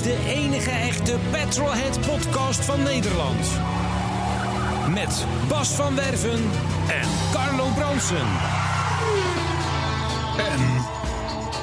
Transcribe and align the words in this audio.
Is 0.00 0.06
de 0.06 0.24
enige 0.26 0.70
echte 0.70 1.16
Petrolhead 1.30 2.00
podcast 2.00 2.64
van 2.64 2.82
Nederland. 2.82 3.46
Met 4.88 5.26
Bas 5.48 5.68
van 5.68 5.94
Werven 5.94 6.40
en 6.88 7.08
Carlo 7.32 7.68
Bronsen. 7.74 8.26
En 10.38 10.84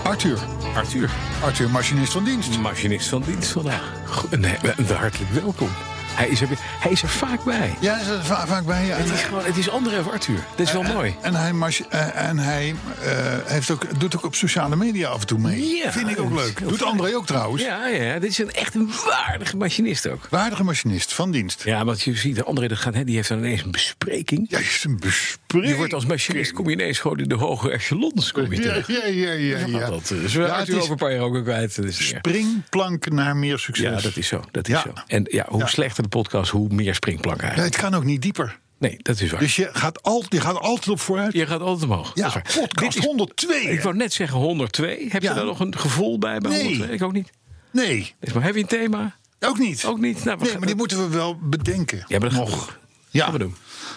Arthur. 0.04 0.40
Arthur, 0.76 1.10
Arthur, 1.44 1.70
machinist 1.70 2.12
van 2.12 2.24
dienst. 2.24 2.60
machinist 2.60 3.10
van 3.10 3.22
dienst 3.26 3.52
vandaag. 3.52 3.94
Nee, 4.38 4.58
hartelijk 4.94 5.32
welkom. 5.32 5.70
Hij 6.18 6.28
is 6.28 6.42
er, 6.42 6.48
hij 6.80 6.92
is 6.92 7.02
er 7.02 7.10
vaak 7.10 7.44
bij. 7.44 7.76
Ja, 7.80 8.00
is 8.00 8.08
er 8.08 8.24
va- 8.24 8.48
vaak 8.48 8.66
bij. 8.66 8.86
Ja. 8.86 8.96
Het 8.98 9.12
is, 9.14 9.22
gewoon, 9.22 9.44
het 9.46 9.58
is 9.58 9.70
André 9.70 10.00
of 10.00 10.12
Arthur. 10.12 10.40
Dat 10.56 10.68
is 10.68 10.72
wel 10.74 10.84
mooi. 10.84 11.16
En 11.22 11.36
hij, 11.36 11.52
eh, 11.90 12.28
en 12.30 12.38
hij 12.38 12.76
eh, 13.04 13.12
heeft 13.46 13.72
ook, 13.72 14.00
doet 14.00 14.16
ook 14.16 14.26
op 14.26 14.36
sociale 14.36 14.76
media 14.76 15.10
af 15.10 15.22
en 15.22 15.28
toe 15.28 15.40
mee. 15.40 15.68
Ja, 15.76 15.92
Vind 15.92 16.10
ik 16.10 16.20
ook 16.20 16.30
is 16.30 16.36
leuk. 16.46 16.60
Doet. 16.68 16.84
André 16.84 17.16
ook 17.16 17.26
trouwens. 17.26 17.64
Ja, 17.64 17.88
ja, 17.88 18.20
dit 18.20 18.30
is 18.30 18.38
een, 18.38 18.52
echt 18.52 18.76
een 18.76 18.92
waardige 19.06 19.58
machinist 19.58 20.08
ook. 20.08 20.28
Waardige 20.30 20.64
machinist 20.64 21.14
van 21.14 21.32
dienst. 21.32 21.64
Ja, 21.64 21.86
want 21.86 22.02
je 22.02 22.16
ziet, 22.16 22.44
André 22.44 22.68
dat 22.68 22.78
gaat, 22.78 22.94
hè, 22.94 23.04
die 23.04 23.16
heeft 23.16 23.30
dan 23.30 23.38
ineens 23.38 23.62
een 23.64 23.72
bespreking. 23.72 24.46
Juist 24.50 24.86
een 24.86 25.00
bespreking. 25.00 25.72
Je 25.72 25.76
wordt 25.78 25.94
als 25.94 26.06
machinist, 26.06 26.52
kom 26.54 26.66
je 26.70 26.72
ineens 26.76 27.00
gewoon 27.00 27.20
in 27.20 27.28
de 27.30 27.36
hoge 27.36 27.72
echelons. 27.72 28.32
Kom 28.32 28.52
je 28.54 28.62
Ja, 28.62 28.62
terug. 28.62 28.88
ja, 28.88 29.06
ja, 29.06 29.32
ja. 29.32 29.58
Ja, 29.58 29.66
ja. 29.80 29.90
dat 29.90 30.12
is 30.24 30.34
Ja, 30.34 30.40
wel 30.40 30.54
het 30.56 30.68
is 30.68 30.76
over 30.76 30.92
een 30.92 30.98
paar 30.98 31.12
jaar 31.12 31.22
ook 31.22 31.34
weer 31.34 31.44
kwijt. 31.44 31.78
Is 31.78 31.84
erg. 32.12 32.18
springplank 32.18 33.10
naar 33.12 33.36
meer 33.36 33.60
succes. 33.60 33.86
ja, 33.86 34.02
dat 34.02 34.18
is 34.18 34.28
zo. 34.28 34.44
Dat 34.52 34.68
is 34.68 34.74
Ja. 34.74 34.82
zo. 34.82 34.94
En 35.08 35.26
ja, 35.32 35.46
hoe 35.50 35.60
Ja. 35.60 35.68
slechter 35.68 36.07
de 36.10 36.18
podcast, 36.18 36.52
hoe 36.52 36.70
meer 36.74 36.96
springplank 36.96 37.38
Ja, 37.38 37.44
eigenlijk. 37.44 37.76
het 37.76 37.84
kan 37.84 37.94
ook 37.96 38.04
niet 38.04 38.22
dieper. 38.22 38.60
Nee, 38.80 38.98
dat 39.02 39.20
is 39.22 39.32
waar. 39.32 39.40
Dus 39.40 39.56
je 39.56 39.70
gaat, 39.74 40.04
altijd, 40.04 40.34
je 40.34 40.42
gaat 40.42 40.60
altijd 40.60 40.88
op 40.90 41.00
vooruit. 41.00 41.34
je 41.34 41.48
gaat 41.48 41.62
altijd 41.62 41.92
omhoog. 41.92 42.12
Ja, 42.14 42.42
podcast 42.60 42.98
is- 42.98 43.04
102. 43.06 43.62
Ik 43.62 43.82
wou 43.82 43.96
net 43.96 44.14
zeggen 44.14 44.38
102. 44.40 45.08
Heb 45.10 45.22
Ja. 45.22 45.30
je 45.30 45.36
daar 45.36 45.46
nog 45.46 45.60
een 45.60 45.78
gevoel 45.78 46.20
bij 46.20 46.40
bij 46.40 46.52
Nee. 46.52 46.64
102? 46.64 46.94
Ik 46.96 47.04
ook 47.04 47.14
niet. 47.14 47.30
Nee, 47.72 48.16
maar, 48.34 48.44
heb 48.44 48.56
je 48.56 48.62
een 48.62 48.68
thema? 48.68 49.16
ook 49.40 49.58
niet. 49.58 49.86
Ook 49.86 50.00
niet. 50.00 50.24
Nou, 50.24 50.44
nee, 50.44 50.58
maar 50.58 50.68
die 50.68 50.76
moeten 50.76 50.98
we 50.98 51.16
wel 51.16 51.38
bedenken. 51.42 51.98
Ja, 52.08 52.20
maar 52.20 52.30
dat 52.30 52.40
Nog. 52.40 52.80
Ja. 53.10 53.24
Gaan 53.24 53.34
we 53.34 53.40
doen. 53.40 53.56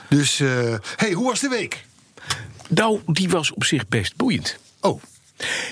Dus, 0.08 0.41
eh 0.41 0.75
hey, 0.97 1.12
hoe 1.12 1.25
was 1.28 1.41
de 1.41 1.48
week? 1.48 1.84
Nou, 2.69 3.00
die 3.06 3.28
was 3.28 3.53
op 3.53 3.64
zich 3.64 3.88
best 3.88 4.16
boeiend. 4.16 4.58
Oh, 4.81 5.03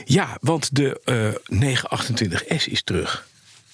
Ja, 0.04 0.36
want 0.40 0.74
de 0.76 1.00
eh 1.04 1.56
928S 1.60 2.66
is 2.68 2.82
terug. 2.82 3.26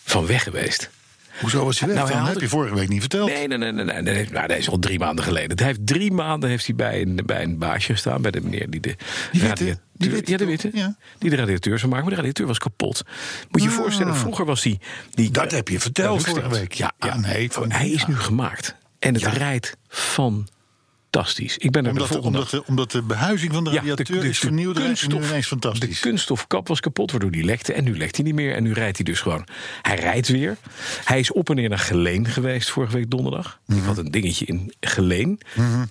Van 0.05 0.27
weg 0.27 0.43
geweest. 0.43 0.91
Hoezo 1.41 1.65
was 1.65 1.79
je 1.79 1.87
weg? 1.87 1.95
Nou, 1.95 2.09
hij 2.09 2.19
had 2.19 2.29
heb 2.29 2.41
je 2.41 2.49
vorige 2.49 2.75
week 2.75 2.89
niet 2.89 3.01
verteld. 3.01 3.29
Nee, 3.31 3.49
nee, 3.49 3.59
nee, 3.59 3.73
nee, 3.73 3.85
nee, 3.85 4.03
nee. 4.03 4.29
Nou, 4.31 4.47
dat 4.47 4.57
is 4.59 4.69
al 4.69 4.79
drie 4.79 4.99
maanden 4.99 5.25
geleden. 5.25 5.57
Hij 5.57 5.67
heeft 5.67 5.87
drie 5.87 6.13
maanden 6.13 6.49
heeft 6.51 6.67
hij 6.67 6.75
bij 6.75 7.01
een, 7.03 7.21
bij 7.27 7.43
een 7.43 7.59
baasje 7.59 7.93
gestaan. 7.93 8.23
Bij 8.23 8.31
de 8.31 8.41
meneer 8.41 8.71
die 8.71 8.81
de 8.81 8.97
Die 9.33 9.41
witte? 9.43 9.79
Die 9.97 10.11
witte 10.11 10.31
ja, 10.31 10.37
de 10.37 10.45
witte. 10.45 10.71
Ja. 10.73 10.97
Die 11.19 11.31
de 11.31 11.37
radiateur 11.37 11.79
zou 11.79 11.91
maken. 11.91 12.05
Maar 12.05 12.15
de 12.15 12.21
radiateur 12.21 12.47
was 12.47 12.59
kapot. 12.59 13.03
Moet 13.51 13.63
je 13.63 13.69
je 13.69 13.75
voorstellen, 13.75 14.17
vroeger 14.17 14.45
was 14.45 14.63
die... 14.63 14.81
die 15.11 15.27
Ah. 15.27 15.33
Dat 15.33 15.51
heb 15.51 15.69
je 15.69 15.81
verteld 15.81 16.25
Dat 16.25 16.29
vorige 16.29 16.49
week. 16.49 16.73
Ja, 16.73 16.93
Ja, 16.99 17.17
nee, 17.17 17.53
van- 17.53 17.71
hij 17.71 17.89
is 17.89 18.07
nu 18.07 18.17
gemaakt. 18.17 18.75
En 18.99 19.15
het 19.15 19.23
rijdt 19.25 19.77
fantastisch. 21.15 21.59
Ik 21.59 21.71
ben 21.71 21.87
er 21.87 21.95
de 21.95 22.01
Omdat, 22.01 22.09
de, 22.09 22.15
volgende 22.15 22.39
omdat, 22.39 22.51
de, 22.51 22.65
omdat 22.67 22.91
de 22.91 23.03
behuizing 23.03 23.53
van 23.53 23.65
de 23.65 23.71
Ja, 23.71 23.77
radiateur 23.77 24.25
is 24.25 24.39
vernieuwd 24.39 24.77
en 24.77 24.95
nu 25.09 25.25
ineens 25.25 25.47
fantastisch. 25.47 26.01
De 26.01 26.09
kunststofkap 26.09 26.69
was 26.69 26.81
kapot, 26.81 27.11
waardoor 27.11 27.31
die 27.31 27.45
lekte. 27.45 27.73
En 27.73 27.85
nu 27.85 27.97
lekt 27.97 28.17
hij 28.17 28.25
niet 28.25 28.35
meer. 28.35 28.55
En 28.55 28.63
nu 28.63 28.73
rijdt 28.73 28.97
hij 28.97 29.05
dus 29.05 29.21
gewoon. 29.21 29.47
Hij 29.83 29.97
rijdt 29.97 30.29
weer. 30.29 30.57
Hij 31.05 31.19
is 31.19 31.33
op 31.33 31.51
en 31.51 31.57
neer 31.57 31.69
naar 31.69 31.79
Geleen 31.79 32.27
geweest 32.27 32.71
vorige 32.71 32.93
week 32.93 33.11
donderdag. 33.11 33.59
Mhm. 33.67 33.79
Ik 33.79 33.85
had 33.85 33.99
een 33.99 34.11
dingetje 34.11 34.45
in 34.45 34.75
Geleen. 34.81 35.41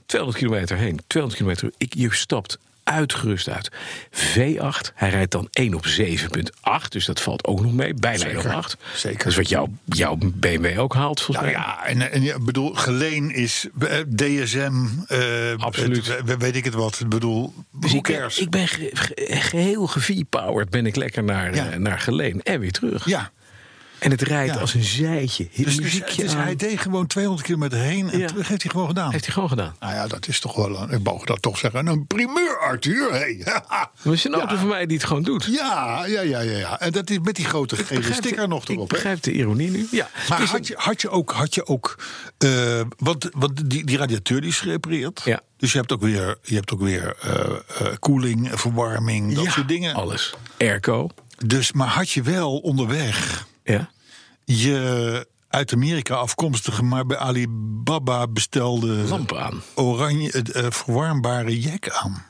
200 0.06 0.44
kilometer 0.44 0.78
heen. 0.78 1.00
200 1.08 1.42
kilometer. 1.42 1.72
Ik, 1.78 1.94
je 1.94 2.14
stapt 2.14 2.58
uitgerust 2.84 3.50
uit. 3.50 3.72
V8. 4.12 4.94
Hij 4.96 5.10
rijdt 5.10 5.32
dan 5.32 5.48
1 5.52 5.74
op 5.74 5.86
7,8. 5.86 6.88
Dus 6.90 7.06
dat 7.06 7.22
valt 7.22 7.46
ook 7.46 7.62
nog 7.62 7.74
mee. 7.74 7.94
Bijna 7.94 8.26
1 8.26 8.36
op 8.36 8.42
Zeker. 8.42 8.58
8. 8.58 8.78
Zeker. 8.96 9.18
Dat 9.18 9.28
is 9.28 9.36
wat 9.36 9.50
jouw, 9.50 9.68
jouw 9.86 10.18
BMW 10.22 10.80
ook 10.80 10.94
haalt, 10.94 11.22
volgens 11.22 11.48
Nou 11.48 11.58
mij. 11.58 11.66
ja, 11.66 11.86
en, 11.86 12.12
en 12.12 12.22
ja, 12.22 12.40
bedoel, 12.40 12.74
Geleen 12.74 13.32
is 13.32 13.68
eh, 13.80 13.98
DSM, 14.16 14.86
eh, 15.08 15.20
Absoluut. 15.58 16.08
het- 16.08 16.38
weet 16.38 16.56
ik 16.56 16.66
het 16.66 16.74
wat. 16.74 17.00
Ik 17.00 17.10
bedoel, 17.10 17.54
Dus 17.72 17.90
who 17.92 18.00
ik, 18.00 18.36
ik 18.38 18.50
ben 18.50 18.68
ge- 18.68 18.90
ge- 18.94 19.36
geheel 19.40 19.88
gevipowered. 19.88 20.70
Ben 20.70 20.86
ik 20.86 20.96
lekker 20.96 21.24
naar, 21.24 21.56
Ja. 21.56 21.70
eh, 21.72 21.78
naar 21.80 22.00
Geleen. 22.00 22.42
En 22.42 22.60
weer 22.60 22.72
terug. 22.72 23.06
ja, 23.06 23.32
En 24.04 24.12
het 24.12 24.22
rijdt 24.22 24.54
Ja. 24.54 24.60
als 24.60 24.74
een 24.74 24.84
zijtje. 24.84 25.48
dus, 25.56 25.80
muziekje 25.80 26.30
hij 26.36 26.56
deed 26.56 26.80
gewoon 26.80 27.08
200 27.08 27.46
kilometer 27.46 27.78
heen 27.80 28.10
en 28.12 28.20
Ja. 28.20 28.28
terug 28.28 28.48
heeft 28.48 28.62
hij 28.62 28.72
gewoon 28.72 28.88
gedaan. 28.88 29.12
Heeft 29.12 29.24
hij 29.26 29.34
gewoon 29.34 29.50
gedaan. 29.50 29.76
Nou 29.80 29.94
ja, 29.94 30.08
dat 30.08 30.28
is 30.28 30.40
toch 30.40 30.56
wel, 30.56 30.80
een, 30.82 30.90
ik 30.90 31.04
mag 31.04 31.24
dat 31.24 31.42
toch 31.42 31.58
zeggen, 31.58 31.88
een 31.88 32.08
primeur, 32.08 32.60
Arthur. 32.60 33.12
Hey. 33.12 33.42
Maar 34.04 34.14
is 34.14 34.24
een 34.24 34.34
auto 34.34 34.56
van 34.56 34.68
mij 34.68 34.86
die 34.86 34.98
het 34.98 35.06
gewoon 35.06 35.24
doet. 35.24 35.46
Ja, 35.52 36.06
ja, 36.06 36.22
ja, 36.22 36.40
ja, 36.40 36.58
ja. 36.58 36.80
En 36.80 36.92
dat 36.92 37.10
is 37.10 37.18
met 37.22 37.36
die 37.36 37.46
grote 37.46 37.76
gele 37.76 38.14
sticker 38.14 38.48
nog 38.48 38.64
Ik 38.64 38.70
erop. 38.70 38.90
hè? 38.90 38.96
begrijp 38.96 39.22
de 39.24 39.32
ironie 39.32 39.70
nu. 39.72 39.88
Ja. 39.92 40.10
Maar 40.30 40.40
Dus 40.40 40.50
had 40.52 40.68
je, 40.68 40.74
had 40.78 41.02
je 41.02 41.10
ook, 41.10 41.32
had 41.32 41.56
je 41.56 41.66
ook 41.68 41.96
eh, 42.38 42.82
want, 42.98 43.30
want 43.32 43.70
die, 43.70 43.86
die 43.86 43.98
radiateur 43.98 44.42
die 44.42 44.50
is 44.50 44.60
gerepareerd. 44.60 45.22
Ja. 45.26 45.42
Dus 45.58 45.72
je 45.72 45.78
hebt 45.78 45.92
ook 45.92 46.02
weer, 46.02 46.38
je 46.42 46.56
hebt 46.56 46.74
ook 46.74 46.82
weer 46.82 47.16
eh, 47.22 47.32
eh, 47.88 47.94
koeling, 48.00 48.50
verwarming, 48.54 49.36
dat 49.36 49.46
soort 49.52 49.68
dingen. 49.68 49.94
Alles. 49.96 50.34
Airco. 50.60 51.10
Dus, 51.46 51.72
maar 51.72 51.88
had 51.88 52.10
je 52.12 52.22
wel 52.22 52.58
onderweg 52.58 53.46
Ja. 53.64 53.90
Je 54.46 55.28
uit 55.48 55.74
Amerika 55.74 56.16
afkomstige, 56.16 56.84
maar 56.84 57.06
bij 57.06 57.18
Alibaba 57.18 58.28
bestelde 58.28 58.88
Lampen 58.88 59.44
aan. 59.44 59.62
oranje 59.76 60.32
eh, 60.32 60.66
verwarmbare 60.70 61.60
jack 61.60 61.90
aan? 61.90 62.26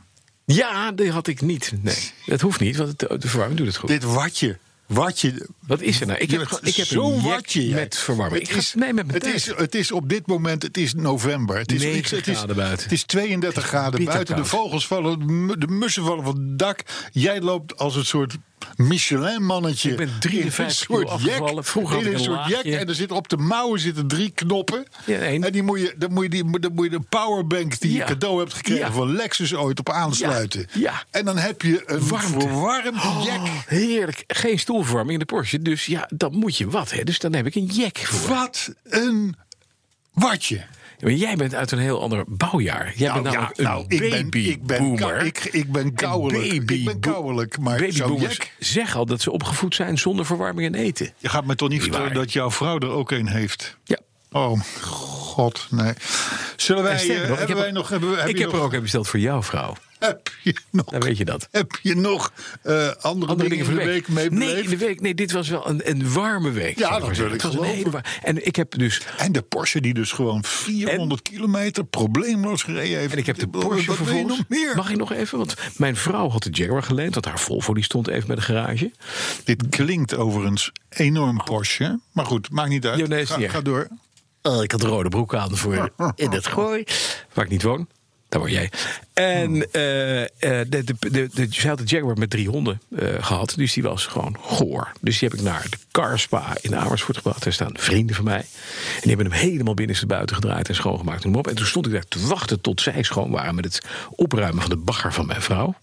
Ja, 0.46 0.92
die 0.92 1.12
had 1.12 1.28
ik 1.28 1.42
niet. 1.42 1.74
Nee, 1.82 2.12
dat 2.26 2.42
hoeft 2.42 2.60
niet, 2.60 2.76
want 2.76 3.00
de 3.00 3.28
verwarming 3.28 3.58
doet 3.58 3.68
het 3.68 3.78
goed. 3.78 3.90
Dit 3.90 4.04
watje. 4.04 4.58
Watje. 4.86 5.48
Wat 5.68 5.82
is 5.82 6.02
er 6.02 6.08
nou? 6.08 6.20
Ik 6.20 6.32
heb, 6.32 6.42
ik 6.62 6.76
heb 6.76 6.86
zo'n 6.88 7.14
jack 7.14 7.24
watje, 7.24 7.74
met 7.74 7.98
verwarming. 7.98 8.48
Het 8.48 8.58
is, 8.58 8.74
nee, 8.74 8.94
met 8.94 9.06
mijn 9.08 9.18
het, 9.24 9.34
is, 9.34 9.46
het 9.56 9.76
is 9.76 9.92
op 9.92 10.10
dit 10.10 10.28
moment, 10.28 10.64
het 10.64 10.78
is 10.78 10.94
november. 10.94 11.58
Het 11.58 11.72
is, 11.72 11.82
9 11.84 12.18
het 12.18 12.28
is, 12.28 12.38
graden 12.38 12.56
buiten. 12.56 12.84
Het 12.84 12.92
is 12.92 13.04
32 13.04 13.66
graden 13.66 14.06
buiten. 14.06 14.36
De 14.36 14.46
vogels 14.46 14.88
vallen, 14.88 15.20
de 15.20 15.26
mu- 15.26 15.58
de 15.58 15.68
mussen 15.68 16.04
vallen 16.04 16.24
van 16.24 16.36
het 16.36 16.60
dak. 16.60 16.80
Jij 17.12 17.42
loopt 17.42 17.78
als 17.78 17.96
een 17.96 18.06
soort 18.06 18.36
Michelin-mannetje. 18.76 19.92
Ik 19.92 19.98
ben 19.98 20.10
53 20.20 20.90
in 20.90 20.96
een 20.96 21.08
soort 21.08 21.22
jack. 21.22 21.66
Vroeger 21.66 22.00
in 22.00 22.06
een 22.08 22.14
een 22.14 22.20
soort 22.20 22.48
jack. 22.48 22.64
En 22.64 22.88
er 22.88 22.96
zitten 22.96 23.18
op 23.18 23.30
de 23.30 23.38
mouwen 23.38 23.80
zitten 23.80 24.08
drie 24.08 24.30
knoppen. 24.30 24.86
Ja, 25.06 25.18
en 25.18 25.42
die 25.52 25.64
moet 25.64 25.80
je, 25.80 25.96
dan, 25.98 26.14
moet 26.14 26.24
je 26.24 26.30
die, 26.30 26.60
dan 26.60 26.74
moet 26.74 26.84
je 26.86 26.90
de 26.92 27.00
powerbank 27.10 27.80
die 27.80 27.92
Ja. 27.92 27.98
je 27.98 28.04
cadeau 28.04 28.40
hebt 28.40 28.54
gekregen 28.54 28.86
Ja. 28.86 28.92
van 28.92 29.16
Lexus 29.16 29.54
ooit 29.56 29.80
op 29.80 29.90
aansluiten. 29.90 30.68
Ja. 30.74 31.04
En 31.12 31.26
dan 31.26 31.38
heb 31.38 31.62
je 31.62 31.84
een 31.86 32.04
verwarmd 32.04 32.94
jack. 33.24 33.42
Oh, 33.42 33.50
heerlijk. 33.66 34.24
Geen 34.28 34.60
stoelverwarming 34.60 35.14
in 35.14 35.20
de 35.20 35.34
Porsche. 35.34 35.53
Dus 35.62 35.86
ja, 35.86 36.10
dan 36.16 36.36
moet 36.36 36.58
je 36.58 36.70
wat. 36.70 36.92
Hè. 36.92 37.04
Dus 37.04 37.20
dan 37.20 37.34
heb 37.34 37.46
ik 37.46 37.56
een 37.56 37.66
jack 37.66 37.98
voor. 37.98 38.30
Wat 38.36 38.74
een 38.84 39.36
watje. 40.14 40.66
Maar 41.00 41.12
jij 41.12 41.36
bent 41.36 41.56
uit 41.56 41.72
een 41.72 41.80
heel 41.80 42.02
ander 42.02 42.24
bouwjaar. 42.28 42.94
Jij 42.96 43.14
bent 43.14 43.24
namelijk 43.24 43.58
een 43.58 43.64
nou, 43.64 43.86
ik 43.88 44.36
ik 44.36 44.64
ben, 44.66 44.80
boomer. 44.80 45.00
kou- 45.00 45.26
ik, 45.26 45.40
ik 45.40 45.72
ben 45.72 45.94
kouwelijk. 45.94 46.72
Ik 46.72 46.86
ben 46.86 47.00
kouwelijk, 47.00 47.58
maar 47.60 47.80
Babyboomers 47.80 48.40
zeggen 48.60 49.00
al 49.00 49.06
dat 49.06 49.22
ze 49.22 49.32
opgevoed 49.32 49.76
zijn 49.76 49.98
zonder 49.98 50.26
verwarming 50.26 50.76
en 50.76 50.82
eten. 50.82 51.14
Je 51.18 51.30
gaat 51.30 51.46
me 51.46 51.56
toch 51.56 51.70
niet 51.70 51.82
vertellen 51.82 52.06
waar. 52.06 52.16
dat 52.16 52.34
jouw 52.34 52.52
vrouw 52.52 52.80
er 52.80 52.90
ook 52.90 53.12
een 53.12 53.28
heeft? 53.28 53.78
Ja. 53.84 53.98
Oh, 54.32 54.60
god, 54.82 55.68
nee. 55.70 55.94
Zullen 56.56 56.84
wij, 56.84 56.98
sterker 56.98 57.24
eh, 57.24 57.30
nog, 57.30 57.40
ik 57.40 57.48
hebben 57.48 57.56
heb, 57.56 57.66
wij 57.66 57.72
nog... 57.82 57.90
Hebben, 57.90 58.18
heb 58.18 58.28
ik 58.28 58.38
heb 58.38 58.48
nog, 58.52 58.56
er 58.56 58.66
ook 58.66 58.74
een 58.74 58.82
besteld 58.82 59.08
voor 59.08 59.20
jouw 59.20 59.44
vrouw. 59.44 59.76
Heb 60.08 60.32
je 60.44 60.56
nog, 60.72 60.86
Dan 60.86 61.02
weet 61.02 61.18
je 61.18 61.26
dat. 61.26 61.48
heb 61.52 61.80
je 61.82 61.96
nog 61.96 62.34
eh, 62.62 62.90
andere, 63.02 63.36
dingen 63.36 63.66
voor 63.66 63.74
in 63.74 63.80
de 63.80 63.86
week 63.86 64.08
mee 64.08 64.30
Nee, 64.30 64.64
in 64.64 64.70
de 64.70 64.78
week. 64.78 65.02
Nee, 65.02 65.16
dit 65.16 65.32
was 65.32 65.50
wel 65.50 65.70
een, 65.70 65.90
een 65.90 66.12
warme 66.14 66.52
week. 66.52 66.78
Ja, 66.78 67.00
dat 67.00 67.18
wil 67.18 67.26
ik 67.26 67.32
Het 67.32 67.42
was 67.42 67.54
een 67.54 67.76
geloven. 67.76 68.02
En 68.24 68.46
ik 68.46 68.56
heb 68.56 68.78
dus 68.78 69.02
En 69.18 69.32
de 69.32 69.42
Porsche 69.42 69.82
die 69.82 69.94
dus 69.94 70.12
gewoon 70.12 70.44
400 70.44 71.22
kilometer 71.22 71.84
probleemloos 71.86 72.64
gereden 72.64 72.98
heeft. 73.00 73.12
En 73.12 73.18
ik 73.18 73.26
heb 73.26 73.38
de 73.40 73.48
Wat 73.52 73.62
Porsche 73.62 73.92
je 73.92 73.98
vervolgens. 73.98 74.38
nog 74.38 74.48
meer? 74.48 74.76
Mag 74.76 74.90
ik 74.90 74.98
nog 74.98 75.12
even? 75.12 75.38
Want 75.38 75.56
mijn 75.78 75.96
vrouw 75.96 76.30
had 76.30 76.44
de 76.44 76.50
Jaguar 76.50 76.84
geleend. 76.84 77.14
Want 77.14 77.26
haar 77.26 77.40
Volvo 77.40 77.74
die 77.74 77.84
stond 77.84 78.08
even 78.08 78.28
bij 78.28 78.36
de 78.36 78.42
garage. 78.42 78.92
Dit 79.44 79.70
klinkt 79.70 80.16
overigens 80.16 80.72
enorm 80.90 81.44
Porsche. 81.44 82.00
Maar 82.12 82.26
goed, 82.26 82.50
maakt 82.52 82.70
niet 82.70 82.86
uit. 82.86 83.00
Ja, 83.00 83.08
nee, 83.08 83.26
ga, 83.26 83.62
door. 83.62 83.88
Oh, 84.42 84.64
ik 84.64 84.72
had 84.72 84.82
de 84.82 84.88
rode 84.88 85.10
broek 85.10 85.36
aan 85.36 85.58
voor 85.58 85.92
in 86.16 86.32
het 86.32 86.48
gooi. 86.48 86.84
Waar 87.34 87.46
ik 87.46 87.52
niet 87.52 87.64
woon. 87.64 87.88
Daar 88.34 88.42
word 88.42 88.54
jij. 88.54 88.72
En 89.14 89.72
eh, 89.72 90.22
eh, 90.22 90.30
de, 90.40 90.84
de, 90.84 90.96
de, 91.00 91.30
de, 91.34 91.48
ze 91.50 91.68
had 91.68 91.78
de 91.78 91.84
Jaguar 91.84 92.18
met 92.18 92.30
drie 92.30 92.48
honden 92.48 92.82
eh, 92.96 93.08
gehad. 93.20 93.54
Dus 93.56 93.74
die 93.74 93.84
was 93.84 94.06
gewoon 94.06 94.38
goor. 94.42 94.92
Dus 95.02 95.20
die 95.20 95.30
heb 95.30 95.38
ik 95.38 95.44
naar 95.44 95.66
de 95.70 95.78
Car 95.92 96.20
Spa 96.20 96.58
in 96.62 96.76
Amersfoort 96.76 97.18
gebracht. 97.18 97.44
Daar 97.44 97.54
staan 97.54 97.72
vrienden 97.74 98.16
van 98.16 98.26
mij. 98.26 98.40
En 98.40 99.02
die 99.02 99.16
hebben 99.16 99.32
hem 99.32 99.42
helemaal 99.42 99.74
binnenste 99.74 100.06
buiten 100.06 100.36
gedraaid 100.36 100.70
en 100.70 100.76
schoongemaakt. 100.76 101.24
En, 101.24 101.36
op. 101.36 101.48
en 101.48 101.56
toen 101.56 101.66
stond 101.66 101.86
ik 101.86 101.92
daar 101.92 102.08
te 102.08 102.28
wachten 102.28 102.62
tot 102.62 102.82
zij 102.82 103.04
schoon 103.04 103.32
waren... 103.32 103.56
met 103.56 103.66
het 103.66 103.82
opruimen 104.10 104.62
van 104.62 104.70
de 104.70 104.78
bagger 104.78 105.14
van 105.14 105.26
mijn 105.26 105.42
vrouw. 105.42 105.76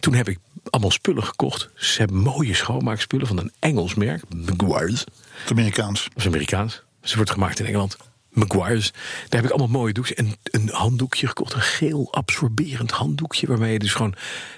Toen 0.00 0.14
heb 0.14 0.28
ik 0.28 0.38
allemaal 0.70 0.90
spullen 0.90 1.24
gekocht. 1.24 1.68
Ze 1.74 1.98
hebben 1.98 2.16
mooie 2.16 2.54
schoonmaakspullen 2.54 3.26
van 3.26 3.38
een 3.38 3.52
Engels 3.58 3.94
merk. 3.94 4.22
Maguire's. 4.58 5.04
Amerikaans. 5.50 6.04
Dat 6.04 6.16
is 6.16 6.26
Amerikaans. 6.26 6.82
Ze 7.02 7.16
wordt 7.16 7.30
gemaakt 7.30 7.60
in 7.60 7.66
Engeland. 7.66 7.96
Maguire's. 8.32 8.90
Daar 9.28 9.40
heb 9.40 9.44
ik 9.44 9.50
allemaal 9.50 9.80
mooie 9.80 9.92
doekjes. 9.92 10.16
En 10.16 10.36
een 10.42 10.68
handdoekje 10.72 11.26
gekocht. 11.26 11.52
Een 11.52 11.60
geel 11.60 12.08
absorberend 12.12 12.90
handdoekje. 12.90 13.46
Waarmee 13.46 13.72
je 13.72 13.78
dus 13.78 13.92
gewoon 13.92 14.14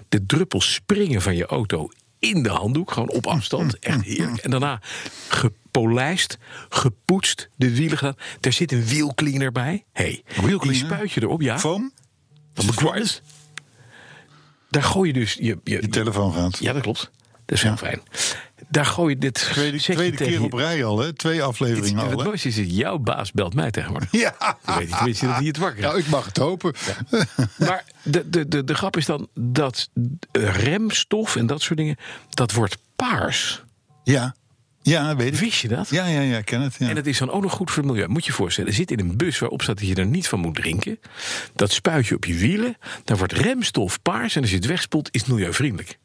de 0.08 0.26
druppels 0.26 0.74
springen 0.74 1.22
van 1.22 1.36
je 1.36 1.46
auto 1.46 1.88
in 2.18 2.42
de 2.42 2.48
handdoek. 2.48 2.90
Gewoon 2.92 3.10
op 3.10 3.26
afstand. 3.26 3.78
Echt 3.78 4.04
heerlijk. 4.04 4.42
En 4.42 4.50
daarna 4.50 4.80
gepolijst, 5.28 6.38
gepoetst, 6.68 7.48
de 7.56 7.76
wielen 7.76 7.98
gedaan. 7.98 8.16
Er 8.40 8.52
zit 8.52 8.72
een 8.72 8.84
wielcleaner 8.84 9.52
bij. 9.52 9.84
hey, 9.92 10.22
die 10.60 10.74
spuit 10.74 11.12
je 11.12 11.22
erop, 11.22 11.40
ja. 11.40 11.58
Foam? 11.58 11.92
Van 12.54 12.66
Maguire's. 12.66 13.22
Daar 14.70 14.82
gooi 14.82 15.12
je 15.12 15.12
dus... 15.12 15.34
Je, 15.34 15.58
je, 15.64 15.80
Je 15.80 15.88
telefoon 15.88 16.32
gaat. 16.32 16.58
ja, 16.58 16.72
dat 16.72 16.82
klopt. 16.82 17.10
Dat 17.46 17.56
is 17.56 17.62
heel 17.62 17.76
fijn. 17.76 18.02
Daar 18.68 18.86
gooi 18.86 19.14
je 19.14 19.20
dit... 19.20 19.34
Tweede, 19.34 20.10
keer 20.10 20.42
op 20.42 20.52
rij 20.52 20.84
al, 20.84 20.98
hè? 20.98 21.12
Twee 21.12 21.42
afleveringen 21.42 21.96
het, 21.96 22.12
al, 22.12 22.18
het 22.18 22.26
mooiste 22.26 22.48
is, 22.48 22.56
jouw 22.56 22.98
baas 22.98 23.32
belt 23.32 23.54
mij 23.54 23.70
tegenwoordig. 23.70 24.12
Ja. 24.24 24.34
Dan 24.64 24.78
weet 24.78 24.88
je 24.88 24.94
tenminste 24.94 25.26
dat 25.26 25.36
hij 25.36 25.46
het 25.46 25.56
wakker 25.56 25.82
Nou, 25.82 25.98
ik 25.98 26.06
mag 26.06 26.24
het 26.24 26.36
hopen. 26.36 26.74
Maar 27.56 27.84
de, 28.02 28.30
de, 28.30 28.48
de, 28.48 28.64
de 28.64 28.74
grap 28.74 28.96
is 28.96 29.06
dan 29.06 29.28
dat 29.34 29.90
remstof 30.32 31.36
en 31.36 31.46
dat 31.46 31.62
soort 31.62 31.78
dingen... 31.78 31.96
dat 32.30 32.52
wordt 32.52 32.76
paars. 32.96 33.62
Ja. 34.04 34.34
Ja, 34.82 35.16
weet 35.16 35.34
ik. 35.34 35.40
Wist 35.40 35.60
je 35.60 35.68
dat? 35.68 35.88
Ja, 35.88 36.06
ja, 36.06 36.20
ja, 36.20 36.40
ken 36.40 36.60
het. 36.60 36.76
Ja. 36.78 36.88
En 36.88 36.94
dat 36.94 37.06
is 37.06 37.18
dan 37.18 37.30
ook 37.30 37.42
nog 37.42 37.52
goed 37.52 37.70
voor 37.70 37.82
het 37.82 37.92
milieu. 37.92 38.08
Moet 38.08 38.24
je 38.24 38.30
je 38.30 38.36
voorstellen, 38.36 38.70
er 38.70 38.76
zit 38.76 38.90
in 38.90 39.00
een 39.00 39.16
bus 39.16 39.38
waarop 39.38 39.62
staat 39.62 39.78
dat 39.78 39.88
je 39.88 39.94
er 39.94 40.06
niet 40.06 40.28
van 40.28 40.40
moet 40.40 40.54
drinken. 40.54 40.98
Dat 41.54 41.72
spuit 41.72 42.06
je 42.06 42.14
op 42.14 42.24
je 42.24 42.34
wielen. 42.34 42.76
Dan 43.04 43.16
wordt 43.16 43.32
remstof 43.32 44.02
paars 44.02 44.36
en 44.36 44.40
als 44.40 44.50
je 44.50 44.56
het 44.56 44.66
wegspoelt 44.66 45.08
is 45.10 45.20
het 45.20 45.30
milieuvriendelijk. 45.30 45.98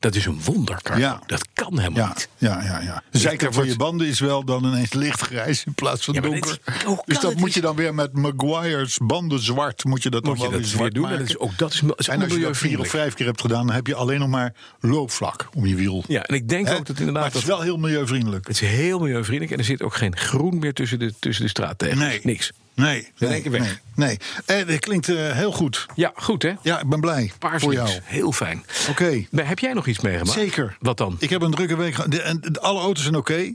Dat 0.00 0.14
is 0.14 0.26
een 0.26 0.40
wonder, 0.44 0.82
Carlo. 0.82 1.02
Ja. 1.02 1.20
Dat 1.26 1.48
kan 1.52 1.78
helemaal 1.78 2.02
ja, 2.02 2.08
niet. 2.08 2.28
ja, 2.38 2.62
ja, 2.62 2.80
ja. 2.80 3.02
De 3.10 3.18
zijkant 3.18 3.54
van 3.54 3.66
je 3.66 3.76
banden 3.76 4.06
is 4.06 4.20
wel 4.20 4.44
dan 4.44 4.64
ineens 4.64 4.92
lichtgrijs 4.92 5.64
in 5.64 5.74
plaats 5.74 6.04
van 6.04 6.14
Ja, 6.14 6.20
maar 6.20 6.30
donker. 6.30 6.58
dus 7.04 7.20
dat 7.20 7.34
moet 7.34 7.54
je 7.54 7.60
dan 7.60 7.76
weer 7.76 7.94
met 7.94 8.12
Maguire's 8.12 8.98
banden 9.02 9.42
zwart. 9.42 9.84
Moet 9.84 10.02
je 10.02 10.10
dat 10.10 10.24
dan 10.24 10.34
je 10.34 10.40
wel 10.40 10.50
dat 10.50 10.72
weer 10.72 10.90
doen? 10.90 11.02
maken. 11.02 11.18
Dat 11.18 11.28
is 11.28 11.38
ook 11.38 11.58
dat 11.58 11.72
is, 11.72 11.80
dat 11.80 12.00
is 12.00 12.08
en 12.08 12.22
als 12.22 12.32
je 12.32 12.38
dat 12.40 12.56
vier 12.56 12.80
of 12.80 12.88
vijf 12.88 13.14
keer 13.14 13.26
hebt 13.26 13.40
gedaan, 13.40 13.66
dan 13.66 13.74
heb 13.74 13.86
je 13.86 13.94
alleen 13.94 14.18
nog 14.18 14.28
maar 14.28 14.54
loopvlak 14.80 15.48
om 15.54 15.66
je 15.66 15.74
wiel. 15.74 16.04
Ja, 16.08 16.22
en 16.22 16.34
ik 16.34 16.48
denk 16.48 16.68
ook 16.68 16.86
dat 16.86 16.88
maar 16.88 16.98
inderdaad... 16.98 17.24
het 17.24 17.34
is 17.34 17.44
wel 17.44 17.60
heel 17.60 17.76
milieuvriendelijk. 17.76 18.46
Het 18.46 18.62
is 18.62 18.68
heel 18.68 18.98
milieuvriendelijk 18.98 19.52
en 19.52 19.58
er 19.58 19.64
zit 19.64 19.82
ook 19.82 19.94
geen 19.94 20.16
groen 20.16 20.58
meer 20.58 20.74
tussen 20.74 20.98
de, 20.98 21.14
tussen 21.18 21.44
de 21.44 21.50
straattegels. 21.50 21.98
Nee. 21.98 22.20
Niks. 22.22 22.52
Nee, 22.80 22.98
In 22.98 23.06
nee, 23.18 23.30
één 23.30 23.42
keer 23.42 23.50
weg. 23.50 23.60
nee, 23.94 24.08
nee. 24.08 24.18
En 24.58 24.66
dat 24.66 24.78
klinkt 24.78 25.08
eh, 25.08 25.16
heel 25.32 25.52
goed. 25.52 25.86
Ja, 25.94 26.12
goed 26.14 26.42
hè? 26.42 26.52
Ja, 26.62 26.80
ik 26.80 26.88
ben 26.88 27.00
blij 27.00 27.32
Paars 27.38 27.62
voor 27.62 27.72
jou. 27.72 27.88
Heel 28.04 28.32
fijn. 28.32 28.64
Oké. 28.88 29.24
Maar 29.30 29.48
heb 29.48 29.58
jij 29.58 29.72
nog 29.72 29.86
iets 29.86 30.00
meegemaakt? 30.00 30.38
Zeker. 30.38 30.76
Wat 30.80 30.96
dan? 30.98 31.16
Ik 31.18 31.30
heb 31.30 31.42
een 31.42 31.50
drukke 31.50 31.76
week 31.76 31.94
gehad. 31.94 32.10
De- 32.10 32.22
En 32.22 32.40
de- 32.40 32.60
alle 32.60 32.80
auto's 32.80 33.02
zijn 33.02 33.16
oké. 33.16 33.54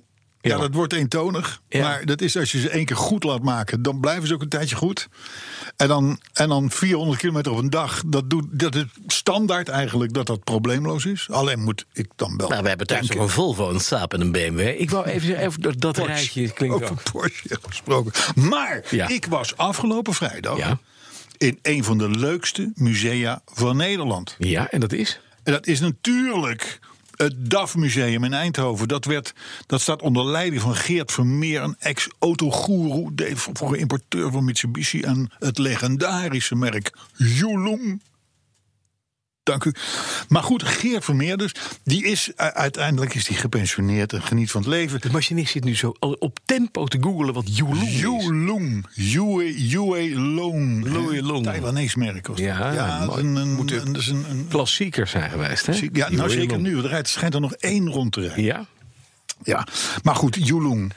Ja. 0.49 0.57
dat 0.57 0.73
wordt 0.73 0.93
eentonig. 0.93 1.61
Ja. 1.69 1.81
Maar 1.81 2.05
dat 2.05 2.21
is 2.21 2.37
als 2.37 2.51
je 2.51 2.59
ze 2.59 2.69
één 2.69 2.85
keer 2.85 2.95
goed 2.95 3.23
laat 3.23 3.41
maken, 3.41 3.81
dan 3.81 3.99
blijven 3.99 4.27
ze 4.27 4.33
ook 4.33 4.41
een 4.41 4.49
tijdje 4.49 4.75
goed. 4.75 5.07
En 5.75 5.87
dan, 5.87 6.19
en 6.33 6.49
dan 6.49 6.71
400 6.71 7.19
kilometer 7.19 7.51
op 7.51 7.57
een 7.57 7.69
dag, 7.69 8.03
dat, 8.05 8.29
doet, 8.29 8.45
dat 8.51 8.75
is 8.75 8.83
standaard 9.07 9.69
eigenlijk 9.69 10.13
dat 10.13 10.25
dat 10.27 10.43
probleemloos 10.43 11.05
is. 11.05 11.27
Alleen 11.29 11.59
moet 11.63 11.85
ik 11.93 12.07
dan 12.15 12.37
wel. 12.37 12.49
Nou, 12.49 12.61
we 12.61 12.67
hebben 12.67 12.87
thuis 12.87 13.11
ook 13.11 13.19
een 13.21 13.29
Volvo, 13.29 13.69
een 13.69 13.79
Saab 13.79 14.13
en 14.13 14.21
een 14.21 14.31
BMW. 14.31 14.59
Ik 14.79 14.89
wou 14.89 15.05
even 15.05 15.61
dat, 15.61 15.81
dat 15.81 15.93
Porsche. 15.95 16.13
rijtje 16.13 16.51
klinkt 16.51 16.75
Over 16.75 16.89
ook. 16.91 17.03
Porsche 17.11 17.57
gesproken. 17.61 18.11
Maar 18.35 18.83
Ja. 18.89 19.07
ik 19.07 19.25
was 19.25 19.57
afgelopen 19.57 20.13
vrijdag 20.13 20.57
Ja. 20.57 20.79
in 21.37 21.59
een 21.61 21.83
van 21.83 21.97
de 21.97 22.09
leukste 22.09 22.71
musea 22.75 23.41
van 23.45 23.77
Nederland. 23.77 24.35
Ja, 24.37 24.69
en 24.71 24.79
dat 24.79 24.91
is? 24.91 25.19
En 25.43 25.51
dat 25.53 25.67
is 25.67 25.79
natuurlijk 25.79 26.79
het 27.15 27.49
DAF-museum 27.49 28.23
in 28.23 28.33
Eindhoven. 28.33 28.87
Dat, 28.87 29.05
werd, 29.05 29.33
dat 29.65 29.81
staat 29.81 30.01
onder 30.01 30.25
leiding 30.25 30.61
van 30.61 30.75
Geert 30.75 31.11
Vermeer, 31.11 31.61
een 31.61 31.75
ex-autogoeroe. 31.79 33.11
Vroeger 33.35 33.77
importeur 33.77 34.31
van 34.31 34.45
Mitsubishi 34.45 35.01
en 35.01 35.31
het 35.39 35.57
legendarische 35.57 36.55
merk 36.55 36.93
Yulong. 37.17 38.01
Dank 39.45 39.63
u. 39.63 39.73
Maar 40.29 40.43
goed, 40.43 40.63
Geert 40.63 41.03
Vermeer 41.05 41.37
dus, 41.37 41.51
die 41.83 42.03
is 42.05 42.31
uiteindelijk 42.35 43.13
is 43.13 43.25
die 43.25 43.37
gepensioneerd 43.37 44.13
en 44.13 44.21
geniet 44.21 44.51
van 44.51 44.61
het 44.61 44.69
leven. 44.69 45.01
De 45.01 45.11
machinist 45.11 45.51
zit 45.51 45.63
nu 45.63 45.75
zo 45.75 45.93
op 45.99 46.39
tempo 46.45 46.85
te 46.85 46.97
googelen 47.01 47.33
wat 47.33 47.57
Yulong 47.57 47.81
is. 47.87 47.99
Yulong. 47.99 48.85
Yue, 48.93 50.19
Long. 50.19 50.85
Yue 50.87 51.21
Long. 51.23 51.43
Taiwanese 51.43 51.99
merk 51.99 52.25
dat. 52.25 52.37
Ja, 52.37 53.05
dat 53.05 53.17
een, 53.17 53.35
een, 53.35 53.53
Moet 53.53 53.71
een, 53.71 53.95
een, 53.95 54.25
een- 54.29 54.45
Klassieker 54.49 55.07
zijn 55.07 55.29
geweest, 55.29 55.65
hè? 55.65 55.73
ja, 55.93 56.09
nou 56.09 56.29
zeker 56.29 56.59
nu. 56.59 56.77
Er 56.77 56.87
rijdt, 56.87 57.07
schijnt 57.07 57.33
er 57.33 57.41
nog 57.41 57.53
één 57.53 57.89
rond 57.89 58.11
te 58.11 58.19
rijden. 58.21 58.43
Ja? 58.43 58.65
Ja, 59.43 59.67
maar 60.03 60.15
goed, 60.15 60.37
Yulong. 60.47 60.93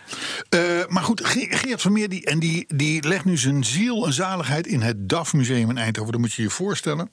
Eh, 0.49 0.61
maar 0.89 1.03
goed, 1.03 1.25
Ge- 1.25 1.47
Geert 1.50 1.81
Vermeer 1.81 2.09
die, 2.09 2.25
en 2.25 2.39
die, 2.39 2.65
die 2.75 3.09
legt 3.09 3.25
nu 3.25 3.37
zijn 3.37 3.65
ziel 3.65 4.06
en 4.06 4.12
zaligheid 4.12 4.67
in 4.67 4.81
het 4.81 5.09
DAF-museum 5.09 5.71
in 5.71 5.79
Eindhoven. 5.79 6.12
Dat 6.12 6.21
moet 6.21 6.33
je 6.33 6.43
je 6.43 6.50
voorstellen. 6.50 7.09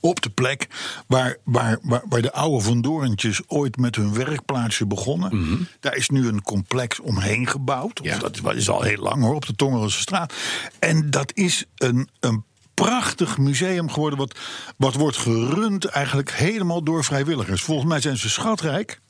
Op 0.00 0.20
de 0.22 0.30
plek 0.30 0.66
waar, 1.06 1.36
waar, 1.44 1.78
waar, 1.82 2.02
waar 2.08 2.22
de 2.22 2.32
oude 2.32 2.64
Van 2.64 2.80
Doorntjes 2.80 3.40
ooit 3.46 3.76
met 3.76 3.96
hun 3.96 4.14
werkplaatsje 4.14 4.86
begonnen. 4.86 5.68
Daar 5.80 5.96
is 5.96 6.08
nu 6.08 6.28
een 6.28 6.42
complex 6.42 7.00
omheen 7.00 7.46
gebouwd. 7.46 8.00
Ja. 8.02 8.18
Dat 8.18 8.54
is- 8.54 8.68
al 8.68 8.82
heel 8.82 9.02
lang 9.02 9.22
hoor, 9.22 9.34
op 9.34 9.46
de 9.46 9.54
Tongerense 9.54 10.00
straat. 10.00 10.32
En 10.78 11.10
dat 11.10 11.32
is 11.34 11.64
een, 11.76 12.08
een 12.20 12.44
prachtig 12.74 13.38
museum 13.38 13.90
geworden. 13.90 14.18
Wat, 14.18 14.38
wat 14.76 14.94
wordt 14.94 15.16
gerund 15.16 15.84
eigenlijk 15.84 16.30
helemaal 16.32 16.82
door 16.82 17.04
vrijwilligers. 17.04 17.62
Volgens 17.62 17.88
mij 17.88 18.00
zijn 18.00 18.16
ze 18.16 18.28
schatrijk. 18.28 19.00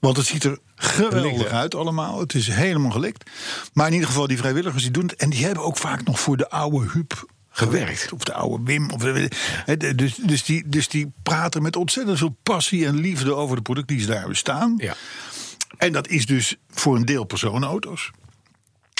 Want 0.00 0.16
het 0.16 0.26
ziet 0.26 0.44
er 0.44 0.58
geweldig 0.74 1.30
Gelikt, 1.32 1.50
uit 1.50 1.74
allemaal. 1.74 2.20
Het 2.20 2.34
is 2.34 2.46
helemaal 2.48 2.90
gelikt. 2.90 3.30
Maar 3.72 3.86
in 3.86 3.92
ieder 3.92 4.08
geval, 4.08 4.26
die 4.26 4.38
vrijwilligers 4.38 4.82
die 4.82 4.92
doen 4.92 5.02
het. 5.06 5.14
En 5.16 5.30
die 5.30 5.44
hebben 5.44 5.64
ook 5.64 5.76
vaak 5.76 6.04
nog 6.04 6.20
voor 6.20 6.36
de 6.36 6.50
oude 6.50 6.88
Huub 6.92 7.24
gewerkt. 7.50 8.12
Of 8.12 8.24
de 8.24 8.32
oude 8.32 8.64
Wim. 8.64 8.90
Of, 8.90 9.02
dus, 9.96 10.14
dus, 10.14 10.44
die, 10.44 10.68
dus 10.68 10.88
die 10.88 11.12
praten 11.22 11.62
met 11.62 11.76
ontzettend 11.76 12.18
veel 12.18 12.36
passie 12.42 12.86
en 12.86 12.94
liefde 13.00 13.34
over 13.34 13.56
de 13.56 13.62
producten 13.62 13.96
die 13.96 14.04
ze 14.04 14.12
daar 14.12 14.28
bestaan. 14.28 14.74
Ja. 14.76 14.94
En 15.76 15.92
dat 15.92 16.08
is 16.08 16.26
dus 16.26 16.56
voor 16.70 16.96
een 16.96 17.04
deel 17.04 17.24
personenauto's. 17.24 18.10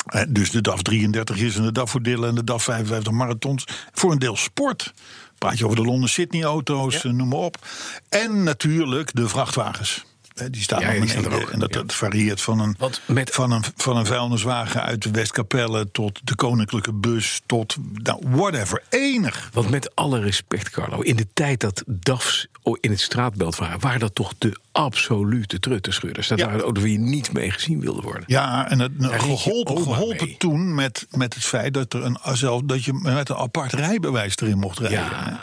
Eh, 0.07 0.23
Dus 0.29 0.51
de 0.51 0.61
DAF 0.61 0.83
33 0.83 1.37
is 1.37 1.57
en 1.57 1.63
de 1.63 1.73
DAF 1.73 1.91
Voordelen 1.91 2.29
en 2.29 2.35
de 2.35 2.45
DAF 2.45 2.63
55 2.63 3.13
marathons. 3.13 3.65
Voor 3.93 4.13
een 4.13 4.19
deel 4.19 4.37
sport. 4.37 4.93
Praat 5.39 5.59
je 5.59 5.65
over 5.65 5.77
de 5.77 5.83
Londen 5.83 6.09
Sydney 6.09 6.43
auto's, 6.43 7.05
eh, 7.05 7.13
noem 7.13 7.29
maar 7.29 7.39
op. 7.39 7.67
En 8.09 8.43
natuurlijk 8.43 9.15
de 9.15 9.29
vrachtwagens. 9.29 10.05
Die 10.51 10.63
staan 10.63 10.81
Ja, 10.81 10.91
die 10.91 11.15
er 11.15 11.33
ook, 11.43 11.51
En 11.51 11.59
dat, 11.59 11.73
dat 11.73 11.95
varieert 11.95 12.41
van 12.41 12.61
een, 12.61 12.75
Want 12.79 13.01
met- 13.07 13.31
van, 13.31 13.51
een, 13.51 13.65
van 13.77 13.97
een 13.97 14.07
vuilniswagen 14.07 14.83
uit 14.83 15.03
de 15.03 15.11
Westkapelle... 15.11 15.91
tot 15.93 16.21
de 16.25 16.35
koninklijke 16.35 16.93
bus, 16.93 17.41
tot 17.47 17.77
nou, 17.93 18.23
whatever. 18.29 18.83
Enig. 18.89 19.49
Want 19.53 19.71
met 19.71 19.95
alle 19.95 20.21
respect, 20.21 20.71
Carlo, 20.71 21.01
in 21.01 21.17
de 21.17 21.27
tijd 21.35 21.61
dat 21.61 21.83
DAF's 21.87 22.47
in 22.81 22.91
het 22.91 23.01
straatbeeld 23.01 23.57
waren, 23.57 23.81
waren 23.81 24.01
dat 24.01 24.15
toch 24.15 24.33
de 24.39 24.57
absolute 24.73 25.59
truttenscheurders. 25.61 26.29
Dat 26.29 26.39
Ja. 26.39 26.47
waren 26.47 26.75
waar 26.75 26.89
je 26.89 26.99
niet 26.99 27.33
mee 27.33 27.51
gezien 27.51 27.81
wilde 27.81 28.01
worden. 28.01 28.25
Ja, 28.27 28.71
en 28.71 28.79
het, 28.79 28.93
geholpen, 28.99 29.83
geholpen 29.83 30.27
mee. 30.27 30.37
toen 30.39 30.75
met, 30.75 31.07
met 31.11 31.35
het 31.35 31.45
feit 31.45 31.75
dat, 31.75 31.93
er 31.93 32.05
een, 32.05 32.19
zelf, 32.33 32.63
dat 32.65 32.85
je 32.85 32.93
met 32.93 33.29
een 33.29 33.37
apart 33.37 33.73
rijbewijs 33.73 34.37
erin 34.37 34.59
mocht 34.59 34.79
rijden. 34.79 34.99
Ja. 34.99 35.41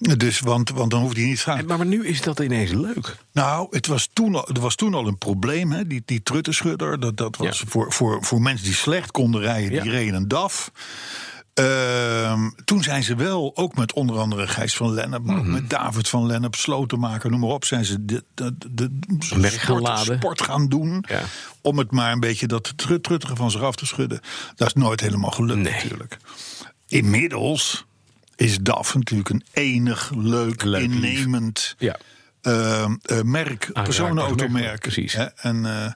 Dus, 0.00 0.40
want, 0.40 0.70
want 0.70 0.90
dan 0.90 1.00
hoefde 1.00 1.20
je 1.20 1.26
niet 1.26 1.36
te 1.36 1.42
gaan. 1.42 1.64
Maar, 1.66 1.76
maar 1.76 1.86
nu 1.86 2.06
is 2.06 2.20
dat 2.20 2.40
ineens 2.40 2.70
leuk. 2.70 3.16
Nou, 3.32 3.66
het 3.70 3.86
was 3.86 4.08
toen 4.12 4.34
al, 4.34 4.48
er 4.48 4.60
was 4.60 4.74
toen 4.74 4.94
al 4.94 5.06
een 5.06 5.18
probleem, 5.18 5.72
hè? 5.72 5.86
die, 5.86 6.02
die 6.04 6.22
truttenschudder. 6.22 7.00
Dat, 7.00 7.16
dat 7.16 7.36
was 7.36 7.58
Ja. 7.58 7.66
voor, 7.68 7.92
voor, 7.92 8.24
voor 8.24 8.40
mensen 8.42 8.64
die 8.66 8.74
slecht 8.74 9.10
konden 9.10 9.40
rijden, 9.40 9.70
die 9.70 9.82
Ja. 9.84 9.90
reden 9.98 10.14
een 10.14 10.28
DAF. 10.28 10.70
Ehm, 11.54 12.50
toen 12.64 12.82
zijn 12.82 13.02
ze 13.02 13.14
wel, 13.14 13.56
ook 13.56 13.76
met 13.76 13.92
onder 13.92 14.18
andere 14.18 14.46
Gijs 14.46 14.76
van 14.76 14.92
Lennep, 14.92 15.22
maar 15.22 15.36
ook 15.36 15.42
Mhm. 15.42 15.52
met 15.52 15.70
David 15.70 16.08
van 16.08 16.26
Lennep, 16.26 16.54
Slotenmaker, 16.54 17.30
noem 17.30 17.40
maar 17.40 17.48
op, 17.50 17.64
zijn 17.64 17.84
ze 17.84 18.04
de, 18.04 18.24
de, 18.34 18.54
de, 18.70 18.98
de 18.98 20.16
sport, 20.16 20.42
gaan 20.42 20.68
doen. 20.68 21.04
Ja. 21.08 21.20
Om 21.60 21.78
het 21.78 21.90
maar 21.90 22.12
een 22.12 22.20
beetje 22.20 22.46
dat 22.46 22.72
trut, 22.76 23.02
truttige 23.02 23.36
van 23.36 23.50
zich 23.50 23.62
af 23.62 23.74
te 23.74 23.86
schudden. 23.86 24.20
Dat 24.56 24.66
is 24.68 24.74
nooit 24.74 25.00
helemaal 25.00 25.30
gelukt 25.30 25.60
Nee. 25.60 25.72
natuurlijk. 25.72 26.16
Inmiddels 26.88 27.86
is 28.40 28.58
DAF 28.58 28.94
natuurlijk 28.94 29.28
een 29.30 29.44
enig, 29.52 30.10
leuk, 30.16 30.62
Leuk, 30.62 30.82
innemend 30.82 31.74
Ja. 31.78 31.96
eh, 32.40 32.82
eh, 32.82 32.90
merk, 33.22 33.70
personenautomerk. 33.72 34.80
precies. 34.80 35.12
Hè, 35.12 35.24
En, 35.24 35.66
eh, 35.66 35.92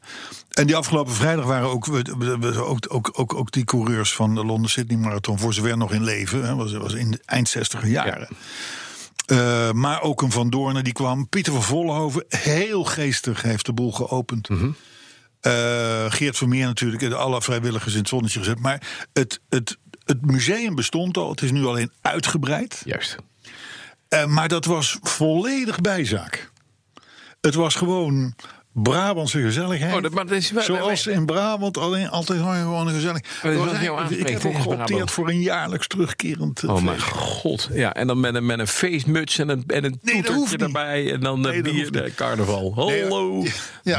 en 0.50 0.66
die 0.66 0.76
afgelopen 0.76 1.12
vrijdag 1.14 1.44
waren 1.44 1.68
ook, 1.68 1.86
we, 1.86 2.02
we- 2.18 2.38
we- 2.38 2.64
ook, 2.64 2.86
ook, 2.88 3.10
ook, 3.14 3.34
ook 3.34 3.52
die 3.52 3.64
coureurs 3.64 4.14
van 4.14 4.34
de 4.34 4.44
Londen 4.44 4.70
Sydney 4.70 4.96
Marathon, 4.98 5.38
voor 5.38 5.54
zover 5.54 5.76
nog 5.76 5.92
in 5.92 6.04
leven, 6.04 6.44
hè, 6.44 6.54
was, 6.54 6.72
was 6.72 6.92
in 6.92 7.10
de 7.10 7.20
eind 7.24 7.48
60 7.48 7.86
jaren. 7.86 8.28
Maar 9.76 10.02
ook 10.02 10.22
een 10.22 10.30
Van 10.32 10.50
Doornen 10.50 10.84
die 10.84 10.92
kwam. 10.92 11.28
Pieter 11.28 11.52
van 11.52 11.62
Vollenhoven, 11.62 12.24
heel 12.28 12.84
geestig, 12.84 13.42
heeft 13.42 13.66
de 13.66 13.72
boel 13.72 13.92
geopend. 13.92 14.48
Mhm. 14.48 14.68
Eh, 15.40 16.04
Geert 16.08 16.36
Vermeer 16.36 16.66
natuurlijk, 16.66 17.12
alle 17.12 17.42
vrijwilligers 17.42 17.92
in 17.92 17.98
het 17.98 18.08
zonnetje 18.08 18.38
gezet. 18.38 18.58
Maar 18.60 19.06
het, 19.12 19.40
het, 19.48 19.78
het 20.04 20.26
museum 20.26 20.74
bestond 20.74 21.16
al, 21.16 21.30
het 21.30 21.42
is 21.42 21.50
nu 21.50 21.64
alleen 21.64 21.90
uitgebreid. 22.00 22.82
Juist. 22.84 23.16
Eh, 24.08 24.26
maar 24.26 24.48
dat 24.48 24.64
was 24.64 24.98
volledig 25.02 25.80
bijzaak. 25.80 26.50
Het 27.40 27.54
was 27.54 27.74
gewoon 27.74 28.34
Brabantse 28.72 29.40
gezelligheid. 29.40 29.94
Oh, 29.94 30.02
dat- 30.02 30.12
maar 30.12 30.26
dat 30.26 30.36
is 30.36 30.50
wel- 30.50 30.62
Zoals 30.62 31.06
in 31.06 31.26
Brabant 31.26 31.78
alleen 31.78 32.08
altijd 32.10 32.38
gewoon 32.40 32.86
een 32.86 32.94
gezellig. 32.94 33.20
dat 33.42 33.52
is 33.52 33.58
Was 33.58 33.66
wat 33.70 33.80
jou 33.80 33.98
eigenlijk- 33.98 34.28
ik 34.28 34.42
heb 34.42 34.44
ook 34.54 34.60
geopteerd 34.62 35.10
voor 35.10 35.28
een 35.28 35.40
jaarlijks 35.40 35.86
terugkerend 35.86 36.62
eh, 36.62 36.70
Oh 36.74 36.82
mijn 36.82 37.00
god. 37.00 37.68
Ja, 37.72 37.94
en 37.94 38.06
dan 38.06 38.20
met 38.20 38.34
een, 38.34 38.46
met 38.46 38.58
een 38.58 38.66
feestmuts 38.68 39.38
en 39.38 39.48
een, 39.48 39.64
en 39.66 39.84
een 39.84 39.98
Nee, 40.02 40.22
toetertje 40.22 40.56
erbij. 40.66 41.12
En 41.12 41.20
dan 41.20 41.40
Nee, 41.40 41.52
de 41.52 41.62
dat 41.62 41.72
bier, 41.72 41.92
de 41.92 42.12
carnaval. 42.14 42.72
Nee, 42.86 43.02
Hallo. 43.02 43.42
ja, 43.82 43.98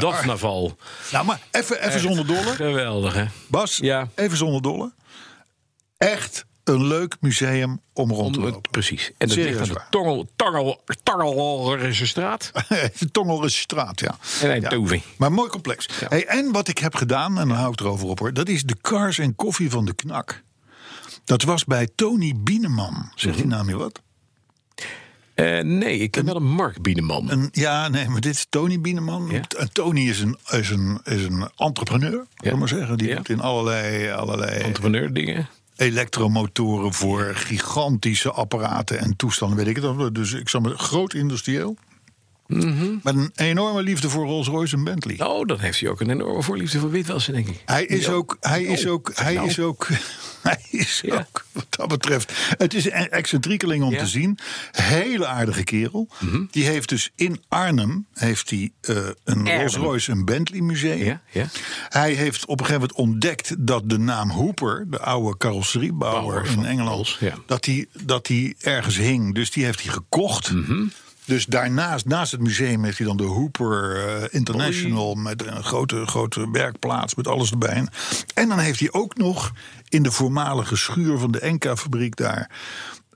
Nou, 1.12 1.24
maar 1.24 1.40
even, 1.50 1.86
even 1.86 2.00
zonder 2.00 2.26
dolle. 2.26 2.40
Geweldig, 2.54 3.14
hè? 3.14 3.24
Bas, 3.48 3.76
Ja. 3.82 4.08
even 4.14 4.36
zonder 4.36 4.62
dolle. 4.62 4.92
Echt 5.98 6.44
een 6.64 6.86
leuk 6.86 7.16
museum 7.20 7.80
om 7.92 8.10
rond 8.12 8.34
te 8.34 8.40
lopen. 8.40 8.70
precies. 8.70 9.10
En 9.18 9.28
dat 9.28 9.36
ligt 9.36 9.60
aan 9.60 9.68
de. 9.68 9.80
Tongel, 9.90 10.28
Tongel, 10.36 10.82
Tongelrische 11.02 12.06
straat. 12.06 12.52
de 13.12 13.48
straat, 13.48 14.00
ja. 14.00 14.16
En 14.42 14.50
Eindhoven. 14.50 15.02
Maar 15.16 15.32
mooi 15.32 15.50
complex. 15.50 15.88
Hey, 16.08 16.26
en 16.26 16.52
wat 16.52 16.68
ik 16.68 16.78
heb 16.78 16.94
gedaan, 16.94 17.38
en 17.38 17.48
dan 17.48 17.56
hou 17.56 17.72
ik 17.72 17.80
erover 17.80 18.08
op 18.08 18.18
hoor... 18.18 18.32
dat 18.32 18.48
is 18.48 18.62
de 18.62 18.76
Cars 18.80 19.18
en 19.18 19.34
Koffie 19.34 19.70
van 19.70 19.84
de 19.84 19.94
Knak. 19.94 20.42
Dat 21.24 21.42
was 21.42 21.64
bij 21.64 21.88
Tony 21.94 22.32
Bieneman. 22.36 23.10
Zegt 23.14 23.36
Mhm. 23.38 23.46
die 23.48 23.56
naam 23.56 23.68
je 23.68 23.76
wat? 23.76 24.00
Eh, 25.34 25.60
nee, 25.62 25.98
ik 25.98 26.10
ken 26.10 26.24
wel 26.24 26.36
een 26.36 26.42
Mark 26.52 26.82
Bieneman. 26.82 27.30
Een, 27.30 27.48
ja, 27.52 27.88
nee, 27.88 28.08
maar 28.08 28.20
dit 28.20 28.34
is 28.34 28.46
Tony 28.48 28.80
Bieneman. 28.80 29.28
Ja. 29.30 29.40
En 29.58 29.72
Tony 29.72 30.08
is 30.08 30.20
een, 30.20 30.38
is 30.50 30.70
een, 30.70 31.00
is 31.04 31.24
een 31.24 31.50
entrepreneur, 31.56 32.26
ja. 32.36 32.56
maar 32.56 32.68
zeggen. 32.68 32.98
Die 32.98 33.08
Ja. 33.08 33.16
doet 33.16 33.28
in 33.28 33.40
allerlei, 33.40 34.10
allerlei 34.10 34.50
Entrepreneur 34.60 35.12
dingen. 35.12 35.48
Elektromotoren 35.76 36.92
voor 36.92 37.34
gigantische 37.34 38.32
apparaten 38.32 38.98
en 38.98 39.16
toestanden, 39.16 39.56
weet 39.56 39.66
ik 39.66 39.76
het. 39.98 40.14
Dus 40.14 40.32
ik 40.32 40.48
zal 40.48 40.60
me 40.60 40.78
groot 40.78 41.14
industrieel. 41.14 41.76
Met 42.46 43.14
een 43.14 43.30
enorme 43.34 43.82
liefde 43.82 44.10
voor 44.10 44.26
Rolls-Royce 44.26 44.76
en 44.76 44.84
Bentley. 44.84 45.20
Oh, 45.26 45.46
dan 45.46 45.60
heeft 45.60 45.80
hij 45.80 45.88
ook 45.88 46.00
een 46.00 46.10
enorme 46.10 46.42
voorliefde 46.42 46.78
voor 46.78 46.90
witwassen, 46.90 47.32
denk 47.32 47.48
ik. 47.48 47.62
Hij 47.64 47.84
is 47.84 48.08
ook, 48.08 48.36
hij 48.40 48.62
is 48.62 48.84
Oh, 48.86 48.92
ook, 48.92 49.10
hij 49.14 49.34
nou. 49.34 49.48
is 49.48 49.58
ook, 49.60 49.88
hij 50.42 50.58
is 50.70 51.00
Ja. 51.04 51.14
ook, 51.14 51.44
wat 51.52 51.66
dat 51.70 51.88
betreft. 51.88 52.32
Het 52.58 52.74
is 52.74 52.84
een 52.84 53.08
excentriekeling 53.10 53.82
om 53.84 53.90
Ja. 53.90 53.94
Mhm. 53.96 54.04
te 54.04 54.10
zien. 54.10 54.38
Hele 54.72 55.26
aardige 55.26 55.64
kerel. 55.64 56.08
Die 56.50 56.64
heeft 56.64 56.88
dus 56.88 57.10
in 57.14 57.42
Arnhem 57.48 58.06
heeft 58.12 58.50
hij, 58.50 58.72
eh, 58.80 58.96
een 59.24 59.48
Rolls-Royce 59.58 60.10
en 60.12 60.24
Bentley 60.24 60.60
museum. 60.60 61.04
Ja, 61.04 61.20
ja. 61.30 61.46
Hij 61.88 62.12
heeft 62.12 62.46
op 62.46 62.60
een 62.60 62.66
gegeven 62.66 62.88
moment 62.88 62.98
ontdekt 63.12 63.54
dat 63.58 63.90
de 63.90 63.98
naam 63.98 64.30
Hooper, 64.30 64.86
de 64.90 64.98
oude 65.00 65.36
carrosseriebouwer 65.36 66.44
in 66.44 66.52
van 66.52 66.66
Engeland, 66.66 66.94
Rolls, 66.94 67.20
dat, 67.46 67.64
die, 67.64 67.88
dat 68.04 68.26
die 68.26 68.56
ergens 68.60 68.96
hing. 68.96 69.34
Dus 69.34 69.50
die 69.50 69.64
heeft 69.64 69.82
hij 69.82 69.92
gekocht. 69.92 70.52
Mhm. 70.52 70.84
Dus 71.26 71.46
daarnaast, 71.46 72.06
naast 72.06 72.32
het 72.32 72.40
museum, 72.40 72.84
heeft 72.84 72.98
hij 72.98 73.06
dan 73.06 73.16
de 73.16 73.24
Hooper 73.24 74.06
eh, 74.06 74.24
International 74.30 75.14
met 75.14 75.46
een 75.46 75.64
grote, 75.64 76.06
grote 76.06 76.50
werkplaats 76.50 77.14
met 77.14 77.28
alles 77.28 77.50
erbij. 77.50 77.86
En 78.34 78.48
dan 78.48 78.58
heeft 78.58 78.80
hij 78.80 78.92
ook 78.92 79.16
nog 79.16 79.52
in 79.88 80.02
de 80.02 80.10
voormalige 80.10 80.76
schuur 80.76 81.18
van 81.18 81.30
de 81.30 81.40
Enka-fabriek 81.40 82.16
daar 82.16 82.50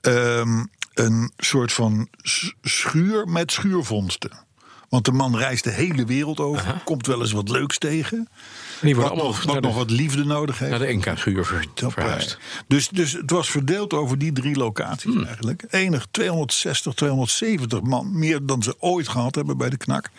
ehm, 0.01 0.63
een 0.93 1.31
soort 1.37 1.73
van 1.73 2.07
schuur 2.61 3.27
met 3.27 3.51
schuurvondsten. 3.51 4.31
Want 4.89 5.05
de 5.05 5.11
man 5.11 5.37
reist 5.37 5.63
de 5.63 5.71
hele 5.71 6.05
wereld 6.05 6.39
over, 6.39 6.81
komt 6.83 7.07
wel 7.07 7.21
eens 7.21 7.31
wat 7.31 7.49
leuks 7.49 7.77
tegen. 7.77 8.29
Die 8.81 8.95
worden 8.95 9.11
allemaal 9.11 9.31
nog, 9.31 9.43
wat 9.43 9.55
de- 9.55 9.61
nog 9.61 9.75
wat 9.75 9.89
liefde 9.89 10.25
nodig 10.25 10.59
heeft. 10.59 10.71
Naar 10.71 10.79
de 10.79 10.93
NK-schuur 10.93 11.63
verhuisd. 11.75 12.37
Dus, 12.67 12.89
dus 12.89 13.11
het 13.11 13.31
was 13.31 13.49
verdeeld 13.49 13.93
over 13.93 14.17
die 14.17 14.31
drie 14.33 14.55
locaties 14.55 15.13
Hmm. 15.13 15.23
eigenlijk. 15.25 15.63
Enig 15.69 16.05
260, 16.11 16.93
270 16.93 17.81
man. 17.81 18.19
Meer 18.19 18.45
dan 18.45 18.63
ze 18.63 18.75
ooit 18.79 19.07
gehad 19.07 19.35
hebben 19.35 19.57
bij 19.57 19.69
de 19.69 19.77
knak. 19.77 20.09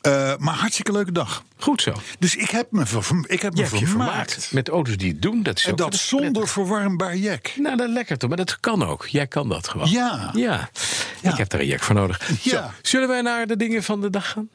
Eh, 0.00 0.32
maar 0.38 0.54
hartstikke 0.54 0.92
leuke 0.92 1.12
dag. 1.12 1.42
Goed 1.58 1.82
zo. 1.82 1.92
Dus 2.18 2.36
ik 2.36 2.50
heb 2.50 2.66
me, 2.70 2.86
ver, 2.86 3.04
ik 3.26 3.42
heb 3.42 3.54
me 3.54 3.66
vermaakt. 3.66 3.88
vermaakt 3.90 4.52
met 4.52 4.68
auto's 4.68 4.96
die 4.96 5.08
het 5.12 5.22
doen. 5.22 5.42
Dat 5.42 5.58
is 5.58 5.64
En 5.64 5.76
dat 5.76 5.94
zonder 5.94 6.30
prettig. 6.30 6.52
verwarmbaar 6.52 7.16
jek. 7.16 7.54
Nou, 7.56 7.76
dat 7.76 7.88
lekker 7.90 8.18
toch. 8.18 8.28
Maar 8.28 8.38
dat 8.38 8.60
kan 8.60 8.82
ook. 8.82 9.06
Jij 9.06 9.26
kan 9.26 9.48
dat 9.48 9.68
gewoon. 9.68 9.90
Ja. 9.90 10.30
Ja. 10.34 10.70
Ja. 11.22 11.30
Ik 11.30 11.36
heb 11.36 11.48
daar 11.48 11.60
een 11.60 11.66
jack 11.66 11.80
voor 11.82 11.94
nodig. 11.94 12.30
Ja. 12.42 12.62
Zo, 12.62 12.70
zullen 12.82 13.08
wij 13.08 13.20
naar 13.22 13.46
de 13.46 13.56
dingen 13.56 13.82
van 13.82 14.00
de 14.00 14.10
dag 14.10 14.30
gaan? 14.30 14.48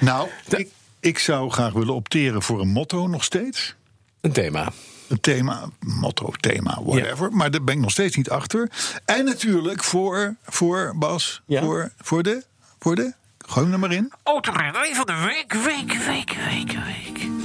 Nou, 0.00 0.28
ik, 0.48 0.68
ik 1.00 1.18
zou 1.18 1.50
graag 1.50 1.72
willen 1.72 1.94
opteren 1.94 2.42
voor 2.42 2.60
een 2.60 2.68
motto 2.68 3.06
nog 3.06 3.24
steeds. 3.24 3.74
Een 4.20 4.32
thema. 4.32 4.72
Een 5.08 5.20
thema, 5.20 5.68
motto, 5.80 6.30
thema, 6.40 6.78
whatever. 6.84 7.32
Maar 7.32 7.50
daar 7.50 7.64
ben 7.64 7.74
ik 7.74 7.80
nog 7.80 7.90
steeds 7.90 8.16
niet 8.16 8.30
achter. 8.30 8.70
En 9.04 9.24
natuurlijk 9.24 9.84
voor, 9.84 10.34
voor 10.44 10.92
Bas, 10.96 11.42
Ja. 11.46 11.62
voor, 11.62 11.92
voor 12.00 12.22
de, 12.22 12.44
voor 12.78 12.94
de, 12.94 13.12
gooi 13.46 13.64
hem 13.64 13.72
er 13.74 13.78
maar 13.80 13.92
in. 13.92 14.12
Autorijderij 14.22 14.94
van 14.94 15.06
de 15.06 15.14
week, 15.24 15.52
week, 15.52 15.92
week, 16.06 16.32
week, 16.48 16.72
week. 16.72 17.37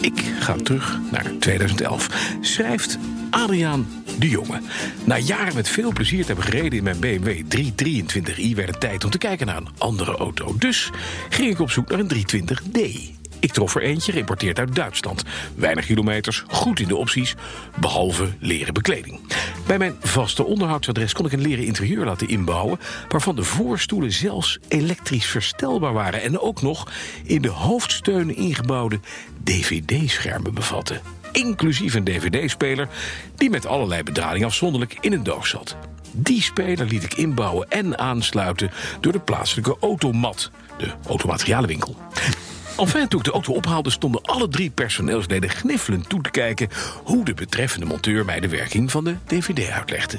Ik 0.00 0.20
ga 0.40 0.54
terug 0.54 0.98
naar 1.10 1.32
2011. 1.38 2.08
Schrijft 2.40 2.98
Adriaan 3.30 3.86
de 4.18 4.28
Jonge. 4.28 4.60
Na 5.04 5.18
jaren 5.18 5.54
met 5.54 5.68
veel 5.68 5.92
plezier 5.92 6.20
te 6.20 6.26
hebben 6.26 6.44
gereden 6.44 6.78
in 6.78 6.84
mijn 6.84 6.98
BMW 7.00 7.42
323i... 7.56 8.54
werd 8.54 8.68
het 8.68 8.80
tijd 8.80 9.04
om 9.04 9.10
te 9.10 9.18
kijken 9.18 9.46
naar 9.46 9.56
een 9.56 9.68
andere 9.78 10.16
auto. 10.16 10.54
Dus 10.58 10.90
ging 11.28 11.50
ik 11.50 11.60
op 11.60 11.70
zoek 11.70 11.88
naar 11.88 11.98
een 11.98 12.10
320d. 12.10 13.19
Ik 13.40 13.52
trof 13.52 13.74
er 13.74 13.82
eentje, 13.82 14.12
geïmporteerd 14.12 14.58
uit 14.58 14.74
Duitsland. 14.74 15.24
Weinig 15.54 15.86
kilometers, 15.86 16.44
goed 16.48 16.80
in 16.80 16.88
de 16.88 16.96
opties, 16.96 17.34
behalve 17.78 18.28
leren 18.38 18.74
bekleding. 18.74 19.20
Bij 19.66 19.78
mijn 19.78 19.94
vaste 20.00 20.44
onderhoudsadres 20.44 21.12
kon 21.12 21.26
ik 21.26 21.32
een 21.32 21.40
leren 21.40 21.64
interieur 21.64 22.04
laten 22.04 22.28
inbouwen... 22.28 22.78
waarvan 23.08 23.36
de 23.36 23.44
voorstoelen 23.44 24.12
zelfs 24.12 24.58
elektrisch 24.68 25.26
verstelbaar 25.26 25.92
waren... 25.92 26.22
en 26.22 26.40
ook 26.40 26.62
nog 26.62 26.92
in 27.24 27.42
de 27.42 27.48
hoofdsteunen 27.48 28.36
ingebouwde 28.36 29.00
dvd-schermen 29.44 30.54
bevatten. 30.54 31.00
Inclusief 31.32 31.94
een 31.94 32.04
dvd-speler 32.04 32.88
die 33.36 33.50
met 33.50 33.66
allerlei 33.66 34.02
bedrading 34.02 34.44
afzonderlijk 34.44 34.96
in 35.00 35.12
een 35.12 35.22
doos 35.22 35.48
zat. 35.48 35.76
Die 36.12 36.42
speler 36.42 36.86
liet 36.86 37.02
ik 37.02 37.14
inbouwen 37.14 37.70
en 37.70 37.98
aansluiten 37.98 38.70
door 39.00 39.12
de 39.12 39.20
plaatselijke 39.20 39.76
automat, 39.80 40.50
de 40.78 40.92
automaterialenwinkel. 41.08 41.96
Enfin, 42.80 43.08
toen 43.08 43.18
ik 43.18 43.24
de 43.24 43.32
auto 43.32 43.52
ophaalde, 43.52 43.90
stonden 43.90 44.22
alle 44.22 44.48
drie 44.48 44.70
personeelsleden 44.70 45.50
gniffelend 45.50 46.08
toe 46.08 46.22
te 46.22 46.30
kijken 46.30 46.68
hoe 47.04 47.24
de 47.24 47.34
betreffende 47.34 47.86
monteur 47.86 48.24
mij 48.24 48.40
de 48.40 48.48
werking 48.48 48.90
van 48.90 49.04
de 49.04 49.16
DVD 49.26 49.70
uitlegde. 49.70 50.16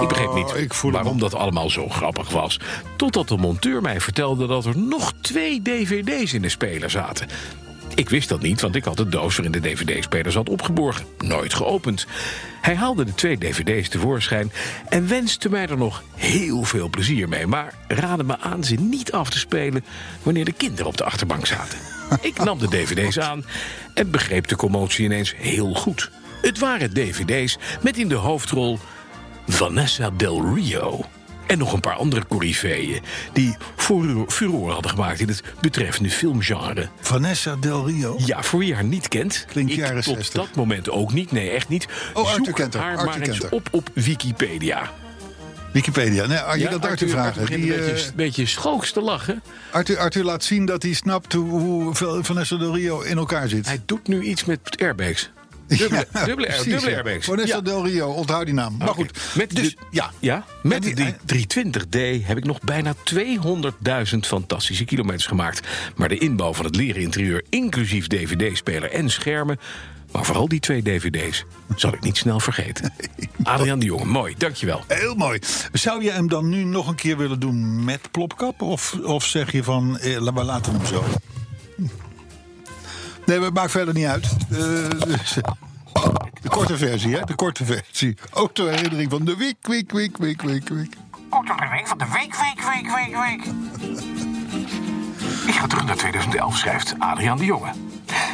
ik 0.00 0.08
begreep 0.08 0.34
niet 0.34 0.54
ik 0.56 0.72
hem 0.72 0.90
waarom 0.90 1.18
dat 1.18 1.34
allemaal 1.34 1.70
zo 1.70 1.88
grappig 1.88 2.30
was. 2.30 2.60
Totdat 2.96 3.28
de 3.28 3.36
monteur 3.36 3.80
mij 3.80 4.00
vertelde 4.00 4.46
dat 4.46 4.64
er 4.64 4.78
nog 4.78 5.12
twee 5.20 5.62
DVD's 5.62 6.32
in 6.32 6.42
de 6.42 6.48
speler 6.48 6.90
zaten. 6.90 7.28
Ik 7.94 8.08
wist 8.08 8.28
dat 8.28 8.40
niet, 8.40 8.60
want 8.60 8.74
ik 8.74 8.84
had 8.84 8.96
de 8.96 9.08
doos 9.08 9.36
waarin 9.36 9.60
de 9.60 9.68
DVD-speler 9.68 10.32
zat 10.32 10.48
opgeborgen. 10.48 11.06
Nooit 11.18 11.54
geopend. 11.54 12.06
Hij 12.60 12.74
haalde 12.74 13.04
de 13.04 13.14
twee 13.14 13.38
DVD's 13.38 13.88
tevoorschijn 13.88 14.52
en 14.88 15.08
wenste 15.08 15.50
mij 15.50 15.66
er 15.66 15.76
nog 15.76 16.02
heel 16.14 16.62
veel 16.62 16.88
plezier 16.88 17.28
mee. 17.28 17.46
Maar 17.46 17.74
raadde 17.88 18.24
me 18.24 18.38
aan 18.38 18.64
ze 18.64 18.74
niet 18.74 19.12
af 19.12 19.30
te 19.30 19.38
spelen 19.38 19.84
wanneer 20.22 20.44
de 20.44 20.52
kinderen 20.52 20.86
op 20.86 20.96
de 20.96 21.04
achterbank 21.04 21.46
zaten. 21.46 21.97
Ik 22.20 22.44
nam 22.44 22.58
de 22.58 22.68
DVD's 22.68 23.18
aan 23.18 23.44
en 23.94 24.10
begreep 24.10 24.48
de 24.48 24.56
commotie 24.56 25.04
ineens 25.04 25.34
heel 25.36 25.74
goed. 25.74 26.10
Het 26.42 26.58
waren 26.58 26.94
DVD's 26.94 27.58
met 27.82 27.98
in 27.98 28.08
de 28.08 28.14
hoofdrol 28.14 28.78
Vanessa 29.46 30.10
Del 30.10 30.54
Rio. 30.54 31.04
En 31.46 31.58
nog 31.58 31.72
een 31.72 31.80
paar 31.80 31.94
andere 31.94 32.26
coryfeeën 32.28 33.00
die 33.32 33.56
furore 34.26 34.72
hadden 34.72 34.90
gemaakt 34.90 35.20
in 35.20 35.28
het 35.28 35.42
betreffende 35.60 36.10
filmgenre. 36.10 36.88
Vanessa 37.00 37.56
Del 37.56 37.86
Rio. 37.86 38.16
Ja, 38.18 38.42
voor 38.42 38.58
wie 38.58 38.74
haar 38.74 38.84
niet 38.84 39.08
kent. 39.08 39.44
Klinkt 39.48 39.72
ik 39.72 39.78
jaren 39.78 40.02
tot 40.02 40.14
60. 40.14 40.40
dat 40.42 40.54
moment 40.54 40.90
ook 40.90 41.12
niet. 41.12 41.32
Nee, 41.32 41.50
echt 41.50 41.68
niet. 41.68 41.88
Oh, 42.14 42.26
Arthur 42.26 42.44
Zoek 42.44 42.54
kent 42.54 42.74
haar. 42.74 42.82
haar 42.82 42.96
Arthur 42.96 43.18
maar 43.18 43.28
eens 43.28 43.48
op 43.48 43.68
op 43.70 43.90
Wikipedia. 43.94 44.90
Wikipedia. 45.78 46.26
Nee, 46.26 46.38
je 46.38 46.58
Ja, 46.58 46.68
kan 46.70 46.80
Arthur, 46.80 47.08
vragen. 47.08 47.46
Die, 47.46 47.54
een 47.54 47.60
beetje, 47.68 47.92
eh, 47.92 48.06
een 48.06 48.12
beetje 48.14 48.46
schooks 48.46 48.92
te 48.92 49.00
lachen. 49.00 49.42
Arthur, 49.70 49.98
Arthur 49.98 50.24
laat 50.24 50.44
zien 50.44 50.66
dat 50.66 50.82
hij 50.82 50.92
snapt 50.92 51.32
hoe, 51.32 51.60
hoe 51.60 51.94
Vanessa 52.24 52.56
Del 52.56 52.74
Rio 52.74 53.00
in 53.00 53.16
elkaar 53.16 53.48
zit. 53.48 53.66
Hij 53.66 53.80
doet 53.86 54.08
nu 54.08 54.22
iets 54.22 54.44
met 54.44 54.60
airbags. 54.80 55.30
Dubbele, 55.68 56.06
Ja, 56.12 56.24
dubbele, 56.24 56.46
precies, 56.46 56.84
airbags. 56.86 57.26
Vanessa 57.26 57.54
Ja. 57.54 57.60
Del 57.60 57.86
Rio, 57.86 58.08
onthoud 58.08 58.44
die 58.44 58.54
naam. 58.54 58.76
Maar 58.76 58.88
goed, 58.88 59.18
Met 59.34 59.50
dus, 59.56 59.70
de- 59.70 59.76
ja. 59.90 60.10
Ja, 60.18 60.44
met 60.62 60.82
die- 60.82 61.14
320D 61.26 62.26
heb 62.26 62.36
ik 62.36 62.44
nog 62.44 62.60
bijna 62.60 62.94
200.000 63.04 64.26
fantastische 64.26 64.84
kilometers 64.84 65.26
gemaakt. 65.26 65.60
Maar 65.96 66.08
de 66.08 66.18
inbouw 66.18 66.54
van 66.54 66.64
het 66.64 66.76
leren 66.76 67.02
interieur, 67.02 67.42
inclusief 67.48 68.06
dvd-speler 68.06 68.90
en 68.90 69.10
schermen... 69.10 69.58
maar 70.12 70.24
vooral 70.24 70.48
die 70.48 70.60
twee 70.60 70.82
dvd's, 70.82 71.44
zal 71.76 71.92
ik 71.92 72.00
niet 72.00 72.16
snel 72.16 72.40
vergeten. 72.40 72.92
Adriaan 73.42 73.78
de 73.78 73.84
Jonge, 73.86 74.04
mooi, 74.04 74.34
dankjewel. 74.38 74.84
Heel 74.86 75.14
mooi. 75.14 75.38
Zou 75.72 76.02
je 76.04 76.10
hem 76.10 76.28
dan 76.28 76.48
nu 76.48 76.64
nog 76.64 76.88
een 76.88 76.94
keer 76.94 77.16
willen 77.16 77.40
doen 77.40 77.84
met 77.84 78.00
plopkap? 78.10 78.62
Of, 78.62 78.94
of 79.02 79.24
zeg 79.24 79.52
je 79.52 79.62
van, 79.62 79.98
eh, 79.98 80.18
we 80.18 80.44
laten 80.44 80.72
hem 80.72 80.86
zo? 80.86 81.04
Nee, 83.28 83.40
maar 83.40 83.52
maakt 83.52 83.70
verder 83.70 83.94
niet 83.94 84.06
uit. 84.06 84.36
Eh, 84.50 84.58
de 86.42 86.48
korte 86.48 86.76
versie, 86.76 87.16
hè? 87.16 87.24
De 87.24 87.34
korte 87.34 87.64
versie. 87.64 88.16
Auto-herinnering 88.32 89.10
van 89.10 89.24
de 89.24 89.36
week, 89.36 89.56
week, 89.66 89.92
week, 89.92 90.16
week, 90.16 90.42
week, 90.42 90.68
week. 90.68 90.94
Autoherinnering 91.30 91.88
van 91.88 91.98
de 91.98 92.06
week, 92.12 92.36
week, 92.36 92.62
week, 92.62 92.94
week, 92.94 93.16
week. 93.16 93.54
Ik 95.46 95.54
ga 95.54 95.66
terug 95.66 95.84
naar 95.84 95.96
2011, 95.96 96.56
schrijft 96.56 96.94
Adriaan 96.98 97.38
de 97.38 97.44
Jonge. 97.44 97.70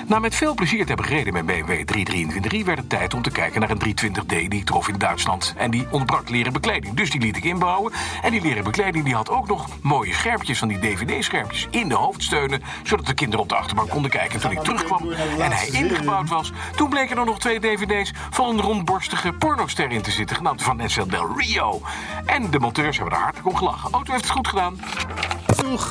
Na 0.07 0.19
met 0.19 0.35
veel 0.35 0.55
plezier 0.55 0.81
te 0.81 0.87
hebben 0.87 1.07
gereden 1.07 1.33
met 1.33 1.47
BMW 1.47 1.85
323 1.85 2.65
werd 2.65 2.79
het 2.79 2.89
tijd 2.89 3.15
om 3.15 3.23
te 3.23 3.31
kijken 3.31 3.61
naar 3.61 3.71
een 3.71 3.79
320D 3.79 4.27
die 4.27 4.49
ik 4.49 4.65
trof 4.65 4.89
in 4.89 4.99
Duitsland. 4.99 5.55
En 5.57 5.71
die 5.71 5.87
ontbrak 5.91 6.29
leren 6.29 6.53
bekleding, 6.53 6.95
dus 6.95 7.11
die 7.11 7.21
liet 7.21 7.37
ik 7.37 7.45
inbouwen. 7.45 7.93
En 8.23 8.31
die 8.31 8.41
leren 8.41 8.65
bekleding 8.65 9.05
die 9.05 9.15
had 9.15 9.31
ook 9.31 9.47
nog 9.47 9.69
mooie 9.83 10.15
schermpjes 10.15 10.59
van 10.59 10.69
die 10.69 10.79
DVD-schermpjes 10.79 11.67
in 11.71 11.89
de 11.89 11.95
hoofdsteunen, 11.95 12.63
zodat 12.83 13.07
de 13.07 13.15
kinderen 13.15 13.43
op 13.43 13.49
de 13.49 13.55
achterbank 13.55 13.91
konden 13.91 14.11
kijken. 14.11 14.41
Toen 14.41 14.51
ik 14.51 14.61
terugkwam 14.61 15.11
en 15.39 15.53
hij 15.53 15.69
ingebouwd 15.69 16.29
was, 16.29 16.53
toen 16.77 16.89
bleken 16.89 17.17
er 17.17 17.25
nog 17.25 17.39
twee 17.39 17.61
DVD's 17.61 18.13
van 18.31 18.49
een 18.49 18.61
rondborstige 18.61 19.33
pornoster 19.33 19.91
in 19.91 20.03
te 20.03 20.11
zitten, 20.11 20.37
genaamd 20.37 20.63
Vanessa 20.63 21.05
Del 21.05 21.37
Rio. 21.37 21.83
En 22.27 22.51
de 22.51 22.59
monteurs 22.59 22.97
hebben 22.97 23.15
er 23.15 23.23
hartelijk 23.23 23.49
om 23.49 23.57
gelachen. 23.57 23.93
Auto 23.93 24.13
heeft 24.13 24.25
het 24.25 24.33
goed 24.33 24.49
gedaan. 24.49 24.79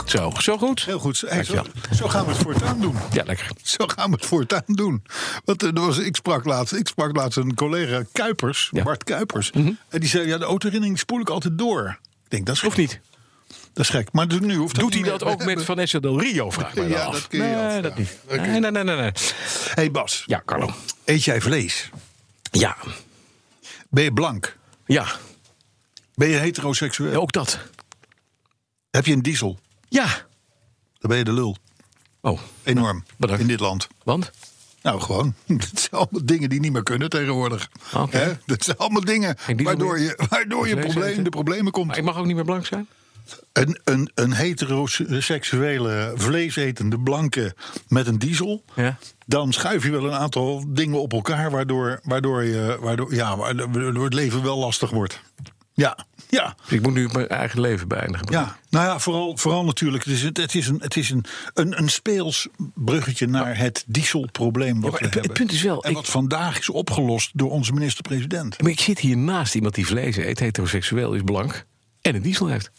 Zo, 0.05 0.31
zo 0.37 0.57
goed. 0.57 0.85
Heel 0.85 0.99
goed. 0.99 1.23
Hey, 1.27 1.43
zo, 1.43 1.63
zo 1.91 2.07
gaan 2.07 2.25
we 2.25 2.31
het 2.31 2.41
voortaan 2.41 2.79
doen. 2.79 2.95
Ja, 3.11 3.23
lekker. 3.25 3.49
Zo 3.79 3.87
gaan 3.87 4.09
we 4.09 4.15
het 4.15 4.25
voortaan 4.25 4.63
doen. 4.65 5.03
Want 5.45 5.63
eh, 5.63 5.69
er 5.69 5.79
was, 5.81 5.97
ik, 5.97 6.15
sprak 6.15 6.45
laatst, 6.45 6.73
ik 6.73 6.87
sprak 6.87 7.15
laatst 7.15 7.37
een 7.37 7.55
collega 7.55 8.03
Kuipers, 8.11 8.69
Ja. 8.71 8.83
Bart 8.83 9.03
Kuipers. 9.03 9.51
En 9.51 9.77
die 9.89 10.09
zei, 10.09 10.27
ja, 10.27 10.37
de 10.37 10.45
autoherinnering 10.45 10.99
spoel 10.99 11.19
ik 11.19 11.29
altijd 11.29 11.57
door. 11.57 11.99
Ik 12.23 12.29
denk, 12.29 12.45
dat 12.45 12.55
is 12.55 12.63
Of 12.63 12.77
niet? 12.77 12.99
Dat 13.73 13.83
is 13.85 13.89
gek. 13.89 14.11
Maar 14.11 14.27
dus 14.27 14.39
nu 14.39 14.55
hoeft 14.55 14.75
dat 14.75 14.83
Doet 14.83 14.93
hij 14.93 15.03
dat 15.03 15.23
ook 15.23 15.45
met 15.45 15.63
Vanessa 15.73 15.99
Del 15.99 16.19
Rio, 16.19 16.49
vraag 16.49 16.75
mij 16.75 16.87
Ja, 16.87 17.03
af. 17.03 17.13
dat 17.13 17.27
kun 17.27 17.39
je 17.39 17.55
nee, 17.55 17.81
dat 17.81 17.97
niet. 17.97 18.17
Nee, 18.29 18.39
nee, 18.59 18.71
nee, 18.71 18.83
nee, 18.83 18.95
nee. 18.95 19.11
hey 19.73 19.91
Bas, 19.91 20.23
Ja, 20.25 20.41
Carlo. 20.45 20.69
eet 21.05 21.23
jij 21.23 21.41
vlees? 21.41 21.89
Ja, 22.51 22.77
Ben 23.89 24.03
je 24.03 24.13
blank? 24.13 24.57
ja, 24.85 25.05
Ben 26.15 26.27
je 26.29 26.35
heteroseksueel? 26.35 27.21
ook 27.21 27.31
dat. 27.31 27.59
Heb 28.91 29.05
je 29.05 29.13
een 29.13 29.21
diesel? 29.21 29.59
Ja. 29.89 30.05
Dan 30.99 31.09
ben 31.09 31.17
je 31.17 31.23
de 31.23 31.33
lul. 31.33 31.57
Oh, 32.25 32.39
Enorm. 32.63 33.03
Bedankt. 33.17 33.41
In 33.41 33.47
dit 33.47 33.59
land. 33.59 33.87
want? 34.03 34.31
Nou, 34.81 35.01
gewoon. 35.01 35.33
Dat 35.45 35.69
zijn 35.73 35.91
allemaal 35.91 36.25
dingen 36.25 36.49
die 36.49 36.59
niet 36.59 36.71
meer 36.71 36.83
kunnen 36.83 37.09
tegenwoordig. 37.09 37.69
Hè? 38.09 38.31
Dat 38.45 38.63
zijn 38.63 38.77
allemaal 38.77 39.03
dingen 39.03 39.37
waardoor 39.63 39.99
je, 39.99 40.19
waardoor 40.29 40.67
je 40.67 40.77
probleem, 40.77 41.23
de 41.23 41.29
problemen 41.29 41.71
komt. 41.71 41.87
Maar 41.87 41.97
ik 41.97 42.03
mag 42.03 42.17
ook 42.17 42.25
niet 42.25 42.35
meer 42.35 42.45
blank 42.45 42.65
zijn? 42.65 42.87
Een, 43.53 43.79
een, 43.83 44.11
een 44.15 44.33
heteroseksuele, 44.33 46.13
vleesetende 46.15 46.99
blanke 46.99 47.55
met 47.87 48.07
een 48.07 48.19
diesel. 48.19 48.63
Ja. 48.75 48.97
Dan 49.25 49.53
schuif 49.53 49.83
je 49.83 49.91
wel 49.91 50.05
een 50.05 50.13
aantal 50.13 50.63
dingen 50.67 51.01
op 51.01 51.13
elkaar. 51.13 51.51
Waardoor, 51.51 51.99
waardoor, 52.03 52.43
je, 52.43 52.77
waardoor, 52.81 53.13
ja, 53.13 53.37
waardoor 53.37 54.03
het 54.03 54.13
leven 54.13 54.43
wel 54.43 54.57
lastig 54.57 54.89
wordt. 54.89 55.21
Ja, 55.73 55.97
ja. 56.33 56.55
Dus 56.63 56.71
ik 56.77 56.81
moet 56.81 56.93
nu 56.93 57.09
mijn 57.13 57.27
eigen 57.27 57.59
leven 57.61 57.87
beëindigen. 57.87 58.27
Ja, 58.31 58.57
nou 58.69 58.85
ja, 58.85 58.99
vooral, 58.99 59.37
vooral 59.37 59.63
natuurlijk. 59.65 60.03
Het 60.03 60.13
is, 60.13 60.21
het, 60.21 60.37
het 60.37 60.55
is, 60.55 60.67
een, 60.67 60.79
het 60.81 60.95
is 60.97 61.09
een, 61.09 61.25
een, 61.53 61.77
een 61.77 61.89
speels 61.89 62.47
bruggetje 62.75 63.27
naar 63.27 63.57
het 63.57 63.83
dieselprobleem 63.87 64.81
wat 64.81 64.91
maar 64.91 64.99
we 64.99 65.05
het- 65.05 65.13
het 65.13 65.13
hebben. 65.13 65.33
punt 65.33 65.51
is 65.51 65.61
wel, 65.61 65.83
en 65.83 65.89
ik- 65.89 65.95
wat 65.95 66.09
vandaag 66.09 66.59
is 66.59 66.69
opgelost 66.69 67.31
door 67.33 67.51
onze 67.51 67.73
minister-president. 67.73 68.61
Maar 68.61 68.71
ik 68.71 68.79
zit 68.79 68.99
hier 68.99 69.17
naast 69.17 69.55
iemand 69.55 69.75
die 69.75 69.85
vlees 69.85 70.17
eet, 70.17 70.39
heteroseksueel 70.39 71.13
is, 71.13 71.21
blank 71.21 71.65
en 72.01 72.15
een 72.15 72.21
diesel 72.21 72.47
heeft. 72.47 72.71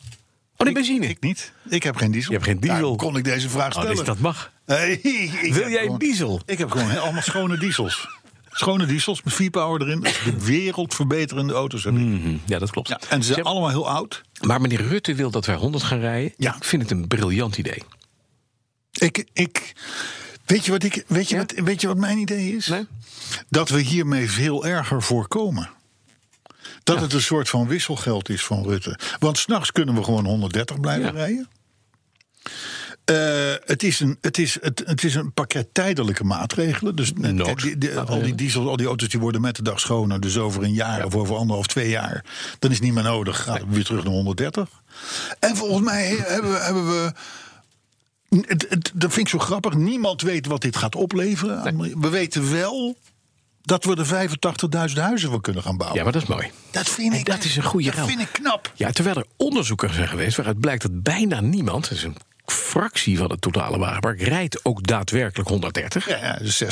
Oh, 0.57 0.65
nee, 0.65 0.75
benzine. 0.75 1.07
Ik 1.07 1.21
niet. 1.21 1.53
Ik 1.69 1.83
heb 1.83 1.97
geen 1.97 2.11
diesel. 2.11 2.31
Je 2.33 2.37
hebt 2.39 2.49
geen 2.51 2.61
diesel. 2.61 2.77
Daarom 2.77 2.97
kon 2.97 3.17
ik 3.17 3.25
deze 3.25 3.49
vraag 3.49 3.67
Oh, 3.67 3.71
stellen. 3.73 3.97
dus 3.97 4.05
dat 4.05 4.19
mag. 4.19 4.53
Hey, 4.67 5.01
Wil 5.03 5.53
jij 5.53 5.65
een 5.73 5.79
gewoon- 5.79 5.99
diesel? 5.99 6.41
Ik 6.47 6.59
heb 6.59 6.71
gewoon 6.71 6.99
allemaal 6.99 7.23
schone 7.23 7.59
diesels. 7.59 8.09
Schone 8.57 8.87
diesels 8.87 9.23
met 9.23 9.33
V-Power 9.35 9.81
erin. 9.83 10.01
Dat 10.01 10.13
is 10.13 10.21
De 10.25 10.45
wereldverbeterende 10.45 11.53
auto's 11.53 11.85
heb 11.85 11.95
ik. 11.95 12.01
Mhm, 12.01 12.37
Ja, 12.47 12.59
dat 12.59 12.71
klopt. 12.71 12.89
Ja, 12.89 13.01
en 13.09 13.23
ze 13.23 13.33
zijn 13.33 13.45
allemaal 13.47 13.69
heel 13.69 13.89
oud. 13.89 14.23
Maar 14.41 14.61
meneer 14.61 14.87
Rutte 14.87 15.15
wil 15.15 15.31
dat 15.31 15.47
wij 15.47 15.55
100 15.57 15.85
gaan 15.85 15.99
rijden. 15.99 16.33
Ja. 16.37 16.57
Ik 16.57 16.65
vind 16.65 16.83
het 16.83 16.91
een 16.91 17.07
briljant 17.09 17.59
idee. 17.59 17.83
Ik, 18.93 19.27
ik, 19.33 19.73
weet, 20.47 20.65
je 20.65 20.71
wat 20.71 20.83
ik, 20.83 21.05
weet, 21.07 21.29
je 21.29 21.35
Ja? 21.35 21.41
wat, 21.41 21.53
weet 21.65 21.81
je 21.81 21.87
wat 21.87 21.97
mijn 21.97 22.19
idee 22.19 22.57
is? 22.57 22.67
Nee? 22.67 22.87
Dat 23.49 23.69
we 23.69 23.81
hiermee 23.81 24.31
veel 24.31 24.67
erger 24.67 25.03
voorkomen. 25.03 25.71
Dat 26.83 27.01
het 27.01 27.13
een 27.13 27.23
soort 27.23 27.49
van 27.49 27.67
wisselgeld 27.69 28.29
is 28.29 28.45
van 28.45 28.63
Rutte. 28.65 28.99
Want 29.19 29.39
s'nachts 29.39 29.73
kunnen 29.73 29.95
we 29.95 30.03
gewoon 30.05 30.27
130 30.27 30.81
blijven 30.81 31.05
Ja. 31.07 31.11
rijden. 31.11 31.49
Eh, 33.05 33.17
het, 33.65 33.83
is 33.83 34.01
een, 34.01 34.19
het, 34.21 34.39
is, 34.39 34.59
het, 34.61 34.83
het 34.87 35.05
is 35.05 35.15
een 35.15 35.33
pakket 35.33 35.69
tijdelijke 35.73 36.25
maatregelen. 36.25 36.97
Dus 36.97 37.13
eh, 37.13 37.31
Nood. 37.31 37.63
die- 37.63 37.79
die- 37.79 37.99
al 37.99 38.23
die 38.23 38.35
diesels, 38.35 38.67
al 38.67 38.77
die 38.77 38.87
auto's 38.87 39.09
die 39.09 39.21
worden 39.21 39.41
met 39.41 39.57
de 39.57 39.63
dag 39.63 39.81
schoner. 39.81 40.21
Dus 40.21 40.37
over 40.39 40.63
een 40.63 40.73
jaar 40.75 41.05
of 41.05 41.15
over 41.15 41.37
anderhalf, 41.37 41.67
twee 41.67 41.89
jaar. 41.89 42.25
Dan 42.59 42.71
is 42.71 42.77
het 42.77 42.85
niet 42.85 42.95
meer 42.95 43.03
nodig. 43.03 43.43
Gaat 43.43 43.59
het 43.61 43.69
weer 43.69 43.85
terug 43.85 44.05
naar 44.05 44.13
130. 44.13 44.69
En 45.39 45.57
volgens 45.57 45.85
mij 45.85 46.17
hebben 46.27 46.51
we. 46.53 46.59
Hebben 46.59 46.87
we 46.87 47.13
het, 48.47 48.67
het, 48.69 48.91
dat 48.95 49.13
vind 49.13 49.27
ik 49.27 49.33
zo 49.33 49.39
grappig. 49.39 49.75
Niemand 49.75 50.23
weet 50.23 50.47
wat 50.47 50.61
dit 50.63 50.77
gaat 50.77 50.95
opleveren. 50.95 51.79
We 52.01 52.09
weten 52.09 52.53
wel 52.53 52.97
dat 53.63 53.85
we 53.85 53.97
er 53.97 54.29
85.000 54.89 55.01
huizen 55.01 55.31
van 55.31 55.41
kunnen 55.41 55.63
gaan 55.63 55.77
bouwen. 55.77 55.99
Ja, 55.99 56.05
maar 56.05 56.13
dat 56.13 56.23
is 56.23 56.29
mooi. 56.29 56.51
dat 56.71 56.89
vind 56.89 57.13
En 57.13 57.19
ik, 57.19 57.27
dat 57.27 57.45
is 57.45 57.57
een 57.57 57.63
goede 57.63 57.91
Dat 57.97 58.07
vind 58.07 58.21
ik 58.21 58.29
knap. 58.33 58.73
Ja, 58.75 58.91
terwijl 58.91 59.17
er 59.17 59.27
onderzoeken 59.37 59.95
zijn 59.95 60.09
geweest 60.09 60.37
waaruit 60.37 60.61
blijkt 60.61 60.83
dat 60.83 61.03
bijna 61.03 61.41
niemand, 61.41 61.83
dat 61.89 61.93
is 61.99 62.03
een 62.03 62.17
fractie 62.47 63.19
van 63.19 63.31
het 63.31 63.41
totale 63.41 63.79
wagenpark, 63.79 64.23
rijdt 64.23 64.65
ook 64.65 64.87
daadwerkelijk 64.87 65.49
130. 65.49 66.09
Ja, 66.09 66.17
ja, 66.17 66.39
dus 66.43 66.65
6% 66.65 66.67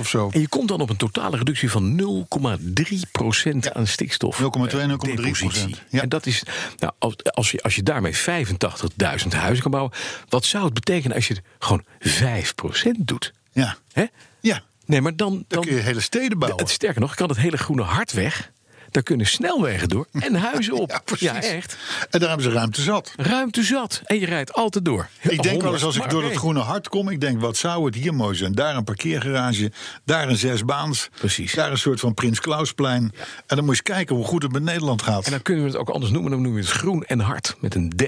of 0.00 0.08
zo. 0.08 0.28
En 0.32 0.40
je 0.40 0.48
komt 0.48 0.68
dan 0.68 0.80
op 0.80 0.90
een 0.90 0.96
totale 0.96 1.36
reductie 1.36 1.70
van 1.70 1.96
0,3% 1.96 3.72
aan 3.72 3.86
stikstof. 3.86 4.38
0,2, 4.40 4.80
eh, 4.80 4.86
0,3%. 4.88 4.98
depositie. 4.98 5.76
Ja. 5.88 6.02
En 6.02 6.08
dat 6.08 6.26
is, 6.26 6.42
nou, 6.78 6.92
als, 6.98 7.14
als, 7.24 7.50
je, 7.50 7.62
als 7.62 7.74
je 7.74 7.82
daarmee 7.82 8.16
85.000 8.16 9.28
huizen 9.28 9.62
kan 9.62 9.70
bouwen, 9.70 9.92
wat 10.28 10.44
zou 10.44 10.64
het 10.64 10.74
betekenen 10.74 11.16
als 11.16 11.28
je 11.28 11.34
het 11.34 11.42
gewoon 11.58 11.84
5% 11.98 13.04
doet? 13.04 13.32
Ja, 13.52 13.76
Hè? 13.92 14.04
ja. 14.40 14.62
Nee, 14.86 15.00
maar 15.00 15.16
dan. 15.16 15.32
dan 15.32 15.44
dan 15.48 15.62
kun 15.62 15.74
je 15.74 15.80
hele 15.80 16.00
steden 16.00 16.38
bouwen. 16.38 16.62
het, 16.62 16.70
sterker 16.70 17.00
nog, 17.00 17.14
kan 17.14 17.28
het 17.28 17.38
hele 17.38 17.56
groene 17.56 17.82
hart 17.82 18.12
weg. 18.12 18.50
Daar 18.90 19.02
kunnen 19.02 19.26
snelwegen 19.26 19.88
door 19.88 20.06
en 20.12 20.34
huizen 20.34 20.74
op. 20.74 20.90
Ja, 21.18 21.32
precies. 21.32 21.48
echt. 21.50 21.76
En 22.10 22.20
daar 22.20 22.28
hebben 22.28 22.46
ze 22.46 22.52
ruimte 22.52 22.82
zat. 22.82 23.12
Ruimte 23.16 23.62
zat. 23.62 24.00
En 24.04 24.20
je 24.20 24.26
rijdt 24.26 24.52
altijd 24.52 24.84
door. 24.84 25.08
Ik 25.20 25.42
denk 25.42 25.62
wel 25.62 25.72
eens 25.72 25.84
als 25.84 25.94
ik 25.94 26.00
Maar 26.00 26.10
door 26.10 26.22
nee. 26.22 26.36
groene 26.36 26.60
hart 26.60 26.88
kom, 26.88 27.08
ik 27.08 27.20
denk 27.20 27.40
wat 27.40 27.56
zou 27.56 27.84
het 27.84 27.94
hier 27.94 28.14
mooi 28.14 28.36
zijn. 28.36 28.52
Daar 28.52 28.76
een 28.76 28.84
parkeergarage, 28.84 29.72
daar 30.04 30.28
een 30.28 30.36
zesbaans, 30.36 31.08
Precies. 31.18 31.52
daar 31.54 31.70
een 31.70 31.78
soort 31.78 32.00
van 32.00 32.14
Prins 32.14 32.40
Klausplein. 32.40 33.12
En 33.46 33.56
dan 33.56 33.64
moet 33.64 33.76
je 33.76 33.82
kijken 33.82 34.16
hoe 34.16 34.24
goed 34.24 34.42
het 34.42 34.52
met 34.52 34.62
Nederland 34.62 35.02
gaat. 35.02 35.24
En 35.24 35.30
dan 35.30 35.42
kunnen 35.42 35.64
we 35.64 35.70
het 35.70 35.78
ook 35.80 35.88
anders 35.88 36.12
noemen. 36.12 36.30
Dan 36.30 36.42
noemen 36.42 36.60
we 36.60 36.66
het 36.66 36.76
groen 36.76 37.04
en 37.04 37.20
hart 37.20 37.56
met 37.60 37.74
een 37.74 37.92
D. 37.96 38.02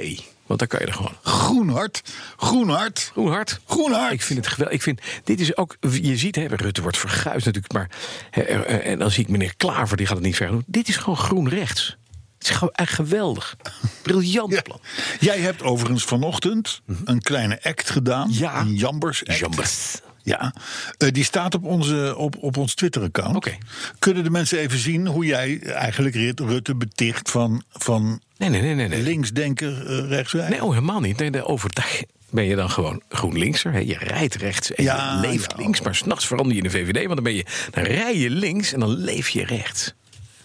Want 0.51 0.63
daar 0.63 0.69
kan 0.69 0.81
je 0.81 0.87
er 0.87 0.93
gewoon. 0.93 1.17
Groen 1.23 1.69
hart, 1.69 2.03
groen 2.37 2.69
hart, 2.69 3.11
Groen 3.13 3.31
hart. 3.31 3.61
groen 3.67 3.93
hart. 3.93 4.13
Ik 4.13 4.23
vind 4.23 4.39
het 4.39 4.49
geweldig. 4.49 4.75
Ik 4.77 4.83
vind, 4.83 5.01
dit 5.25 5.41
is 5.41 5.57
ook, 5.57 5.77
je 5.81 6.17
ziet, 6.17 6.37
hè, 6.37 6.47
Rutte 6.47 6.83
wordt 6.83 6.97
verguisd 6.99 7.47
natuurlijk. 7.47 7.73
Maar, 7.73 7.91
hè, 8.31 8.43
en 8.65 8.99
dan 8.99 9.11
zie 9.11 9.23
ik 9.23 9.29
meneer 9.29 9.57
Klaver, 9.57 9.97
die 9.97 10.07
gaat 10.07 10.17
het 10.17 10.25
niet 10.25 10.37
ver 10.37 10.49
doen. 10.49 10.65
Dit 10.67 10.89
is 10.89 10.97
gewoon 10.97 11.17
groen 11.17 11.49
rechts. 11.49 11.97
Het 12.39 12.49
is 12.49 12.55
gewoon 12.57 12.75
echt 12.75 12.93
geweldig. 12.95 13.57
Briljant 14.03 14.53
Ja. 14.53 14.61
plan. 14.63 14.81
Jij 15.21 15.39
hebt 15.39 15.63
overigens 15.63 16.05
vanochtend 16.05 16.81
een 17.05 17.21
kleine 17.21 17.59
act 17.63 17.91
gedaan. 17.91 18.29
Ja. 18.33 18.61
Een 18.61 18.75
Jambers 18.75 19.27
act. 19.27 19.39
Jambers. 19.39 20.01
Ja, 20.31 20.55
Eh, 20.99 21.09
die 21.13 21.25
staat 21.25 21.55
op, 21.55 21.65
onze, 21.65 22.15
op, 22.17 22.37
op 22.41 22.57
ons 22.57 22.75
Twitter-account. 22.75 23.37
Oké. 23.37 23.57
Kunnen 23.99 24.25
de 24.25 24.31
mensen 24.31 24.59
even 24.59 24.79
zien 24.79 25.07
hoe 25.07 25.25
jij 25.25 25.61
eigenlijk 25.63 26.15
Rit- 26.15 26.41
Rutte 26.41 26.75
beticht 26.75 27.31
van, 27.31 27.63
van 27.71 28.21
Nee, 28.37 28.49
nee, 28.49 28.61
nee, 28.61 28.75
nee. 28.75 28.89
nee. 28.89 29.03
linksdenker 29.03 29.91
uh, 29.91 30.09
rechtswijs? 30.09 30.49
Nee, 30.51 30.65
oh, 30.65 30.71
helemaal 30.71 31.01
niet. 31.01 31.19
Nee, 31.19 31.31
de 31.31 31.45
overdag 31.47 32.01
ben 32.31 32.45
je 32.45 32.57
dan 32.57 32.71
gewoon 32.71 33.03
GroenLinkser. 33.09 33.73
Hè? 33.73 33.79
Je 33.79 33.97
rijdt 33.99 34.35
rechts 34.35 34.75
en 34.75 34.85
Ja, 34.85 35.15
je 35.21 35.29
leeft 35.29 35.51
ja. 35.57 35.63
links. 35.63 35.81
Maar 35.81 35.95
s'nachts 35.95 36.27
verander 36.27 36.53
je 36.57 36.63
in 36.63 36.69
de 36.69 36.71
VVD. 36.71 36.97
Want 37.03 37.15
dan, 37.15 37.23
ben 37.25 37.35
je, 37.35 37.45
dan 37.71 37.85
rij 37.85 38.19
je 38.19 38.31
links 38.31 38.73
en 38.73 38.81
dan 38.81 38.89
leef 38.97 39.29
je 39.29 39.45
rechts. 39.45 39.95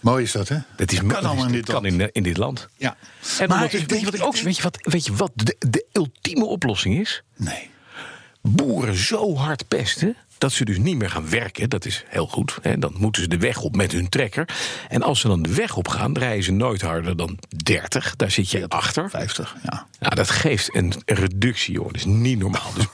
Mooi 0.00 0.22
is 0.24 0.32
dat, 0.32 0.48
hè? 0.48 0.58
Dat 0.76 0.92
is 0.92 0.98
kan 0.98 1.08
dat 1.08 1.24
allemaal 1.24 1.46
in 1.46 1.52
dit 1.52 1.64
kan 1.64 1.82
land. 1.82 2.00
in, 2.00 2.08
in 2.12 2.22
dit 2.22 2.36
land. 2.36 2.68
Ja. 2.76 2.96
En 3.38 3.48
Maar 3.48 3.64
ik 3.64 3.70
weet, 3.88 3.98
je 4.00 4.04
wat 4.04 4.14
ik 4.14 4.22
ook, 4.24 4.36
weet, 4.36 4.56
je 4.56 4.62
wat, 4.62 4.78
weet 4.80 5.06
je 5.06 5.14
wat 5.14 5.30
de, 5.34 5.56
de 5.68 5.84
ultieme 5.92 6.44
oplossing 6.44 7.00
is? 7.00 7.22
Nee. 7.36 7.70
Boeren 8.46 8.94
zo 8.96 9.36
hard 9.36 9.68
pesten. 9.68 10.16
Dat 10.38 10.52
ze 10.52 10.64
dus 10.64 10.78
niet 10.78 10.96
meer 10.96 11.10
gaan 11.10 11.28
werken, 11.30 11.70
dat 11.70 11.84
is 11.84 12.04
heel 12.08 12.26
goed. 12.26 12.58
Hè. 12.62 12.78
Dan 12.78 12.94
moeten 12.98 13.22
ze 13.22 13.28
de 13.28 13.38
weg 13.38 13.60
op 13.62 13.76
met 13.76 13.92
hun 13.92 14.08
trekker. 14.08 14.48
En 14.88 15.02
als 15.02 15.20
ze 15.20 15.28
dan 15.28 15.42
de 15.42 15.54
weg 15.54 15.76
op 15.76 15.88
gaan, 15.88 16.18
rijden 16.18 16.44
ze 16.44 16.52
nooit 16.52 16.80
harder 16.80 17.16
dan 17.16 17.38
30. 17.56 18.16
Daar 18.16 18.30
zit 18.30 18.50
je 18.50 18.68
achter. 18.68 19.10
50, 19.10 19.56
ja. 19.62 19.86
Nou, 20.00 20.14
dat 20.14 20.30
geeft 20.30 20.74
een 20.74 20.92
reductie, 21.04 21.74
joh. 21.74 21.86
Dat 21.86 21.94
is 21.94 22.04
niet 22.04 22.38
normaal. 22.38 22.72
Dus 22.74 22.86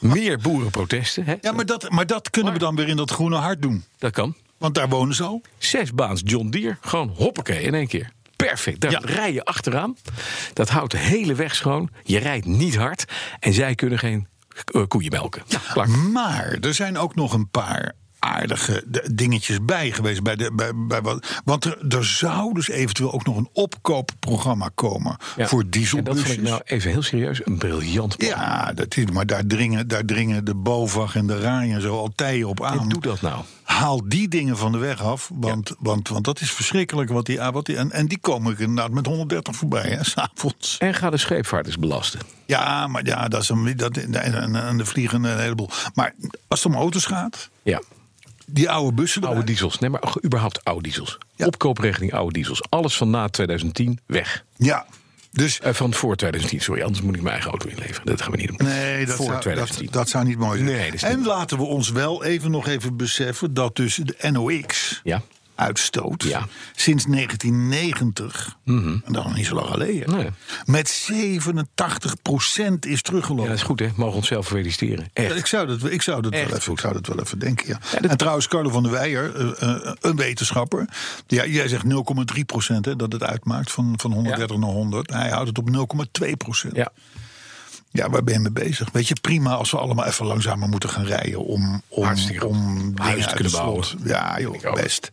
meer 0.14 0.38
boerenprotesten, 0.38 1.24
hè? 1.24 1.34
Ja, 1.40 1.52
maar 1.52 1.66
dat, 1.66 1.90
maar 1.90 2.06
dat 2.06 2.30
kunnen 2.30 2.52
we 2.52 2.58
dan 2.58 2.76
weer 2.76 2.88
in 2.88 2.96
dat 2.96 3.10
groene 3.10 3.36
hart 3.36 3.62
doen. 3.62 3.84
dat 3.98 4.12
kan. 4.12 4.34
Want 4.58 4.74
daar 4.74 4.88
wonen 4.88 5.14
ze 5.14 5.22
al. 5.22 5.42
Zes 5.58 5.92
baans 5.92 6.20
John 6.24 6.48
Deere, 6.48 6.76
gewoon 6.80 7.08
hoppakee 7.16 7.62
in 7.62 7.74
één 7.74 7.86
keer. 7.88 8.10
Perfect, 8.36 8.80
daar 8.80 8.90
Ja. 8.90 9.00
rij 9.02 9.32
je 9.32 9.44
achteraan. 9.44 9.96
Dat 10.52 10.68
houdt 10.68 10.90
de 10.92 10.98
hele 10.98 11.34
weg 11.34 11.54
schoon. 11.54 11.90
Je 12.04 12.18
rijdt 12.18 12.46
niet 12.46 12.76
hard. 12.76 13.04
En 13.40 13.52
zij 13.52 13.74
kunnen 13.74 13.98
geen 13.98 14.26
koeien 14.88 15.10
melken. 15.10 15.42
Ja. 15.46 15.86
Maar 15.86 16.56
er 16.60 16.74
zijn 16.74 16.98
ook 16.98 17.14
nog 17.14 17.32
een 17.32 17.50
paar 17.50 17.94
aardige 18.18 18.84
dingetjes 19.12 19.58
bij 19.64 19.92
geweest. 19.92 20.22
Bij 20.22 20.36
de, 20.36 20.52
bij, 20.52 20.70
bij 20.74 21.02
wat, 21.02 21.40
want 21.44 21.64
er, 21.64 21.78
er 21.88 22.04
zou 22.04 22.54
dus 22.54 22.68
eventueel 22.68 23.12
ook 23.12 23.24
nog 23.26 23.36
een 23.36 23.48
opkoopprogramma 23.52 24.70
komen 24.74 25.16
Ja. 25.36 25.46
voor 25.46 25.58
En 25.60 25.64
dat 25.64 25.72
dieselbusjes. 25.72 26.22
vond 26.26 26.38
ik 26.38 26.42
nou 26.44 26.60
even 26.64 26.90
heel 26.90 27.02
serieus 27.02 27.40
een 27.46 27.58
briljant 27.58 28.16
plan. 28.16 28.30
Ja, 28.30 28.72
dat 28.72 28.96
is, 28.96 29.04
maar 29.12 29.26
daar 29.26 29.46
dringen, 29.46 29.88
daar 29.88 30.04
dringen 30.04 30.44
de 30.44 30.54
BOVAG 30.54 31.14
en 31.16 31.26
de 31.26 31.40
RAI 31.40 31.72
en 31.72 31.80
zo 31.80 31.96
al 31.98 32.12
tijden 32.14 32.48
op 32.48 32.62
aan. 32.64 32.78
En 32.80 32.88
doe 32.88 33.00
dat 33.02 33.20
nou. 33.20 33.42
Haal 33.62 34.08
die 34.08 34.28
dingen 34.28 34.56
van 34.56 34.72
de 34.72 34.78
weg 34.78 35.02
af, 35.02 35.30
want, 35.34 35.74
want, 35.78 36.08
want 36.08 36.24
dat 36.24 36.40
is 36.40 36.50
verschrikkelijk. 36.52 37.10
Wat 37.10 37.26
die, 37.26 37.40
wat 37.40 37.66
die, 37.66 37.76
en, 37.76 37.92
en 37.92 38.06
die 38.06 38.18
komen 38.18 38.58
inderdaad 38.58 38.90
met 38.90 39.06
130 39.06 39.56
voorbij, 39.56 39.82
hè, 39.88 40.04
s'avonds. 40.14 40.78
En 40.78 40.94
ga 40.94 41.10
de 41.10 41.16
scheepvaarters 41.16 41.78
belasten. 41.78 42.20
Ja, 42.46 42.86
maar 42.86 43.06
ja, 43.06 43.28
dat 43.28 43.42
is 43.42 43.48
een, 43.48 43.76
dat, 43.76 43.96
en, 43.96 44.14
en, 44.14 44.56
en 44.66 44.76
de 44.76 44.84
vliegen 44.84 45.24
een 45.24 45.38
heleboel. 45.38 45.68
Maar 45.94 46.14
als 46.48 46.62
het 46.62 46.72
om 46.72 46.78
auto's 46.78 47.04
gaat, 47.04 47.48
Ja, 47.62 47.80
die 48.50 48.70
oude 48.70 48.92
bussen 48.92 49.22
oude 49.22 49.36
erbij. 49.38 49.52
diesels. 49.52 49.78
Nee, 49.78 49.90
maar 49.90 50.02
überhaupt 50.24 50.64
oude 50.64 50.82
diesels. 50.82 51.18
Ja. 51.36 51.46
Opkoopregeling 51.46 52.12
oude 52.12 52.32
diesels. 52.32 52.62
Alles 52.68 52.96
van 52.96 53.10
na 53.10 53.28
2010 53.28 53.98
weg. 54.06 54.44
Ja, 54.56 54.86
dus 55.30 55.60
Eh, 55.60 55.72
van 55.72 55.94
voor 55.94 56.16
2010, 56.16 56.60
sorry. 56.60 56.82
Anders 56.82 57.02
moet 57.04 57.14
ik 57.14 57.20
mijn 57.22 57.32
eigen 57.34 57.50
auto 57.50 57.68
inleveren. 57.68 58.06
Dat 58.06 58.22
gaan 58.22 58.30
we 58.30 58.36
niet 58.36 58.48
doen. 58.48 58.66
Nee, 58.68 59.06
dat 59.06 59.16
voor 59.16 59.26
zou, 59.26 59.40
2010. 59.40 59.84
dat, 59.84 59.94
dat 59.94 60.08
zou 60.08 60.24
niet 60.24 60.38
mooi 60.38 60.58
zijn. 60.58 60.70
Nee, 60.70 60.90
niet 60.90 61.02
en 61.02 61.24
laten 61.24 61.56
we 61.58 61.64
ons 61.64 61.90
wel 61.90 62.24
even 62.24 62.50
nog 62.50 62.66
even 62.68 62.96
beseffen 62.96 63.54
dat 63.54 63.76
dus 63.76 63.94
de 63.94 64.30
NOx 64.30 65.00
Ja. 65.04 65.22
Uitstoot 65.58 66.22
Ja. 66.22 66.38
Mhm. 66.38 66.48
sinds 66.76 67.04
1990, 67.06 68.56
en 68.64 69.02
dat 69.04 69.24
nog 69.24 69.34
niet 69.36 69.46
zo 69.46 69.54
lang 69.54 69.68
geleden, 69.68 70.10
Nee. 70.16 70.28
met 70.64 70.88
87% 70.88 72.86
is 72.86 72.90
Ja, 72.94 72.96
teruggelopen. 73.02 73.46
dat 73.48 73.56
is 73.56 73.62
goed, 73.62 73.80
hè? 73.80 73.88
Mogen 73.96 74.16
onszelf 74.16 74.46
feliciteren. 74.46 75.08
Echt. 75.12 75.36
Ik 75.36 75.46
zou 75.46 75.66
dat, 75.66 75.90
ik 75.90 76.02
zou 76.02 76.22
dat, 76.22 76.32
wel 76.32 76.40
even, 76.40 76.72
ik 76.72 76.80
zou 76.80 76.92
dat 76.92 77.06
wel 77.06 77.20
even 77.20 77.38
denken, 77.38 77.66
ja. 77.68 77.78
Ja, 77.92 78.00
dat- 78.00 78.10
En 78.10 78.16
trouwens, 78.16 78.48
Carlo 78.48 78.70
van 78.70 78.82
der 78.82 78.92
Weijer, 78.92 79.34
eh, 79.36 79.72
eh, 79.74 79.92
een 80.00 80.16
wetenschapper... 80.16 80.88
Ja, 81.26 81.46
jij 81.46 81.68
zegt 81.68 81.84
0,3 81.84 82.44
procent 82.44 82.98
dat 82.98 83.12
het 83.12 83.22
uitmaakt 83.22 83.72
van, 83.72 83.94
van 83.96 84.12
130 84.12 84.56
naar 84.56 84.68
100. 84.70 85.12
Hij 85.12 85.28
houdt 85.30 85.48
het 85.48 85.58
op 85.58 85.70
0,2 85.70 86.36
procent. 86.36 86.76
Ja. 86.76 86.92
Ja, 87.90 88.10
waar 88.10 88.24
ben 88.24 88.34
je 88.34 88.40
mee 88.40 88.52
bezig? 88.52 88.90
Weet 88.92 89.08
je, 89.08 89.14
prima 89.20 89.54
als 89.54 89.70
we 89.70 89.78
allemaal 89.78 90.04
even 90.06 90.26
langzamer 90.26 90.68
moeten 90.68 90.88
gaan 90.88 91.04
rijden 91.04 91.44
om, 91.44 91.82
om, 91.88 92.04
om 92.44 92.78
dingen 92.78 92.94
Huis 92.96 93.26
te 93.26 93.34
kunnen 93.34 93.52
bouwen. 93.52 93.86
Ja, 94.04 94.40
joh, 94.40 94.74
best. 94.74 95.10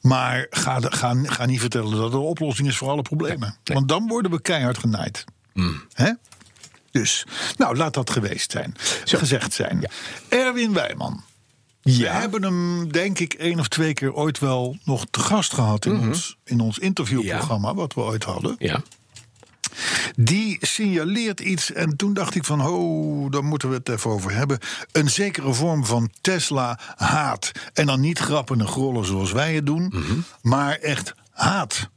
Maar 0.00 0.46
ga, 0.50 0.80
de- 0.80 0.92
ga, 0.92 1.14
ga 1.22 1.46
niet 1.46 1.60
vertellen 1.60 1.90
dat 1.90 2.02
het 2.04 2.12
een 2.12 2.18
oplossing 2.18 2.68
is 2.68 2.76
voor 2.76 2.88
alle 2.88 3.02
problemen. 3.02 3.56
Want 3.64 3.88
dan 3.88 4.06
worden 4.08 4.30
we 4.30 4.40
keihard 4.40 4.78
genaaid. 4.78 5.24
Hmm. 5.52 5.82
Hè? 5.92 6.12
Dus, 6.90 7.26
nou, 7.56 7.76
laat 7.76 7.94
dat 7.94 8.10
geweest 8.10 8.50
zijn. 8.50 8.74
Gezegd 9.04 9.52
zijn. 9.52 9.90
Erwin 10.28 10.72
Wijman. 10.72 11.22
We 11.82 11.96
Ja. 11.96 12.12
hebben 12.20 12.42
hem, 12.42 12.92
denk 12.92 13.18
ik, 13.18 13.32
één 13.34 13.58
of 13.58 13.68
twee 13.68 13.92
keer 13.94 14.12
ooit 14.14 14.38
wel 14.38 14.76
nog 14.84 15.06
te 15.10 15.20
gast 15.20 15.52
gehad 15.54 15.86
in, 15.86 15.98
ons, 15.98 16.36
in 16.44 16.60
ons 16.60 16.78
interviewprogramma, 16.78 17.74
wat 17.74 17.94
we 17.94 18.00
ooit 18.00 18.24
hadden. 18.24 18.54
Ja. 18.58 18.82
Die 20.20 20.56
signaleert 20.60 21.40
iets 21.40 21.72
en 21.72 21.96
toen 21.96 22.14
dacht 22.14 22.34
ik 22.34 22.44
van, 22.44 22.66
oh, 22.66 23.30
daar 23.30 23.44
moeten 23.44 23.68
we 23.68 23.74
het 23.74 23.88
even 23.88 24.10
over 24.10 24.34
hebben. 24.34 24.58
Een 24.92 25.10
zekere 25.10 25.54
vorm 25.54 25.84
van 25.84 26.10
Tesla-haat. 26.20 27.52
En 27.72 27.86
dan 27.86 28.00
niet 28.00 28.18
grappen 28.18 28.60
en 28.60 28.68
grollen 28.68 29.04
zoals 29.04 29.32
wij 29.32 29.54
het 29.54 29.66
doen, 29.66 29.92
maar 30.42 30.74
echt 30.74 31.14
haat. 31.30 31.90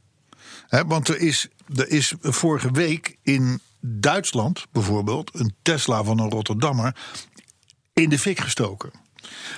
Want 0.86 1.08
er 1.08 1.18
is, 1.18 1.48
er 1.74 1.88
is 1.88 2.14
vorige 2.20 2.70
week 2.70 3.16
in 3.22 3.60
Duitsland 3.80 4.66
bijvoorbeeld 4.72 5.30
een 5.34 5.54
Tesla 5.62 6.04
van 6.04 6.18
een 6.18 6.30
Rotterdammer 6.30 6.96
in 7.92 8.08
de 8.08 8.18
fik 8.18 8.40
gestoken. 8.40 8.90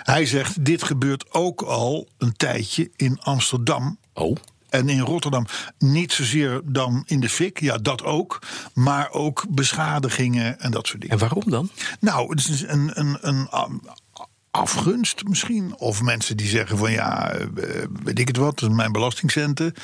Hij 0.03 0.27
zegt, 0.27 0.65
dit 0.65 0.83
gebeurt 0.83 1.33
ook 1.33 1.63
al 1.63 2.09
een 2.19 2.37
tijdje 2.37 2.91
in 2.97 3.21
Amsterdam. 3.21 3.99
Oh. 4.13 4.37
En 4.75 4.89
in 4.89 5.01
Rotterdam 5.01 5.47
niet 5.79 6.13
zozeer 6.13 6.61
dan 6.65 7.03
in 7.07 7.21
de 7.21 7.29
fik, 7.29 7.61
ja 7.61 7.79
dat 7.79 8.03
ook, 8.03 8.39
maar 8.73 9.11
ook 9.11 9.45
beschadigingen 9.49 10.61
en 10.61 10.71
dat 10.71 10.87
soort 10.87 11.01
dingen. 11.01 11.17
En 11.17 11.21
waarom 11.23 11.51
dan? 11.51 11.71
Nou, 12.01 12.31
het 12.31 12.39
is 12.39 12.63
een, 12.63 12.91
een, 12.95 13.19
een 13.21 13.49
afgunst 14.55 15.25
misschien. 15.29 15.75
Of 15.79 16.03
mensen 16.03 16.37
die 16.37 16.49
zeggen 16.49 16.79
van 16.79 16.93
ja, 16.93 17.31
eh, 17.31 17.43
weet 18.03 18.19
ik 18.19 18.29
het 18.29 18.37
wat, 18.37 18.59
dat 18.59 18.71
is 18.71 18.77
mijn 18.77 18.93
belastingcenten. 18.93 19.75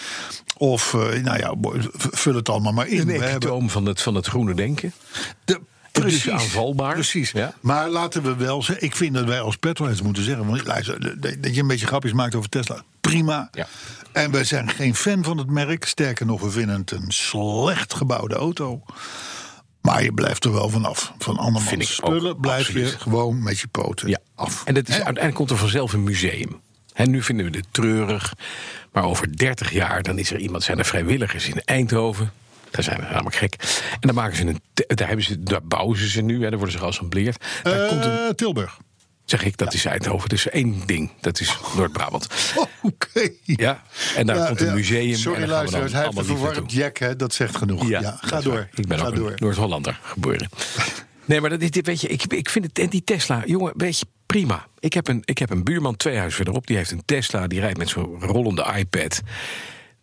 Of 0.56 0.94
eh, 0.94 1.22
nou 1.22 1.38
ja, 1.38 1.54
vul 1.92 2.34
het 2.34 2.48
allemaal 2.48 2.72
maar 2.72 2.88
in. 2.88 3.00
Een 3.00 3.08
hebben 3.08 3.28
ectoom 3.28 3.70
van 3.70 3.86
het, 3.86 4.00
van 4.00 4.14
het 4.14 4.26
groene 4.26 4.54
denken. 4.54 4.92
de, 5.44 5.60
Dus 5.92 6.30
aanvalbaar. 6.30 6.92
Precies. 6.94 7.30
Ja. 7.30 7.54
Maar 7.60 7.88
laten 7.88 8.22
we 8.22 8.36
wel 8.36 8.62
zeggen, 8.62 8.84
ik 8.84 8.96
vind 8.96 9.14
dat 9.14 9.24
wij 9.24 9.40
als 9.40 9.56
petrolheads 9.56 10.02
moeten 10.02 10.22
zeggen, 10.22 10.46
want 10.46 10.66
luister, 10.66 11.20
dat 11.40 11.54
je 11.54 11.60
een 11.60 11.66
beetje 11.66 11.86
grapjes 11.86 12.12
maakt 12.12 12.34
over 12.34 12.48
Tesla, 12.48 12.82
prima. 13.00 13.48
Ja. 13.52 13.66
En 14.12 14.30
we 14.30 14.44
zijn 14.44 14.70
geen 14.70 14.94
fan 14.94 15.24
van 15.24 15.38
het 15.38 15.50
merk. 15.50 15.84
Sterker 15.84 16.26
nog, 16.26 16.40
we 16.40 16.50
vinden 16.50 16.80
het 16.80 16.90
een 16.90 17.04
slecht 17.12 17.94
gebouwde 17.94 18.34
auto. 18.34 18.82
Maar 19.80 20.02
je 20.02 20.12
blijft 20.12 20.44
er 20.44 20.52
wel 20.52 20.68
vanaf. 20.68 21.12
Van 21.18 21.36
andermans 21.36 21.72
ook, 21.74 21.82
spullen 21.82 22.40
blijf 22.40 22.60
absoluut. 22.60 22.90
je 22.90 22.98
gewoon 22.98 23.42
met 23.42 23.58
je 23.58 23.66
poten 23.68 24.08
Ja. 24.08 24.18
af. 24.34 24.64
En 24.64 24.74
dat 24.74 24.88
is, 24.88 24.94
uiteindelijk 24.94 25.34
komt 25.34 25.50
er 25.50 25.56
vanzelf 25.56 25.92
een 25.92 26.02
museum. 26.04 26.60
En 26.92 27.10
nu 27.10 27.22
vinden 27.22 27.44
we 27.44 27.50
dit 27.50 27.66
treurig. 27.70 28.34
Maar 28.92 29.04
over 29.04 29.36
30 29.36 29.72
jaar 29.72 30.02
dan 30.02 30.18
is 30.18 30.30
er 30.30 30.38
iemand, 30.38 30.62
zijn 30.62 30.78
er 30.78 30.84
vrijwilligers 30.84 31.48
in 31.48 31.62
Eindhoven. 31.64 32.32
Daar 32.70 32.82
zijn 32.82 32.96
we 33.00 33.02
namelijk 33.02 33.36
gek. 33.36 33.54
En 33.92 33.98
dan 34.00 34.14
maken 34.14 34.36
ze 34.36 34.46
een. 34.46 34.60
Daar, 34.86 35.06
hebben 35.08 35.24
ze, 35.24 35.42
daar 35.42 35.62
bouwen 35.62 35.98
ze 35.98 36.08
ze 36.08 36.20
nu. 36.22 36.34
Hè, 36.34 36.40
daar 36.40 36.50
worden 36.58 36.72
ze 36.72 36.78
geassembleerd. 36.78 37.44
Daar 37.62 37.88
komt 37.88 38.04
een, 38.04 38.10
Eh, 38.18 38.28
Tilburg. 38.28 38.78
zeg 39.24 39.44
ik, 39.44 39.56
dat 39.56 39.74
is 39.74 39.84
Eindhoven. 39.84 40.28
Dus 40.28 40.48
één 40.48 40.82
ding. 40.86 41.10
Dat 41.20 41.40
is 41.40 41.56
Noord-Brabant. 41.76 42.26
Oh, 42.56 42.64
Oké. 42.82 43.28
Ja. 43.42 43.82
En 44.16 44.26
daar 44.26 44.36
Ja, 44.36 44.46
komt 44.46 44.60
een 44.60 44.66
ja. 44.66 44.72
museum. 44.74 45.14
Sorry 45.14 45.48
luisteraars, 45.48 45.92
hij 45.92 46.04
heeft 46.04 46.16
een 46.16 46.24
verwarmd 46.24 46.72
jack, 46.72 46.98
hè? 46.98 47.16
dat 47.16 47.34
zegt 47.34 47.56
genoeg. 47.56 47.88
Ja, 47.88 48.18
ga 48.20 48.40
door. 48.40 48.52
waar. 48.54 48.68
Ik 48.74 48.86
ben 48.86 48.98
ga 48.98 49.06
ook 49.06 49.16
door. 49.16 49.32
Noord-Hollander 49.36 49.98
geboren. 50.02 50.48
Nee, 51.24 51.40
maar 51.40 51.50
dat 51.50 51.60
is, 51.60 51.70
dit, 51.70 51.86
weet 51.86 52.00
je, 52.00 52.08
ik, 52.08 52.24
ik 52.24 52.50
vind 52.50 52.64
het. 52.64 52.78
En 52.78 52.88
die 52.88 53.04
Tesla, 53.04 53.42
jongen, 53.46 53.72
weet 53.76 53.98
je, 53.98 54.06
prima. 54.26 54.66
Ik 54.78 54.92
heb, 54.92 55.08
een, 55.08 55.22
ik 55.24 55.38
heb 55.38 55.50
een 55.50 55.64
buurman 55.64 55.96
twee 55.96 56.14
huizen 56.16 56.36
verderop. 56.36 56.66
Die 56.66 56.76
heeft 56.76 56.90
een 56.90 57.02
Tesla. 57.04 57.46
Die 57.46 57.60
rijdt 57.60 57.78
met 57.78 57.88
zo'n 57.88 58.20
rollende 58.20 58.74
iPad. 58.76 59.20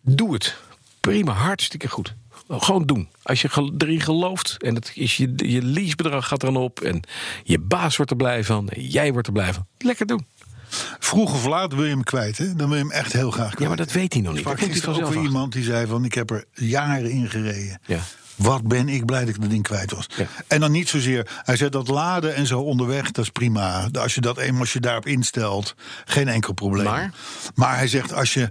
Doe 0.00 0.32
het. 0.32 0.56
Prima, 1.00 1.32
hartstikke 1.32 1.88
goed. 1.88 2.14
Gewoon 2.48 2.86
doen. 2.86 3.08
Als 3.22 3.42
je 3.42 3.72
erin 3.78 4.00
gelooft 4.00 4.56
en 4.62 4.74
het 4.74 4.90
is 4.94 5.16
je, 5.16 5.32
je 5.36 5.62
leasebedrag 5.62 6.28
gaat 6.28 6.42
er 6.42 6.52
dan 6.52 6.62
op. 6.62 6.80
En 6.80 7.02
je 7.44 7.58
baas 7.58 7.96
wordt 7.96 8.10
er 8.10 8.16
blij 8.16 8.44
van. 8.44 8.68
En 8.68 8.82
jij 8.82 9.12
wordt 9.12 9.26
er 9.26 9.32
blij 9.32 9.52
van. 9.52 9.66
Lekker 9.78 10.06
doen. 10.06 10.26
Vroeg 10.98 11.34
of 11.34 11.46
laat 11.46 11.74
wil 11.74 11.84
je 11.84 11.90
hem 11.90 12.04
kwijt, 12.04 12.38
hè? 12.38 12.54
Dan 12.54 12.68
wil 12.68 12.76
je 12.76 12.82
hem 12.82 12.92
echt 12.92 13.12
heel 13.12 13.30
graag 13.30 13.54
kwijt. 13.54 13.60
Ja, 13.60 13.68
maar 13.68 13.76
dat 13.76 13.92
weet 13.92 14.12
hij 14.12 14.22
nog 14.22 14.34
niet. 14.34 14.44
Daar 14.44 14.56
sprak 14.56 14.70
gisteren 14.70 15.04
ook 15.04 15.12
weer 15.12 15.22
iemand 15.22 15.52
die 15.52 15.64
zei 15.64 15.86
van... 15.86 16.04
ik 16.04 16.14
heb 16.14 16.30
er 16.30 16.44
jaren 16.52 17.10
in 17.10 17.30
gereden. 17.30 17.80
Ja. 17.86 18.00
Wat 18.36 18.68
ben 18.68 18.88
ik 18.88 19.04
blij 19.04 19.20
dat 19.24 19.34
ik 19.34 19.40
dat 19.40 19.50
ding 19.50 19.62
kwijt 19.62 19.90
was. 19.90 20.06
Ja. 20.16 20.26
En 20.46 20.60
dan 20.60 20.70
niet 20.70 20.88
zozeer... 20.88 21.40
Hij 21.44 21.56
zei 21.56 21.70
dat 21.70 21.88
laden 21.88 22.34
en 22.34 22.46
zo 22.46 22.60
onderweg, 22.60 23.10
dat 23.10 23.24
is 23.24 23.30
prima. 23.30 23.88
Als 23.92 24.14
je 24.14 24.20
dat 24.20 24.38
eenmaal 24.38 24.60
als 24.60 24.72
je 24.72 24.80
daarop 24.80 25.06
instelt, 25.06 25.74
geen 26.04 26.28
enkel 26.28 26.52
probleem. 26.52 26.84
Maar? 26.84 27.14
Maar 27.54 27.76
hij 27.76 27.88
zegt, 27.88 28.12
als 28.12 28.34
je, 28.34 28.50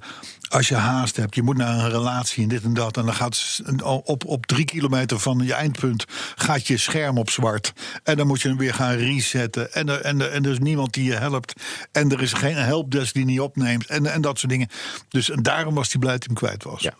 als 0.49 0.67
je 0.67 0.75
haast 0.75 1.15
hebt... 1.15 1.35
je 1.35 1.41
moet 1.41 1.57
naar 1.57 1.79
een 1.79 1.89
relatie 1.89 2.43
en 2.43 2.49
dit 2.49 2.63
en 2.63 2.73
dat... 2.73 2.97
en 2.97 3.05
dan 3.05 3.13
gaat 3.13 3.61
op, 3.83 4.25
op 4.25 4.45
drie 4.45 4.65
kilometer 4.65 5.19
van 5.19 5.41
je 5.45 5.53
eindpunt... 5.53 6.05
gaat 6.35 6.67
je 6.67 6.77
scherm 6.77 7.17
op 7.17 7.29
zwart. 7.29 7.73
En 8.03 8.17
dan 8.17 8.27
moet 8.27 8.41
je 8.41 8.47
hem 8.47 8.57
weer 8.57 8.73
gaan 8.73 8.95
resetten. 8.95 9.73
En 9.73 9.89
er, 9.89 10.01
en 10.01 10.21
er, 10.21 10.31
en 10.31 10.45
er 10.45 10.51
is 10.51 10.59
niemand 10.59 10.93
die 10.93 11.03
je 11.03 11.15
helpt. 11.15 11.53
En 11.91 12.11
er 12.11 12.21
is 12.21 12.33
geen 12.33 12.55
helpdesk 12.55 13.13
die 13.13 13.25
niet 13.25 13.39
opneemt. 13.39 13.85
En, 13.85 14.05
en 14.05 14.21
dat 14.21 14.39
soort 14.39 14.51
dingen. 14.51 14.69
Dus 15.09 15.29
en 15.29 15.43
daarom 15.43 15.73
was 15.73 15.91
hij 15.91 15.99
blij 15.99 16.13
dat 16.13 16.23
hij 16.25 16.35
hem 16.35 16.47
kwijt 16.47 16.63
was. 16.63 16.81
Ja. 16.81 16.93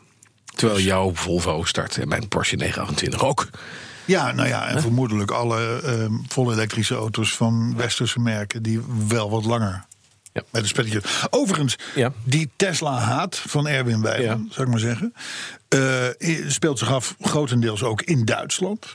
Terwijl 0.56 0.80
jouw 0.80 1.16
Volvo 1.16 1.64
start 1.64 1.98
en 1.98 2.08
mijn 2.08 2.28
Porsche 2.28 2.56
928 2.56 3.24
ook. 3.24 3.50
Ja, 4.06 4.32
nou 4.32 4.48
ja, 4.48 4.68
en 4.68 4.82
vermoedelijk 4.82 5.32
alle 5.32 5.82
ehm 5.84 6.14
volle 6.28 6.54
elektrische 6.54 6.96
auto's 6.96 7.36
van 7.36 7.76
westerse 7.76 8.20
merken 8.20 8.64
die 8.64 8.82
wel 9.08 9.30
wat 9.30 9.46
langer 9.46 9.87
Ja. 10.38 10.44
Met 10.52 10.62
een 10.62 10.68
spelletje. 10.68 11.02
Overigens, 11.30 11.76
Ja. 11.96 12.12
die 12.24 12.50
Tesla-haat 12.56 13.38
van 13.48 13.68
Erwin 13.68 14.02
Wijman, 14.02 14.26
Ja. 14.46 14.54
zou 14.54 14.62
ik 14.68 14.72
maar 14.74 14.80
zeggen, 14.80 15.14
eh, 15.68 16.04
speelt 16.48 16.80
zich 16.80 16.92
af 16.92 17.16
grotendeels 17.22 17.84
ook 17.84 18.02
in 18.02 18.26
Duitsland. 18.26 18.86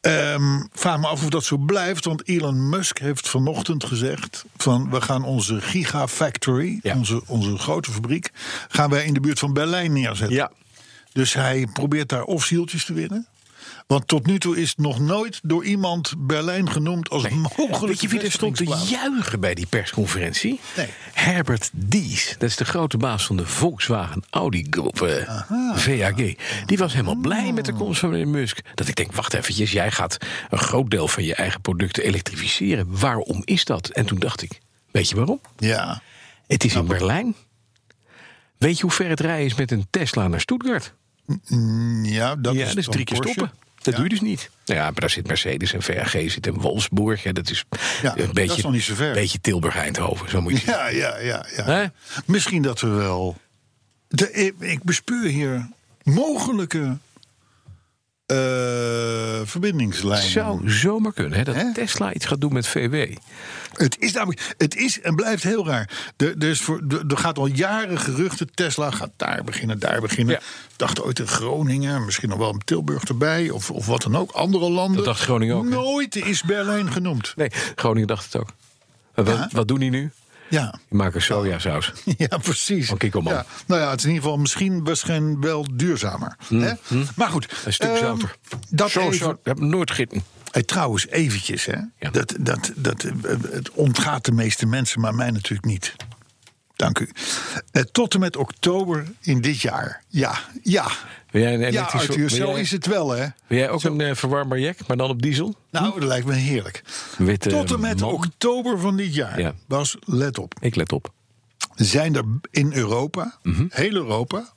Ehm 0.00 0.62
vraag 0.72 0.98
me 1.00 1.06
af 1.06 1.22
of 1.22 1.28
dat 1.30 1.44
zo 1.44 1.56
blijft, 1.56 2.04
want 2.04 2.28
Elon 2.28 2.68
Musk 2.68 2.98
heeft 2.98 3.28
vanochtend 3.28 3.84
gezegd: 3.84 4.44
van 4.56 4.90
we 4.90 5.00
gaan 5.00 5.24
onze 5.24 5.60
Gigafactory, 5.60 6.78
Ja. 6.82 6.96
onze, 6.96 7.22
onze 7.26 7.58
grote 7.58 7.90
fabriek, 7.90 8.30
gaan 8.68 8.90
wij 8.90 9.04
in 9.04 9.14
de 9.14 9.20
buurt 9.20 9.38
van 9.38 9.52
Berlijn 9.52 9.92
neerzetten. 9.92 10.36
Ja. 10.36 10.50
Dus 11.12 11.34
hij 11.34 11.66
probeert 11.72 12.08
daar 12.08 12.22
of 12.22 12.44
zieltjes 12.44 12.84
te 12.84 12.92
winnen. 12.92 13.26
Want 13.90 14.08
tot 14.08 14.26
nu 14.26 14.38
toe 14.38 14.56
is 14.56 14.74
nog 14.76 15.00
nooit 15.00 15.40
door 15.42 15.64
iemand 15.64 16.14
Berlijn 16.18 16.70
genoemd 16.70 17.10
als 17.10 17.28
mogelijk. 17.28 17.86
Weet 17.86 18.00
je 18.00 18.08
wie 18.08 18.20
er 18.20 18.32
stond 18.32 18.56
te 18.56 18.64
juichen 18.88 19.40
bij 19.40 19.54
die 19.54 19.66
persconferentie? 19.66 20.60
Nee. 20.76 20.88
Herbert 21.12 21.70
Dies. 21.72 22.34
Dat 22.38 22.48
is 22.48 22.56
de 22.56 22.64
grote 22.64 22.96
baas 22.96 23.26
van 23.26 23.36
de 23.36 23.46
Volkswagen 23.46 24.22
Audi 24.30 24.66
Groep, 24.70 25.02
eh, 25.02 25.42
VAG. 25.74 26.34
Die 26.66 26.78
was 26.78 26.92
helemaal 26.92 27.14
blij 27.14 27.52
met 27.52 27.64
de 27.64 27.72
komst 27.72 28.00
van 28.00 28.10
meneer 28.10 28.28
Musk. 28.28 28.60
Dat 28.74 28.88
ik 28.88 28.94
denk, 28.94 29.12
wacht 29.12 29.34
eventjes, 29.34 29.72
jij 29.72 29.90
gaat 29.90 30.16
een 30.50 30.58
groot 30.58 30.90
deel 30.90 31.08
van 31.08 31.24
je 31.24 31.34
eigen 31.34 31.60
producten 31.60 32.04
elektrificeren. 32.04 32.86
Waarom 32.98 33.42
is 33.44 33.64
dat? 33.64 33.88
En 33.88 34.06
toen 34.06 34.18
dacht 34.18 34.42
ik, 34.42 34.60
weet 34.90 35.08
je 35.08 35.16
waarom? 35.16 35.40
Ja. 35.56 36.02
Het 36.46 36.64
is 36.64 36.74
in 36.74 36.86
Berlijn. 36.86 37.34
Weet 38.58 38.76
je 38.76 38.82
hoe 38.82 38.92
ver 38.92 39.08
het 39.08 39.20
rijden 39.20 39.46
is 39.46 39.54
met 39.54 39.70
een 39.70 39.86
Tesla 39.90 40.28
naar 40.28 40.40
Stuttgart? 40.40 40.94
Ja, 42.02 42.36
dat 42.36 42.54
ja, 42.54 42.60
is, 42.60 42.68
dat 42.68 42.76
is 42.76 42.84
dan 42.84 42.94
drie 42.94 43.04
keer 43.04 43.18
Porsche. 43.18 43.32
stoppen. 43.32 43.58
Dat 43.82 43.94
Ja. 43.94 44.00
doe 44.00 44.02
je 44.02 44.08
dus 44.08 44.20
niet. 44.20 44.50
Nou 44.64 44.78
ja, 44.78 44.84
maar 44.84 45.00
daar 45.00 45.10
zit 45.10 45.26
Mercedes 45.26 45.72
en 45.72 45.82
VAG 45.82 46.10
zit 46.10 46.46
in 46.46 46.54
Wolfsburg. 46.54 47.22
Ja, 47.22 47.32
dat 47.32 47.50
is 47.50 47.64
Ja, 48.02 48.10
een 48.16 48.24
dat 48.26 48.32
beetje, 48.32 48.56
is 48.56 48.62
nog 48.62 48.72
niet 48.72 48.82
zo 48.82 48.94
ver. 48.94 49.12
beetje 49.12 49.40
Tilburg-Eindhoven, 49.40 50.30
zo 50.30 50.40
moet 50.40 50.60
je. 50.60 50.66
Ja, 50.66 50.88
ja, 50.88 51.18
ja. 51.18 51.46
ja. 51.56 51.64
Hè? 51.64 51.84
Misschien 52.26 52.62
dat 52.62 52.80
we 52.80 52.88
wel. 52.88 53.36
De, 54.08 54.32
ik, 54.32 54.54
ik 54.58 54.82
bespeur 54.82 55.26
hier 55.28 55.68
mogelijke 56.02 56.96
eh 58.30 59.40
verbindingslijnen. 59.44 60.30
Zou 60.30 60.70
zomaar 60.70 61.12
kunnen, 61.12 61.38
hè, 61.38 61.44
dat? 61.44 61.74
Tesla 61.74 62.14
iets 62.14 62.26
gaat 62.26 62.40
doen 62.40 62.52
met 62.52 62.66
VW. 62.66 63.14
Het 63.72 63.96
is 63.98 64.12
namelijk, 64.12 64.54
het 64.58 64.76
is 64.76 65.00
en 65.00 65.14
blijft 65.14 65.42
heel 65.42 65.66
raar. 65.66 66.12
Er, 66.16 66.34
er, 66.38 66.48
is 66.48 66.60
voor, 66.60 66.82
er, 66.88 67.04
er 67.08 67.16
gaat 67.16 67.38
al 67.38 67.46
jaren 67.46 67.98
geruchten, 67.98 68.54
Tesla 68.54 68.90
gaat 68.90 69.10
daar 69.16 69.44
beginnen, 69.44 69.78
daar 69.78 70.00
beginnen. 70.00 70.34
Ja. 70.34 70.40
Dacht 70.76 71.02
ooit 71.02 71.18
in 71.18 71.26
Groningen, 71.26 72.04
misschien 72.04 72.28
nog 72.28 72.38
wel 72.38 72.52
in 72.52 72.62
Tilburg 72.64 73.04
erbij, 73.04 73.50
of, 73.50 73.70
of 73.70 73.86
wat 73.86 74.02
dan 74.02 74.16
ook, 74.16 74.30
andere 74.30 74.70
landen. 74.70 74.96
Dat 74.96 75.04
dacht 75.04 75.20
Groningen 75.22 75.56
ook, 75.56 75.64
hè? 75.64 75.70
Nooit 75.70 76.16
is 76.16 76.42
Berlijn 76.42 76.92
genoemd. 76.92 77.32
Nee, 77.36 77.50
Groningen 77.74 78.08
dacht 78.08 78.24
het 78.24 78.36
ook. 78.42 78.48
Wat, 79.14 79.26
Ja? 79.26 79.48
wat 79.52 79.68
doen 79.68 79.78
die 79.78 79.90
nu? 79.90 80.10
Ja, 80.50 80.70
Die 80.88 80.98
maken 80.98 81.22
sojasaus. 81.22 81.92
ja 82.16 82.38
precies. 82.38 82.86
Van 82.88 82.98
Kikkelman. 82.98 83.32
Ja, 83.32 83.44
nou 83.66 83.80
ja, 83.80 83.90
het 83.90 83.98
is 83.98 84.04
in 84.04 84.10
ieder 84.10 84.24
geval 84.24 84.38
misschien 84.40 84.84
waarschijnlijk 84.84 85.42
wel 85.42 85.66
duurzamer. 85.72 86.36
Hè? 86.48 86.72
Maar 87.16 87.28
goed, 87.28 87.46
Hm, 87.50 87.66
Een 87.66 87.72
stuk 87.72 87.88
ehm, 87.88 87.98
zouter. 87.98 88.36
Dat 88.68 88.90
zo 88.90 89.10
even, 89.10 89.38
hebben 89.42 89.68
nooit 89.68 89.90
gitten. 89.90 90.22
Hey, 90.50 90.62
trouwens, 90.62 91.06
eventjes, 91.08 91.64
hè. 91.64 91.76
Ja. 91.98 92.10
Dat, 92.10 92.34
dat, 92.40 92.72
dat, 92.76 93.02
eh, 93.04 93.12
het 93.50 93.70
ontgaat 93.70 94.24
de 94.24 94.32
meeste 94.32 94.66
mensen, 94.66 95.00
maar 95.00 95.14
mij 95.14 95.30
natuurlijk 95.30 95.64
niet. 95.64 95.94
Dank 96.76 96.98
u. 96.98 97.10
Eh, 97.72 97.82
tot 97.82 98.14
en 98.14 98.20
met 98.20 98.36
oktober 98.36 99.04
in 99.20 99.40
dit 99.40 99.60
jaar. 99.60 100.02
Ja, 100.08 100.38
ja. 100.62 100.86
Wil 101.30 101.42
jij 101.42 101.54
een 101.54 101.72
Ja. 101.72 101.82
Arthur, 101.82 102.30
zo 102.30 102.36
jij- 102.52 102.60
is 102.60 102.70
het 102.70 102.86
wel, 102.86 103.10
hè. 103.10 103.26
Wil 103.46 103.58
jij 103.58 103.70
ook 103.70 103.82
een 103.82 104.00
eh, 104.00 104.14
verwarmbaar 104.14 104.58
jack, 104.58 104.86
maar 104.86 104.96
dan 104.96 105.10
op 105.10 105.22
diesel? 105.22 105.54
Nou, 105.70 106.00
dat 106.00 106.08
lijkt 106.08 106.26
me 106.26 106.34
heerlijk. 106.34 106.82
Witte 107.18 107.48
Tot 107.48 107.72
en 107.72 107.80
met 107.80 108.00
man. 108.00 108.12
oktober 108.12 108.78
van 108.80 108.96
dit 108.96 109.14
jaar 109.14 109.40
Ja. 109.40 109.54
was, 109.66 109.96
let 110.00 110.38
op, 110.38 110.54
Ik 110.60 110.74
let 110.76 110.92
op. 110.92 111.12
zijn 111.74 112.14
er 112.16 112.24
in 112.50 112.72
Europa, 112.72 113.38
Mhm. 113.42 113.64
heel 113.68 113.94
Europa, 113.94 114.52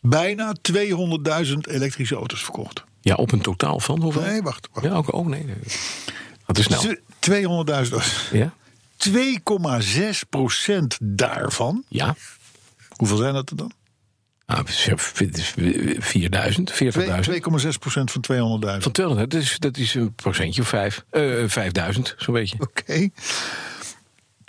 bijna 0.00 0.52
200.000 0.62 1.66
elektrische 1.66 2.14
auto's 2.14 2.42
verkocht. 2.44 2.84
Ja, 3.00 3.14
op 3.14 3.32
een 3.32 3.40
totaal 3.40 3.80
van 3.80 4.02
hoeveel? 4.02 4.22
Nee, 4.22 4.42
wacht. 4.42 4.68
wacht. 4.72 4.86
Ja, 4.86 4.92
ook, 4.94 5.12
oh 5.14 5.26
nee. 5.26 5.44
nee. 5.44 5.54
Dat 6.46 6.58
is 6.58 6.64
snel. 6.64 6.80
Z- 6.80 6.94
200.000 7.18 7.92
auto's. 7.98 8.28
Ja? 8.32 8.52
2,6 8.96 10.22
procent 10.30 10.98
daarvan. 11.00 11.84
Ja. 11.88 12.16
Hoeveel 12.96 13.16
zijn 13.16 13.34
dat 13.34 13.50
er 13.50 13.56
dan? 13.56 13.72
Is 14.66 15.54
4000, 15.98 16.72
40.000. 16.72 16.76
2,6 17.64 17.78
procent 17.78 18.10
van 18.10 18.24
200.000. 18.76 18.82
Van 18.82 18.92
200, 18.92 19.30
dat 19.30 19.40
is, 19.42 19.58
dat 19.58 19.76
is 19.76 19.94
een 19.94 20.14
procentje 20.14 20.62
of 20.62 20.68
vijf. 20.68 21.04
Eh 21.10 21.44
5000, 21.46 22.14
zo'n 22.18 22.34
beetje. 22.34 22.56
Oké. 22.60 23.08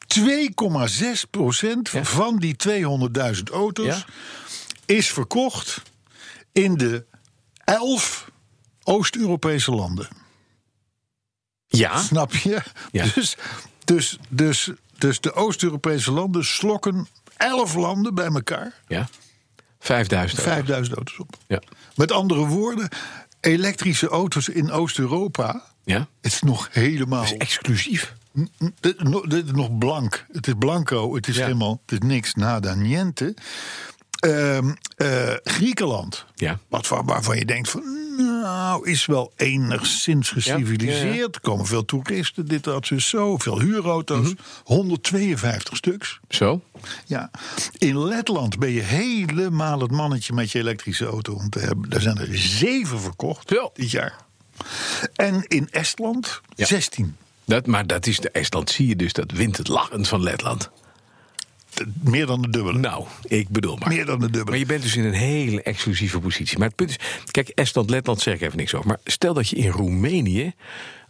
2,6 0.07 1.29
procent 1.29 1.89
Ja. 1.89 2.03
van 2.03 2.37
die 2.37 2.55
200.000 2.55 3.43
auto's 3.51 3.85
Ja. 3.85 4.05
is 4.85 5.11
verkocht 5.11 5.81
in 6.51 6.73
de 6.77 7.05
11 7.63 8.31
Oost-Europese 8.83 9.71
landen. 9.71 10.07
Ja. 11.67 11.97
Snap 12.01 12.35
je? 12.35 12.61
Ja. 12.91 13.05
Dus, 13.15 13.35
dus, 13.85 14.17
dus, 14.29 14.69
dus 14.97 15.19
de 15.19 15.33
Oost-Europese 15.33 16.11
landen 16.11 16.45
slokken 16.45 17.07
11 17.37 17.73
landen 17.75 18.15
bij 18.15 18.25
elkaar 18.25 18.73
Ja. 18.87 19.09
5000. 19.79 20.39
euro. 20.39 20.51
5000 20.51 20.95
auto's 20.97 21.19
op. 21.19 21.35
Ja. 21.47 21.61
Met 21.95 22.11
andere 22.11 22.45
woorden, 22.47 22.89
elektrische 23.39 24.07
auto's 24.07 24.49
in 24.49 24.71
Oost-Europa. 24.71 25.63
Ja. 25.83 25.97
Het 26.21 26.31
is 26.33 26.41
nog 26.41 26.67
helemaal. 26.71 27.21
Dat 27.21 27.31
is 27.31 27.37
exclusief. 27.37 28.15
Dit 28.81 28.95
is 29.45 29.51
nog 29.51 29.77
blank. 29.77 30.25
Het 30.31 30.47
is 30.47 30.53
blanco. 30.59 31.15
Het 31.15 31.27
is 31.27 31.35
Ja. 31.35 31.43
helemaal. 31.43 31.81
Het 31.85 32.01
is 32.01 32.07
niks 32.07 32.33
nada 32.33 32.73
niente. 32.73 33.33
Ehm, 34.19 34.69
eh, 34.95 35.33
Griekenland. 35.43 36.25
Ja. 36.35 36.59
Wat 36.67 36.87
van, 36.87 37.05
waarvan 37.05 37.37
je 37.37 37.45
denkt 37.45 37.69
van. 37.69 37.97
Nou, 38.17 38.89
is 38.89 39.05
wel 39.05 39.33
enigszins 39.35 40.29
geciviliseerd. 40.29 41.01
Ja, 41.01 41.13
ja, 41.13 41.27
Er 41.31 41.41
komen 41.41 41.65
veel 41.65 41.85
toeristen, 41.85 42.45
dit, 42.47 42.63
dat, 42.63 42.87
dus 42.87 43.09
zo. 43.09 43.37
Veel 43.37 43.59
huurauto's. 43.59 44.25
Mhm. 44.27 44.35
152 44.63 45.75
stuks. 45.77 46.19
Zo. 46.29 46.61
Ja. 47.05 47.31
In 47.77 47.99
Letland 48.03 48.57
ben 48.59 48.69
je 48.69 48.81
helemaal 48.81 49.79
het 49.79 49.91
mannetje 49.91 50.33
met 50.33 50.51
je 50.51 50.59
elektrische 50.59 51.05
auto 51.05 51.33
om 51.33 51.49
te 51.49 51.59
hebben. 51.59 51.89
Daar 51.89 52.01
zijn 52.01 52.17
er 52.17 52.37
zeven 52.37 52.99
verkocht 52.99 53.49
Zo. 53.49 53.69
dit 53.73 53.91
jaar. 53.91 54.15
En 55.15 55.43
in 55.47 55.67
Estland 55.71 56.41
Ja. 56.55 56.65
16. 56.65 57.15
Dat, 57.45 57.65
maar 57.65 57.87
dat 57.87 58.05
is 58.07 58.19
de 58.19 58.29
Estland, 58.31 58.69
zie 58.69 58.87
je 58.87 58.95
dus, 58.95 59.13
dat 59.13 59.31
wint 59.31 59.57
het 59.57 59.67
lachend 59.67 60.07
van 60.07 60.23
Letland. 60.23 60.69
Meer 62.03 62.25
dan 62.25 62.41
de 62.41 62.49
dubbele. 62.49 62.79
Nou, 62.79 63.05
ik 63.27 63.49
bedoel 63.49 63.75
maar. 63.75 63.87
Meer 63.87 64.05
dan 64.05 64.19
de 64.19 64.25
dubbele. 64.25 64.49
Maar 64.49 64.59
je 64.59 64.65
bent 64.65 64.81
dus 64.81 64.95
in 64.95 65.05
een 65.05 65.13
hele 65.13 65.61
exclusieve 65.61 66.19
positie. 66.19 66.57
Maar 66.57 66.67
het 66.67 66.75
punt 66.75 66.89
is, 66.89 66.97
kijk, 67.31 67.49
Estland, 67.49 67.89
Letland 67.89 68.21
zeg 68.21 68.33
ik 68.33 68.41
even 68.41 68.57
niks 68.57 68.73
over. 68.73 68.87
Maar 68.87 68.99
stel 69.03 69.33
dat 69.33 69.49
je 69.49 69.55
in 69.55 69.69
Roemenië 69.69 70.53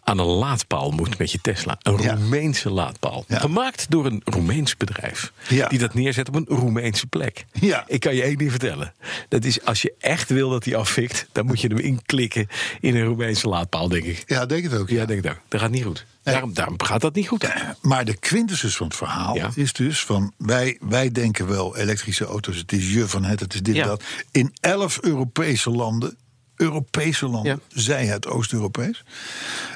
aan 0.10 0.20
een 0.20 0.26
laadpaal 0.26 0.92
moet 0.92 1.18
met 1.18 1.32
je 1.32 1.40
Tesla. 1.42 1.78
Een 1.82 2.02
Ja. 2.02 2.14
Roemeense 2.16 2.70
laadpaal. 2.70 3.26
Ja. 3.28 3.40
Gemaakt 3.40 3.86
door 3.90 4.06
een 4.06 4.22
Roemeens 4.26 4.78
bedrijf. 4.78 5.32
Ja. 5.48 5.68
Die 5.68 5.80
dat 5.80 5.94
neerzet 5.94 6.28
op 6.28 6.36
een 6.36 6.46
Roemeense 6.48 7.08
plek. 7.08 7.46
Ja. 7.60 7.84
Ik 7.88 8.00
kan 8.00 8.16
je 8.16 8.22
één 8.24 8.38
ding 8.38 8.50
vertellen. 8.52 8.94
Dat 9.30 9.46
is 9.46 9.66
als 9.66 9.82
je 9.82 9.94
echt 10.00 10.30
wil 10.30 10.50
dat 10.50 10.66
hij 10.66 10.76
afvikt, 10.76 11.28
dan 11.32 11.46
moet 11.46 11.62
je 11.62 11.68
hem 11.68 11.78
inklikken 11.78 12.48
in 12.80 12.96
een 12.96 13.04
Roemeense 13.06 13.48
laadpaal, 13.50 13.88
denk 13.88 14.04
ik. 14.04 14.24
Ja, 14.26 14.46
denk 14.46 14.64
het 14.64 14.74
ook. 14.80 14.90
Ja, 14.90 15.06
denk 15.06 15.26
ik 15.26 15.32
ook. 15.32 15.40
Dat 15.48 15.62
gaat 15.62 15.72
niet 15.72 15.84
goed. 15.84 16.06
Daarom, 16.24 16.54
daarom 16.54 16.82
gaat 16.84 17.02
dat 17.02 17.16
niet 17.16 17.28
goed. 17.28 17.48
Maar 17.82 18.06
de 18.06 18.18
quintessens 18.18 18.76
van 18.76 18.88
het 18.88 18.96
verhaal 18.96 19.36
Ja. 19.36 19.50
is 19.56 19.74
dus 19.74 20.04
van... 20.06 20.34
Wij, 20.38 20.78
wij 20.82 21.12
denken 21.12 21.48
wel 21.48 21.78
elektrische 21.78 22.26
auto's, 22.26 22.56
het 22.58 22.72
is 22.72 22.94
je 22.94 23.08
van 23.08 23.24
het, 23.24 23.40
het 23.40 23.54
is 23.54 23.62
dit, 23.62 23.76
Ja. 23.76 23.86
dat. 23.86 24.04
In 24.32 24.54
elf 24.60 24.98
Europese 25.02 25.70
landen, 25.70 26.18
Europese 26.60 27.28
landen, 27.28 27.62
Ja. 27.70 27.82
zij 27.82 28.06
het 28.06 28.28
Oost-Europees... 28.28 29.04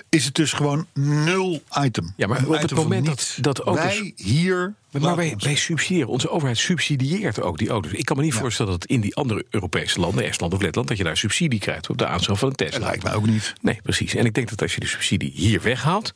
is 0.09 0.25
het 0.25 0.33
dus 0.35 0.53
gewoon 0.53 0.87
nul 0.93 1.63
item. 1.81 2.13
Ja, 2.17 2.27
maar 2.27 2.37
Een 2.39 2.45
op 2.47 2.53
het 2.61 2.71
moment 2.71 3.05
dat- 3.05 3.37
dat 3.41 3.59
auto's- 3.59 3.83
Wij 3.99 4.13
hier... 4.15 4.73
Maar 4.91 5.15
wij, 5.15 5.35
subsidiëren, 5.55 6.07
onze 6.09 6.29
overheid 6.29 6.57
subsidieert 6.57 7.41
ook 7.41 7.57
die 7.57 7.69
auto's. 7.69 7.91
Ik 7.91 8.05
kan 8.05 8.17
me 8.17 8.23
niet 8.23 8.33
voorstellen 8.33 8.71
dat 8.71 8.85
in 8.85 9.01
die 9.01 9.15
andere 9.15 9.45
Europese 9.49 9.99
landen, 9.99 10.23
Estland 10.25 10.53
of 10.53 10.61
Letland, 10.61 10.87
dat 10.87 10.97
je 10.97 11.03
daar 11.03 11.17
subsidie 11.17 11.59
krijgt 11.59 11.89
op 11.89 11.97
de 11.97 12.07
aanschaf 12.07 12.39
van 12.39 12.47
een 12.49 12.55
Dat 12.57 12.67
Tesla. 12.67 12.85
lijkt 12.85 13.03
mij 13.03 13.13
ook 13.13 13.25
niet. 13.25 13.53
Nee, 13.61 13.79
precies. 13.83 14.15
En 14.15 14.25
ik 14.25 14.33
denk 14.33 14.49
dat 14.49 14.61
als 14.61 14.73
je 14.73 14.79
de 14.79 14.87
subsidie 14.87 15.31
hier 15.35 15.61
weghaalt, 15.61 16.13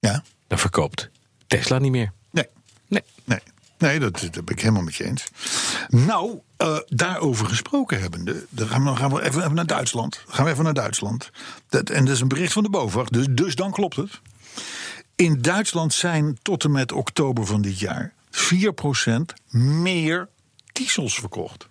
Ja? 0.00 0.22
dan 0.46 0.58
verkoopt 0.58 1.10
Tesla 1.46 1.78
niet 1.78 1.90
meer. 1.92 2.12
Nee. 2.30 2.46
Nee. 2.88 3.02
Nee, 3.24 3.38
nee 3.78 3.98
dat, 3.98 4.20
dat 4.20 4.44
ben 4.44 4.54
ik 4.54 4.60
helemaal 4.60 4.82
met 4.82 4.94
je 4.94 5.04
eens. 5.04 5.24
Nou, 5.88 6.38
eh, 6.56 6.78
daarover 6.86 7.46
gesproken 7.46 8.00
hebbende, 8.00 8.46
dan 8.50 8.68
gaan 8.68 8.84
we, 8.84 8.96
gaan 8.96 9.10
we 9.12 9.22
even, 9.22 9.42
even 9.42 9.54
naar 9.54 9.66
Duitsland. 9.66 10.20
Dan 10.26 10.34
gaan 10.34 10.44
we 10.44 10.50
even 10.50 10.64
naar 10.64 10.74
Duitsland. 10.74 11.30
Dat, 11.68 11.90
en 11.90 12.04
dat 12.04 12.14
is 12.14 12.20
een 12.20 12.28
bericht 12.28 12.52
van 12.52 12.62
de 12.62 12.70
BOVAG, 12.70 13.08
dus, 13.08 13.26
dus 13.30 13.54
dan 13.54 13.70
klopt 13.72 13.96
het. 13.96 14.20
In 15.16 15.42
Duitsland 15.42 15.94
zijn 15.94 16.38
tot 16.42 16.64
en 16.64 16.70
met 16.70 16.92
oktober 16.92 17.46
van 17.46 17.62
dit 17.62 17.78
jaar 17.78 18.12
4% 18.30 19.34
meer 19.50 20.28
diesels 20.72 21.14
verkocht. 21.14 21.68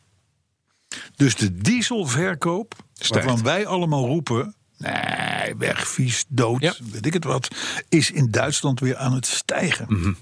Dus 1.15 1.35
de 1.35 1.57
dieselverkoop, 1.57 2.75
Stijgt. 2.93 3.25
waarvan 3.25 3.43
wij 3.45 3.65
allemaal 3.65 4.05
roepen... 4.05 4.55
nee, 4.77 5.55
weg, 5.57 5.87
vies, 5.87 6.25
dood, 6.27 6.61
Ja. 6.61 6.73
weet 6.91 7.05
ik 7.05 7.13
het 7.13 7.23
wat... 7.23 7.47
is 7.89 8.11
in 8.11 8.31
Duitsland 8.31 8.79
weer 8.79 8.97
aan 8.97 9.13
het 9.13 9.25
stijgen. 9.25 10.17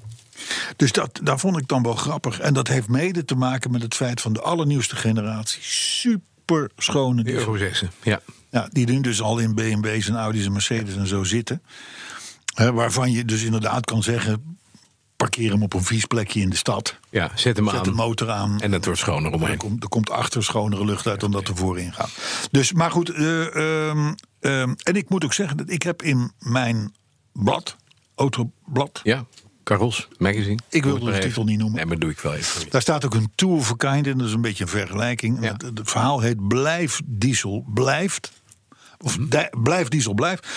Dus 0.76 0.92
dat, 0.92 1.20
dat 1.24 1.40
vond 1.40 1.58
ik 1.58 1.68
dan 1.68 1.84
wel 1.84 1.96
grappig. 1.96 2.40
En 2.40 2.54
dat 2.54 2.68
heeft 2.68 2.88
mede 2.88 3.26
te 3.26 3.36
maken 3.36 3.72
met 3.72 3.82
het 3.82 3.96
feit 3.96 4.22
van 4.22 4.34
de 4.34 4.42
allernieuwste 4.42 4.96
generatie. 4.96 5.62
Super 5.64 6.70
schone 6.78 7.24
diesel. 7.24 7.40
Euro 7.40 7.58
6. 7.58 7.84
Ja. 8.04 8.20
Ja, 8.50 8.68
die 8.72 8.86
nu 8.90 9.02
dus 9.02 9.22
al 9.22 9.38
in 9.40 9.56
BMW's 9.56 10.08
en 10.08 10.16
Audi's 10.16 10.46
en 10.46 10.52
Mercedes 10.52 10.96
en 10.96 11.08
zo 11.08 11.24
zitten. 11.24 11.62
Hè, 12.54 12.74
waarvan 12.74 13.12
je 13.12 13.26
dus 13.26 13.44
inderdaad 13.44 13.86
kan 13.86 14.04
zeggen... 14.04 14.58
parkeer 15.16 15.52
hem 15.52 15.64
op 15.64 15.74
een 15.74 15.84
vies 15.84 16.06
plekje 16.06 16.40
in 16.42 16.50
de 16.50 16.56
stad. 16.56 17.00
ja, 17.10 17.32
zet 17.36 17.58
hem 17.58 17.66
Zet 17.70 17.78
aan. 17.78 17.84
de 17.84 17.92
motor 17.92 18.30
aan. 18.32 18.62
En 18.62 18.72
het 18.72 18.86
wordt 18.86 19.00
schoner 19.00 19.32
er, 19.32 19.38
omheen. 19.38 19.58
komt, 19.58 19.84
er 19.84 19.90
komt 19.90 20.10
achter 20.10 20.44
schonere 20.44 20.86
lucht 20.86 21.08
uit 21.08 21.20
dan 21.20 21.32
dat 21.32 21.48
er 21.48 21.56
voorin 21.56 21.94
gaat. 21.94 22.10
Dus, 22.52 22.74
maar 22.74 22.92
goed. 22.92 23.10
eh, 23.10 23.88
ehm, 23.90 24.14
ehm, 24.40 24.74
en 24.84 24.96
ik 24.96 25.10
moet 25.10 25.24
ook 25.24 25.34
zeggen 25.34 25.58
dat 25.58 25.70
ik 25.70 25.82
heb 25.82 26.02
in 26.02 26.32
mijn 26.40 26.94
blad, 27.34 27.76
autoblad... 28.16 29.00
Ja, 29.04 29.26
Carols 29.66 30.08
Magazine. 30.18 30.60
Ik 30.70 30.84
wil 30.84 31.06
het 31.06 31.16
de 31.16 31.22
titel 31.22 31.44
niet 31.44 31.58
noemen. 31.58 31.76
Nee, 31.76 31.86
maar 31.86 32.00
doe 32.00 32.10
ik 32.10 32.20
wel 32.20 32.34
even. 32.34 32.70
Daar 32.70 32.82
staat 32.82 33.06
ook 33.06 33.14
een 33.14 33.32
tour 33.36 33.56
of 33.56 33.72
a 33.72 33.76
kind 33.92 34.08
in, 34.08 34.18
dat 34.18 34.28
is 34.28 34.34
een 34.34 34.42
beetje 34.42 34.64
een 34.64 34.70
vergelijking. 34.70 35.42
Ja. 35.44 35.52
Het, 35.52 35.62
het 35.62 35.80
verhaal 35.84 36.20
heet 36.20 36.48
Blijf 36.48 37.02
Diesel 37.06 37.66
blijft. 37.74 38.32
Of 38.98 39.18
di- 39.30 39.50
Blijf 39.64 39.88
Diesel 39.88 40.14
blijft. 40.14 40.48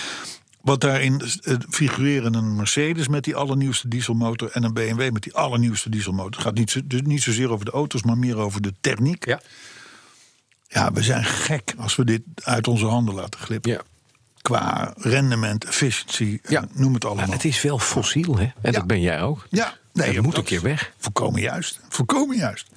Wat 0.61 0.81
daarin 0.81 1.21
eh, 1.41 1.55
figureren 1.69 2.33
een 2.33 2.55
Mercedes 2.55 3.07
met 3.07 3.23
die 3.23 3.35
allernieuwste 3.35 3.87
dieselmotor... 3.87 4.51
en 4.51 4.63
een 4.63 4.73
BMW 4.73 5.11
met 5.11 5.23
die 5.23 5.33
allernieuwste 5.33 5.89
dieselmotor. 5.89 6.31
Het 6.31 6.41
gaat 6.41 6.53
niet, 6.53 6.71
zo, 6.71 6.79
dus 6.83 7.01
niet 7.01 7.21
zozeer 7.21 7.51
over 7.51 7.65
de 7.65 7.71
auto's, 7.71 8.03
maar 8.03 8.17
meer 8.17 8.37
over 8.37 8.61
de 8.61 8.73
techniek. 8.81 9.25
Ja. 9.25 9.41
Ja, 10.67 10.91
we 10.91 11.03
zijn 11.03 11.23
gek 11.25 11.73
als 11.77 11.95
we 11.95 12.05
dit 12.05 12.21
uit 12.35 12.67
onze 12.67 12.85
handen 12.85 13.13
laten 13.15 13.39
glippen. 13.39 13.71
Ja. 13.71 13.81
Qua 14.41 14.93
rendement, 14.97 15.65
efficiëntie, 15.65 16.41
Ja. 16.47 16.61
en 16.61 16.69
noem 16.73 16.93
het 16.93 17.05
allemaal. 17.05 17.25
Maar 17.25 17.35
het 17.35 17.45
is 17.45 17.61
wel 17.61 17.79
fossiel, 17.79 18.37
hè? 18.37 18.47
En 18.61 18.71
dat 18.71 18.87
ben 18.87 19.01
jij 19.01 19.21
ook. 19.21 19.47
Ja, 19.49 19.73
nee, 19.93 20.13
dat 20.13 20.23
moet 20.23 20.31
dat 20.31 20.39
een 20.41 20.47
keer 20.47 20.61
weg. 20.61 20.91
Voorkomen 20.97 21.41
juist. 21.41 21.79
Voorkomen 21.89 22.37
juist. 22.37 22.67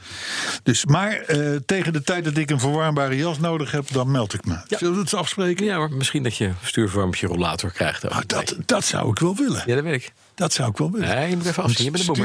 Dus, 0.62 0.85
maar 0.85 1.12
eh, 1.12 1.57
tegen 1.66 1.92
de 1.92 2.03
tijd 2.03 2.25
dat 2.25 2.37
ik 2.37 2.51
een 2.51 2.61
verwarmbare 2.61 3.16
jas 3.16 3.38
nodig 3.38 3.70
heb, 3.70 3.88
dan 3.92 4.11
meld 4.11 4.35
ik 4.35 4.44
me. 4.44 4.57
Zullen 4.68 4.94
we 4.94 5.01
het 5.01 5.14
afspreken? 5.14 5.64
Ja 5.64 5.77
hoor, 5.77 5.92
misschien 5.92 6.22
dat 6.22 6.37
je 6.37 6.51
stuurverwarmpje 6.62 7.27
rollator 7.27 7.70
krijgt. 7.70 8.05
ook. 8.05 8.11
Ah, 8.12 8.20
dat, 8.27 8.57
dat 8.66 8.85
zou 8.85 9.11
ik 9.11 9.18
wel 9.18 9.37
willen. 9.37 9.62
Ja, 9.66 9.75
dat 9.75 9.85
weet 9.85 10.03
ik. 10.03 10.12
Dat 10.35 10.53
zou 10.53 10.70
ik 10.70 10.77
wel 10.77 10.90
willen. 10.90 11.09
Nee, 11.09 11.31
je 11.31 11.37
moet 11.37 11.46
even 11.46 11.62
afzien. 11.62 11.85
Je 11.85 11.90
bent 11.90 12.18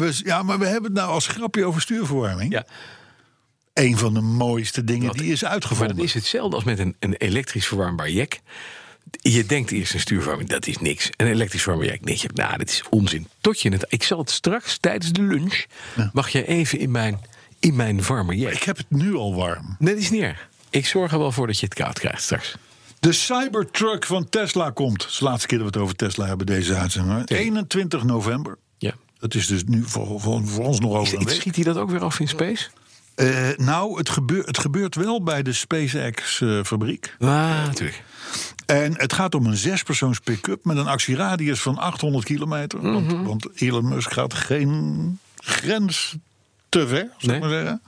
een 0.00 0.12
ja, 0.24 0.42
maar 0.42 0.58
we 0.58 0.64
hebben 0.66 0.84
het 0.90 1.00
nou 1.00 1.10
als 1.10 1.26
grapje 1.26 1.64
over 1.64 1.80
stuurverwarming. 1.80 2.52
Ja, 2.52 2.64
Een 3.74 3.98
van 3.98 4.14
de 4.14 4.20
mooiste 4.20 4.84
dingen 4.84 5.06
Dat- 5.06 5.16
die 5.18 5.32
is 5.32 5.42
maar 5.42 5.50
uitgevonden. 5.50 5.96
dat 5.96 6.04
is 6.04 6.14
hetzelfde 6.14 6.54
als 6.56 6.64
met 6.64 6.78
een, 6.78 6.96
een 6.98 7.14
elektrisch 7.14 7.66
verwarmbaar 7.66 8.10
jack. 8.10 8.38
Je 9.20 9.46
denkt 9.46 9.70
eerst 9.70 9.94
een 9.94 10.00
stuurverwarming, 10.00 10.48
dat 10.50 10.66
is 10.66 10.78
niks. 10.78 11.10
Een 11.16 11.26
elektrisch 11.26 11.62
verwarmbaar 11.62 11.92
jack, 11.94 12.06
denk 12.06 12.18
je, 12.18 12.28
nou, 12.34 12.58
dit 12.58 12.70
is 12.70 12.82
onzin. 12.90 13.26
Tot 13.40 13.60
je 13.60 13.70
het, 13.70 13.84
ik 13.88 14.02
zal 14.02 14.18
het 14.18 14.30
straks 14.30 14.78
tijdens 14.78 15.12
de 15.12 15.22
lunch, 15.22 15.64
mag 16.12 16.28
je 16.28 16.46
even 16.46 16.78
in 16.78 16.90
mijn, 16.90 17.20
in 17.58 17.76
mijn 17.76 18.02
warme 18.02 18.36
jack. 18.36 18.52
Ik 18.52 18.62
heb 18.62 18.76
het 18.76 18.90
nu 18.90 19.14
al 19.14 19.34
warm. 19.34 19.76
Nee, 19.78 19.94
dat 19.94 20.02
is 20.02 20.10
niet 20.10 20.22
erg. 20.22 20.48
Ik 20.70 20.86
zorg 20.86 21.12
er 21.12 21.18
wel 21.18 21.32
voor 21.32 21.46
dat 21.46 21.58
je 21.58 21.64
het 21.66 21.74
koud 21.74 21.98
krijgt 21.98 22.22
straks. 22.22 22.54
De 23.00 23.12
Cybertruck 23.12 24.04
van 24.06 24.28
Tesla 24.28 24.70
komt. 24.70 24.98
Dat 25.00 25.08
is 25.10 25.18
de 25.18 25.24
laatste 25.24 25.46
keer 25.46 25.58
dat 25.58 25.66
we 25.66 25.72
het 25.72 25.82
over 25.82 25.96
Tesla 25.96 26.26
hebben, 26.26 26.46
deze 26.46 26.74
uitzending. 26.74 27.14
hoor. 27.28 27.38
21 27.38 28.04
november. 28.04 28.58
Ja. 28.78 28.94
Dat 29.18 29.34
is 29.34 29.46
dus 29.46 29.64
nu 29.64 29.82
voor, 29.86 30.20
voor, 30.20 30.46
voor 30.46 30.64
ons 30.64 30.80
nog 30.80 30.92
over 30.94 31.18
een 31.18 31.24
week. 31.24 31.34
Schiet 31.34 31.54
hij 31.54 31.64
dat 31.64 31.76
ook 31.76 31.90
weer 31.90 32.00
af 32.04 32.20
in 32.20 32.28
space? 32.28 32.68
Eh, 33.14 33.48
nou, 33.56 33.98
het, 33.98 34.08
gebeur, 34.08 34.44
het 34.44 34.58
gebeurt 34.58 34.94
wel 34.94 35.22
bij 35.22 35.42
de 35.42 35.52
SpaceX-fabriek. 35.52 37.14
Ah, 37.18 37.28
natuurlijk. 37.66 38.02
en 38.66 38.94
het 38.98 39.12
gaat 39.12 39.34
om 39.34 39.46
een 39.46 39.56
zespersoons 39.56 40.18
pick-up 40.18 40.64
met 40.64 40.76
een 40.76 40.86
actieradius 40.86 41.60
van 41.62 41.78
800 41.78 42.24
kilometer. 42.24 42.78
Mhm. 42.82 42.92
want, 42.92 43.26
want 43.26 43.48
Elon 43.60 43.88
Musk 43.88 44.12
gaat 44.12 44.34
geen 44.34 45.18
grens 45.36 46.16
te 46.68 46.86
ver, 46.86 47.08
zou 47.18 47.18
ik 47.18 47.26
Nee. 47.26 47.40
maar 47.40 47.48
zeggen. 47.48 47.82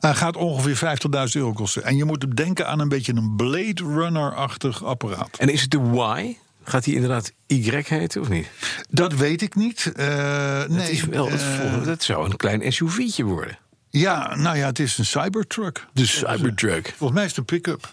Hij 0.00 0.14
gaat 0.14 0.36
ongeveer 0.36 0.76
50.000 0.76 1.42
euro 1.42 1.52
kosten. 1.52 1.84
En 1.84 1.96
je 1.96 2.04
moet 2.04 2.36
denken 2.36 2.68
aan 2.68 2.80
een 2.80 2.88
beetje 2.88 3.12
een 3.14 3.36
Blade 3.36 3.82
Runner-achtig 3.94 4.84
apparaat. 4.84 5.36
En 5.38 5.48
is 5.48 5.60
het 5.62 5.70
de 5.70 5.78
Y? 5.94 6.36
Gaat 6.64 6.84
hij 6.84 6.94
inderdaad 6.94 7.32
Y 7.46 7.70
heten 7.84 8.20
of 8.20 8.28
niet? 8.28 8.46
Dat 8.90 9.14
weet 9.14 9.42
ik 9.42 9.54
niet. 9.54 9.92
Eh, 9.96 10.06
nee, 10.68 10.78
Het 10.80 10.88
is 10.88 11.04
wel, 11.04 11.28
eh, 11.30 11.84
dat 11.84 12.02
zou 12.02 12.24
een 12.30 12.36
klein 12.36 12.72
SUV'tje 12.72 13.24
worden. 13.24 13.58
Ja, 13.90 14.34
nou 14.36 14.56
ja, 14.56 14.66
het 14.66 14.78
is 14.78 14.98
een 14.98 15.06
Cybertruck. 15.06 15.86
De 15.92 16.06
Cybertruck. 16.06 16.94
Volgens 16.96 17.12
mij 17.12 17.24
is 17.24 17.36
het 17.36 17.38
een 17.38 17.44
pick-up. 17.44 17.92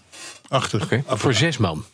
Apparaat. 0.49 1.03
voor 1.07 1.33
zes 1.33 1.57
man. 1.57 1.85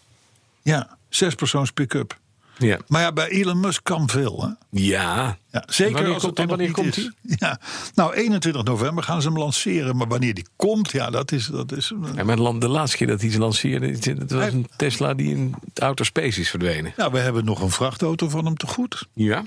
Ja, 0.62 0.98
zespersoons 1.10 1.72
pick-up. 1.72 2.22
Ja. 2.58 2.80
Maar 2.88 3.02
ja, 3.02 3.12
bij 3.12 3.28
Elon 3.28 3.60
Musk 3.60 3.84
kan 3.84 4.10
veel, 4.10 4.42
hè? 4.42 4.80
Ja. 4.82 5.38
Ja, 5.52 5.64
zeker 5.68 5.94
Wanneer 5.94 6.14
als 6.14 6.24
het 6.24 6.46
wanneer 6.46 6.72
komt 6.72 6.98
is. 6.98 7.12
Ja, 7.40 7.60
nou, 7.96 8.14
21 8.14 8.64
november 8.64 9.04
gaan 9.04 9.22
ze 9.22 9.28
hem 9.28 9.38
lanceren. 9.38 9.96
Maar 9.96 10.08
wanneer 10.08 10.34
die 10.34 10.48
komt, 10.56 10.92
ja, 10.92 11.10
dat 11.10 11.32
is... 11.32 11.46
Dat 11.46 11.72
is 11.72 11.94
Ja, 12.16 12.24
maar 12.24 12.36
de 12.36 12.68
laatste 12.68 12.98
keer 12.98 13.08
dat 13.08 13.22
hij 13.22 13.32
ze 13.32 13.40
lanceerde, 13.40 14.16
dat 14.16 14.32
was 14.32 14.54
een 14.54 14.68
Tesla 14.76 15.14
die 15.14 15.30
in 15.30 15.56
outer 15.76 16.06
space 16.06 16.40
is 16.40 16.50
verdwenen. 16.50 16.94
ja, 16.98 17.12
we 17.12 17.20
hebben 17.20 17.46
nog 17.46 17.62
een 17.62 17.72
vrachtauto 17.72 18.30
van 18.30 18.46
hem 18.46 18.58
te 18.58 18.68
goed. 18.68 19.08
Ja. 19.14 19.44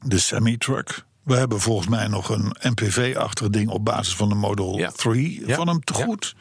De 0.00 0.18
semi-truck. 0.18 1.04
We 1.22 1.34
hebben 1.36 1.60
volgens 1.60 1.88
mij 1.88 2.06
nog 2.06 2.28
een 2.28 2.56
MPV-achtig 2.62 3.50
ding 3.50 3.68
op 3.68 3.84
basis 3.84 4.16
van 4.16 4.28
de 4.28 4.34
Model 4.34 4.78
Ja. 4.78 4.90
3 4.90 5.46
Ja. 5.46 5.54
van 5.56 5.68
hem 5.68 5.84
te 5.84 5.94
Ja. 5.98 6.04
goed. 6.04 6.34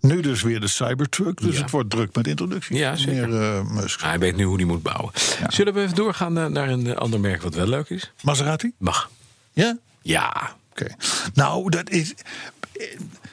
Nu 0.00 0.20
dus 0.20 0.42
weer 0.42 0.60
de 0.60 0.68
Cybertruck. 0.68 1.40
Dus 1.40 1.58
het 1.58 1.70
wordt 1.70 1.90
druk 1.90 2.14
met 2.16 2.26
introducties. 2.26 2.78
Ja, 2.78 2.96
zeker. 2.96 3.28
Meneer 3.28 3.56
eh, 3.58 3.70
Musk. 3.70 4.02
Hij 4.02 4.18
weet 4.18 4.36
nu 4.36 4.44
hoe 4.44 4.56
hij 4.56 4.64
moet 4.64 4.82
bouwen. 4.82 5.12
Zullen 5.48 5.74
we 5.74 5.80
even 5.82 5.94
doorgaan 5.94 6.32
naar, 6.32 6.68
een 6.68 6.86
eh, 6.86 6.96
ander 6.96 7.20
merk 7.20 7.42
wat 7.42 7.54
wel 7.54 7.66
leuk 7.66 7.88
is? 7.88 8.12
Maserati? 8.22 8.72
Mag. 8.78 9.10
Ja? 9.52 9.78
Ja. 10.02 10.56
Oké. 10.70 10.86
Nou, 11.34 11.70
dat 11.70 11.90
is. 11.90 12.14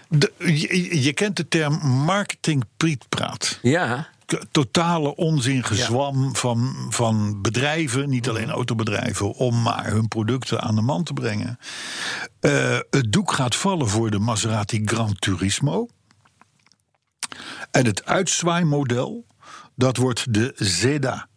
De, 0.08 0.32
je, 0.38 1.01
je 1.03 1.13
kent 1.13 1.36
de 1.38 1.47
term 1.47 1.73
marketing-prietpraat. 1.88 3.60
Ja. 3.62 4.08
Totale 4.52 5.15
onzin 5.15 5.63
gezwam 5.63 6.36
van, 6.36 6.88
van 6.89 7.42
bedrijven, 7.42 8.10
niet 8.10 8.30
alleen 8.30 8.50
autobedrijven, 8.50 9.34
om 9.34 9.62
maar 9.62 9.92
hun 9.92 10.08
producten 10.08 10.62
aan 10.62 10.76
de 10.76 10.82
man 10.82 11.04
te 11.04 11.13
brengen. 11.13 11.60
Eh, 12.39 12.80
het 12.89 13.12
doek 13.12 13.32
gaat 13.32 13.56
vallen 13.56 13.89
voor 13.89 14.10
de 14.10 14.20
Maserati 14.20 14.82
Gran 14.86 15.15
Turismo. 15.20 15.88
En 17.72 17.86
het 17.86 18.06
uitzwaaimodel, 18.06 19.26
dat 19.76 19.98
wordt 19.98 20.34
de 20.34 20.54
Zeda. 20.56 21.28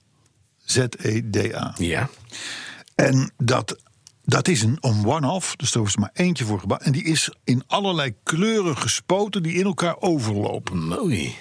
Z-E-D-A. 0.64 1.74
Ja. 1.78 2.09
En 2.94 3.33
dat, 3.37 3.76
dat 4.24 4.48
is 4.48 4.62
een, 4.62 4.78
een 4.81 5.07
one-off, 5.07 5.57
dus 5.57 5.72
daar 5.72 5.83
is 5.83 5.96
maar 5.96 6.11
eentje 6.12 6.44
voor 6.44 6.61
gebouwd. 6.61 6.83
En 6.83 6.92
die 6.92 7.05
is 7.05 7.35
in 7.44 7.62
allerlei 7.66 8.14
kleuren 8.22 8.76
gespoten 8.76 9.42
die 9.42 9.55
in 9.55 9.64
elkaar 9.64 9.96
overlopen. 10.00 10.87
Mooi. 10.87 11.35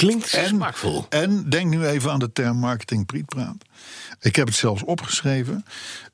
Klinkt 0.00 0.28
smaakvol. 0.28 1.06
En 1.08 1.50
denk 1.50 1.70
nu 1.70 1.86
even 1.86 2.10
aan 2.12 2.18
de 2.18 2.32
term 2.32 2.56
marketing 2.56 3.06
prietpraat. 3.06 3.56
Ik 4.20 4.36
heb 4.36 4.46
het 4.46 4.56
zelfs 4.56 4.82
opgeschreven. 4.82 5.64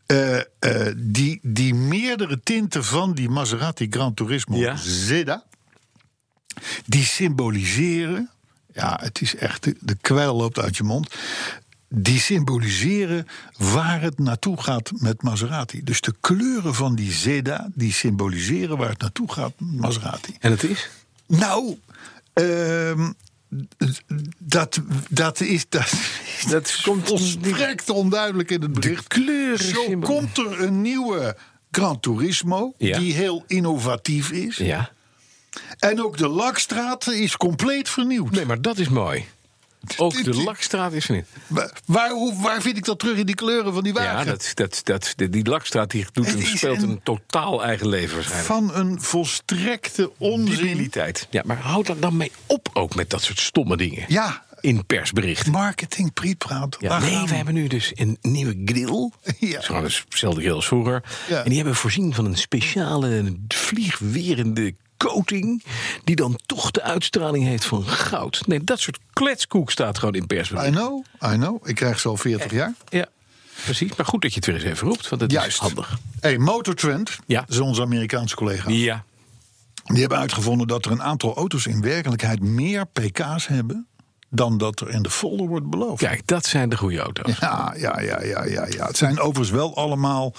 Eh, 0.07 0.37
eh, 0.39 0.95
die, 0.97 1.39
die 1.43 1.75
meerdere 1.75 2.41
tinten 2.43 2.85
van 2.85 3.13
die 3.15 3.29
Maserati 3.29 3.87
Gran 3.91 4.15
Turismo 4.15 4.57
Ja. 4.57 4.77
Zeda... 4.77 5.45
die 6.87 7.05
symboliseren... 7.05 8.31
ja, 8.73 8.99
het 9.03 9.21
is 9.21 9.37
echt... 9.37 9.63
de- 9.65 9.77
de 9.81 9.97
kwijl 10.01 10.37
loopt 10.37 10.59
uit 10.59 10.77
je 10.77 10.83
mond... 10.83 11.15
die 11.89 12.21
symboliseren 12.21 13.27
waar 13.57 14.01
het 14.01 14.19
naartoe 14.19 14.63
gaat 14.63 14.91
met 14.95 15.23
Maserati. 15.23 15.85
Dus 15.85 16.01
de 16.01 16.15
kleuren 16.21 16.75
van 16.75 16.95
die 16.95 17.13
Zeda... 17.13 17.69
die 17.75 17.93
symboliseren 17.93 18.77
waar 18.77 18.89
het 18.89 19.01
naartoe 19.01 19.33
gaat 19.33 19.53
met 19.59 19.81
Maserati. 19.81 20.37
En 20.41 20.51
het 20.51 20.63
is? 20.63 20.89
Nou, 21.27 21.79
ehm, 22.33 23.11
dat, 24.39 24.81
dat 25.09 25.41
is. 25.41 25.69
Dat, 25.69 25.93
Dat 26.51 26.81
komt 26.83 27.09
volstrekt 27.09 27.91
onduidelijk 27.91 28.51
in 28.51 28.63
het 28.63 28.73
bericht. 28.73 29.15
Zo 29.57 29.99
komt 29.99 30.39
er 30.39 30.61
een 30.61 30.83
nieuwe 30.83 31.37
Gran 31.71 32.01
Turismo. 32.01 32.75
Ja. 32.79 32.99
Die 32.99 33.13
heel 33.13 33.45
innovatief 33.47 34.31
is. 34.31 34.57
Ja. 34.57 34.91
En 35.79 36.05
ook 36.05 36.17
de 36.17 36.29
lakstraat 36.29 37.07
is 37.07 37.37
compleet 37.37 37.89
vernieuwd. 37.89 38.31
Nee, 38.31 38.47
maar 38.47 38.61
dat 38.61 38.79
is 38.79 38.89
mooi. 38.89 39.25
Ook 39.99 40.25
de 40.25 40.35
lakstraat 40.43 40.93
is 40.93 41.05
vernieuwd. 41.05 41.27
Waar, 41.47 41.73
waar, 41.85 42.11
waar 42.43 42.63
vind 42.63 42.77
ik 42.77 42.85
dat 42.85 42.99
terug 42.99 43.17
in 43.19 43.27
die 43.27 43.35
kleuren 43.35 43.73
van 43.75 43.83
die 43.83 43.93
wagen? 43.93 44.19
Ja, 44.19 44.25
dat, 44.25 44.51
dat, 44.55 44.81
dat, 44.85 45.15
die- 45.31 45.49
lakstraat 45.49 45.91
die 45.91 46.07
doet 46.13 46.35
een, 46.35 46.47
speelt 46.47 46.83
een- 46.83 46.89
een 46.91 47.01
totaal 47.03 47.65
eigen 47.65 47.89
leven 47.89 48.15
waarschijnlijk. 48.15 48.47
Van 48.55 48.75
een 48.75 49.01
volstrekte 49.03 50.11
onzin. 50.19 50.91
Ja, 51.31 51.43
maar 51.45 51.59
houd 51.59 51.87
dan 51.87 52.01
dan 52.01 52.17
mee 52.17 52.33
op 52.47 52.69
ook 52.73 52.95
met 52.95 53.11
dat 53.11 53.23
soort 53.23 53.41
stomme 53.41 53.77
dingen. 53.77 54.05
Ja, 54.09 54.45
In 54.61 54.87
persberichten. 54.87 55.53
marketing 55.53 56.13
prietpraat. 56.13 56.77
Ja, 56.81 56.99
nee, 56.99 57.27
we 57.27 57.35
hebben 57.35 57.55
nu 57.55 57.67
dus 57.67 57.93
een 57.95 58.19
nieuwe 58.21 58.57
grill. 58.65 59.11
Ja. 59.39 59.47
Het 59.49 59.59
is 59.61 59.67
gewoon 59.67 59.91
dezelfde 60.09 60.41
grill 60.41 60.53
als 60.55 60.67
vroeger. 60.67 61.03
Ja. 61.29 61.39
En 61.43 61.49
die 61.49 61.57
hebben 61.59 61.75
voorzien 61.77 62.15
van 62.15 62.25
een 62.25 62.37
speciale 62.37 63.37
vliegwerende 63.49 64.75
coating... 64.97 65.63
die 66.05 66.17
dan 66.17 66.39
toch 66.47 66.71
de 66.71 66.83
uitstraling 66.83 67.45
heeft 67.45 67.65
van 67.65 67.85
goud. 67.87 68.43
Nee, 68.47 68.65
dat 68.65 68.81
soort 68.81 68.99
kletskoek 69.13 69.71
staat 69.71 69.99
gewoon 69.99 70.15
in 70.15 70.23
I 70.23 70.27
persberichten. 70.27 70.73
know, 70.75 71.05
I 71.33 71.35
know. 71.37 71.69
Ik 71.69 71.75
krijg 71.75 72.01
ze 72.01 72.09
al 72.09 72.17
40 72.17 72.53
jaar. 72.53 72.75
Ja. 72.89 73.07
precies. 73.65 73.95
Maar 73.97 74.07
goed 74.07 74.23
dat 74.23 74.31
je 74.31 74.37
het 74.37 74.47
weer 74.47 74.55
eens 74.55 74.65
even 74.65 74.89
roept, 74.89 75.09
want 75.09 75.23
het 75.23 75.33
is 75.33 75.57
handig. 75.57 75.99
Hey, 76.21 76.39
Motortrend, 76.39 77.19
Ja. 77.27 77.41
dat 77.41 77.49
is 77.51 77.59
onze 77.59 77.83
Amerikaanse 77.83 78.35
collega. 78.37 78.71
Ja, 78.71 79.05
Die 79.85 80.01
hebben 80.01 80.19
uitgevonden 80.19 80.67
dat 80.67 80.85
er 80.85 80.91
een 80.91 81.03
aantal 81.03 81.37
auto's 81.37 81.67
in 81.67 81.81
werkelijkheid 81.81 82.41
meer 82.41 82.87
pk's 82.87 83.47
hebben 83.47 83.87
dan 84.31 84.59
dat 84.59 84.81
er 84.81 84.91
in 84.91 85.03
de 85.03 85.11
folder 85.11 85.47
wordt 85.47 85.71
beloofd. 85.71 86.03
kijk, 86.03 86.27
dat 86.27 86.47
zijn 86.47 86.69
de 86.69 86.77
goede 86.77 86.99
auto's. 86.99 87.39
Ja, 87.39 87.75
ja, 87.77 88.01
ja, 88.01 88.23
ja, 88.23 88.45
ja, 88.45 88.67
ja. 88.67 88.87
Het 88.87 88.97
zijn 88.97 89.19
overigens 89.21 89.51
wel 89.51 89.77
allemaal 89.77 90.35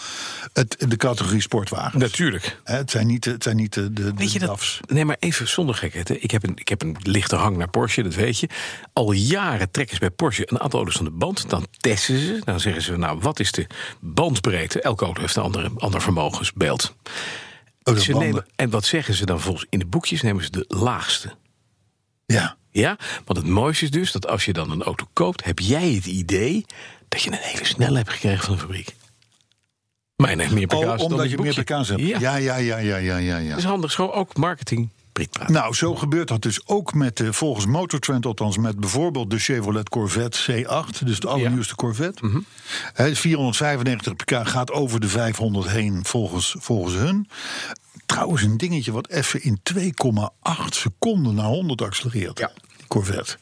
het, 0.53 0.75
de 0.87 0.95
categorie 0.97 1.41
sportwagens. 1.41 2.03
Natuurlijk. 2.03 2.59
Het 2.63 2.91
zijn 2.91 3.07
niet, 3.07 3.23
de- 3.23 3.31
het 3.31 3.43
zijn 3.43 3.55
niet 3.55 3.73
de, 3.73 3.93
de, 3.93 4.13
Weet 4.13 4.31
je 4.31 4.39
dat? 4.39 4.47
DAF's. 4.47 4.79
Nee, 4.87 5.05
maar 5.05 5.15
even 5.19 5.47
zonder 5.47 5.75
gekheid. 5.75 6.07
hè. 6.07 6.13
Ik 6.15 6.31
heb, 6.31 6.43
een, 6.43 6.55
ik 6.57 6.67
heb 6.67 6.81
een 6.81 6.95
lichte 7.01 7.35
hang 7.35 7.57
naar 7.57 7.69
Porsche, 7.69 8.03
dat 8.03 8.15
weet 8.15 8.39
je. 8.39 8.49
Al 8.93 9.11
jaren 9.11 9.71
trekken 9.71 9.93
ze 9.95 9.99
bij 10.01 10.11
Porsche 10.11 10.51
een 10.51 10.59
aantal 10.59 10.79
auto's 10.79 10.95
van 10.95 11.05
de 11.05 11.11
band. 11.11 11.49
Dan 11.49 11.67
testen 11.77 12.19
ze. 12.19 12.41
Dan 12.43 12.59
zeggen 12.59 12.81
ze, 12.81 12.97
nou, 12.97 13.19
wat 13.19 13.39
is 13.39 13.51
de 13.51 13.67
bandbreedte? 13.99 14.81
Elke 14.81 15.05
auto 15.05 15.21
heeft 15.21 15.35
een 15.35 15.43
andere, 15.43 15.71
ander 15.75 16.01
vermogensbeeld. 16.01 16.95
Oh, 17.83 17.95
Ze 17.95 18.13
nemen, 18.13 18.45
en 18.55 18.69
wat 18.69 18.85
zeggen 18.85 19.13
ze 19.13 19.25
dan 19.25 19.39
volgens 19.39 19.65
in 19.69 19.79
de 19.79 19.85
boekjes? 19.85 20.21
Nemen 20.21 20.43
ze 20.43 20.49
de 20.51 20.65
laagste. 20.67 21.35
Ja. 22.25 22.57
Ja, 22.77 22.97
want 23.25 23.39
het 23.39 23.47
mooiste 23.47 23.85
is 23.85 23.91
dus 23.91 24.11
dat 24.11 24.27
als 24.27 24.45
je 24.45 24.53
dan 24.53 24.71
een 24.71 24.83
auto 24.83 25.05
koopt, 25.13 25.45
heb 25.45 25.59
jij 25.59 25.91
het 25.91 26.05
idee 26.05 26.65
dat 27.07 27.21
je 27.21 27.31
een 27.31 27.37
hele 27.41 27.65
snelle 27.65 27.97
hebt 27.97 28.09
gekregen 28.09 28.45
van 28.45 28.53
de 28.53 28.59
fabriek. 28.59 28.95
Mijn 30.15 30.39
heeft 30.39 30.53
meer 30.53 30.67
pk's 30.67 30.75
Oh, 30.75 30.99
omdat 30.99 31.29
je 31.29 31.37
meer 31.37 31.63
pk's 31.63 31.89
hebt. 31.89 32.01
Ja, 32.01 32.19
Ja, 32.19 32.35
ja, 32.35 32.57
ja, 32.57 32.77
ja, 32.77 32.97
ja, 32.97 33.17
ja. 33.17 33.37
ja. 33.37 33.49
dat 33.49 33.57
is 33.57 33.63
handig. 33.63 33.91
Zo 33.91 34.07
ook 34.07 34.37
marketing. 34.37 34.89
Nou, 35.47 35.73
zo 35.73 35.95
gebeurt 35.95 36.27
dat 36.27 36.41
dus 36.41 36.67
ook 36.67 36.93
met, 36.93 37.17
de, 37.17 37.33
volgens 37.33 37.65
Motortrend 37.65 38.25
althans, 38.25 38.57
met 38.57 38.79
bijvoorbeeld 38.79 39.29
de 39.29 39.39
Chevrolet 39.39 39.89
Corvette 39.89 40.63
C8, 40.63 41.05
dus 41.05 41.19
de 41.19 41.27
allernieuwste 41.27 41.75
Corvette. 41.75 42.43
Hè, 42.93 43.15
495 43.15 44.15
pk 44.15 44.47
gaat 44.47 44.71
over 44.71 44.99
de 44.99 45.07
500 45.07 45.69
heen 45.69 46.05
volgens, 46.05 46.55
volgens 46.59 46.95
hun. 46.95 47.27
Trouwens, 48.07 48.41
een 48.41 48.57
dingetje 48.57 48.91
wat 48.91 49.09
even 49.09 49.43
in 49.43 49.59
2,8 49.73 49.83
seconden 50.69 51.35
naar 51.35 51.45
100 51.45 51.81
accelereert. 51.81 52.39
Ja. 52.39 52.51
Corvette. 52.87 53.37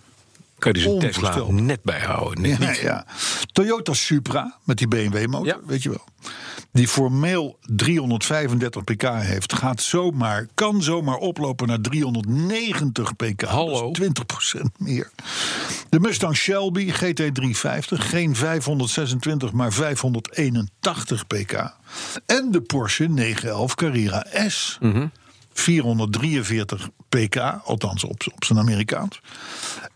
Kan 0.65 0.73
je 0.73 0.83
dus 0.83 0.93
een 0.93 0.99
Tesla 0.99 1.51
net 1.51 1.83
bijhouden. 1.83 2.41
Net 2.59 2.77
Ja. 2.77 3.05
Toyota 3.51 3.93
Supra 3.93 4.57
met 4.63 4.77
die 4.77 4.87
BMW-motor, 4.87 5.47
Ja. 5.47 5.59
weet 5.65 5.83
je 5.83 5.89
wel. 5.89 6.05
Die 6.71 6.87
formeel 6.87 7.57
335 7.61 8.83
pk 8.83 9.01
heeft, 9.01 9.53
gaat 9.53 9.81
zomaar, 9.81 10.47
kan 10.53 10.83
zomaar 10.83 11.15
oplopen 11.15 11.67
naar 11.67 11.81
390 11.81 13.15
pk. 13.15 13.41
Hallo. 13.41 13.91
Dus 13.91 13.97
20% 13.97 14.61
meer. 14.77 15.11
De 15.89 15.99
Mustang 15.99 16.35
Shelby 16.35 16.91
GT350, 16.91 17.97
geen 17.97 18.35
526, 18.35 19.51
maar 19.51 19.73
581 19.73 21.27
pk. 21.27 21.73
En 22.25 22.51
de 22.51 22.61
Porsche 22.61 23.07
911 23.07 23.75
Carrera 23.75 24.25
S. 24.47 24.77
443 25.59 26.89
pk, 27.09 27.35
althans 27.63 28.03
op, 28.03 28.23
op 28.35 28.43
zijn 28.45 28.59
Amerikaans. 28.59 29.19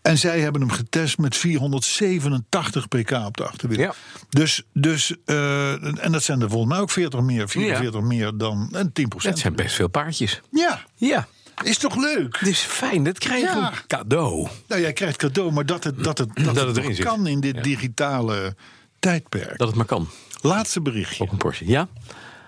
En 0.02 0.18
zij 0.18 0.40
hebben 0.40 0.60
hem 0.60 0.70
getest 0.70 1.18
met 1.18 1.36
487 1.36 2.88
pk 2.88 3.10
op 3.10 3.36
de 3.36 3.44
achterwiel. 3.48 3.78
Ja. 3.78 3.94
Dus, 4.28 4.62
dus 4.72 5.14
eh, 5.24 6.04
en 6.04 6.12
dat 6.12 6.22
zijn 6.22 6.40
er 6.40 6.48
volgens 6.50 6.72
mij 6.72 6.80
ook 6.80 6.90
40 6.90 7.20
meer, 7.20 7.48
44 7.48 8.00
meer 8.00 8.36
dan 8.36 8.68
en 8.72 8.92
10% 8.92 9.22
Dat 9.22 9.38
zijn 9.38 9.54
best 9.54 9.74
veel 9.74 9.88
paardjes. 9.88 10.40
Ja, 10.50 10.84
Ja, 10.96 11.26
is 11.62 11.78
toch 11.78 11.96
leuk? 11.96 12.36
het 12.38 12.48
is 12.48 12.60
fijn. 12.60 13.04
Dat 13.04 13.18
krijg 13.18 13.40
je 13.40 13.58
Ja. 13.60 13.72
cadeau. 13.86 14.48
Nou, 14.68 14.80
jij 14.80 14.92
krijgt 14.92 15.16
cadeau, 15.16 15.52
maar 15.52 15.66
dat 15.66 15.84
het, 15.84 16.04
dat 16.04 16.18
het, 16.18 16.28
dat 16.34 16.54
Dat 16.54 16.66
het 16.66 16.76
erin 16.76 16.94
zit. 16.94 17.04
kan 17.04 17.26
in 17.26 17.40
dit 17.40 17.54
Ja. 17.56 17.62
digitale 17.62 18.54
tijdperk. 18.98 19.58
Dat 19.58 19.66
het 19.68 19.76
maar 19.76 19.86
kan. 19.86 20.08
Laatste 20.40 20.80
berichtje. 20.80 21.22
Op 21.24 21.30
een 21.32 21.38
Porsche. 21.38 21.66
Ja? 21.66 21.88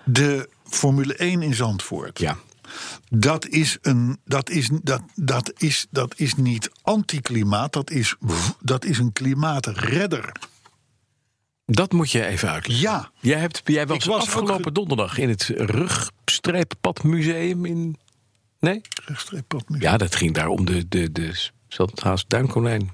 De 0.05 0.49
Formule 0.69 1.15
1 1.15 1.41
in 1.41 1.53
Zandvoort. 1.53 2.19
Ja. 2.19 2.37
Dat 3.09 3.47
is, 3.47 3.77
een, 3.81 4.17
dat, 4.25 4.49
is, 4.49 4.69
dat, 4.83 5.01
dat, 5.15 5.53
is, 5.57 5.87
dat 5.91 6.13
is 6.17 6.35
niet 6.35 6.69
anticlimaat, 6.81 7.73
dat 7.73 7.91
is, 7.91 8.15
dat 8.59 8.85
is 8.85 8.97
een 8.97 9.13
klimaatredder. 9.13 10.31
Dat 11.65 11.91
moet 11.91 12.11
je 12.11 12.25
even 12.25 12.49
uitleggen. 12.49 12.89
Ja, 12.89 13.11
Jij, 13.19 13.39
hebt, 13.39 13.61
jij 13.65 13.87
was, 13.87 14.09
afgelopen 14.09 14.63
ge- 14.63 14.71
donderdag 14.71 15.17
in 15.17 15.29
het 15.29 15.43
Rugstreeppadmuseum 15.55 17.65
in... 17.65 17.97
Nee? 18.59 18.81
rechtstreeppad 19.05 19.69
nu. 19.69 19.79
Ja, 19.79 19.97
dat 19.97 20.15
ging 20.15 20.33
daar 20.33 20.47
om 20.47 20.65
de, 20.65 20.87
de, 20.87 21.11
de 21.11 21.49
Zandhaas 21.67 22.25
duinkonijn 22.27 22.91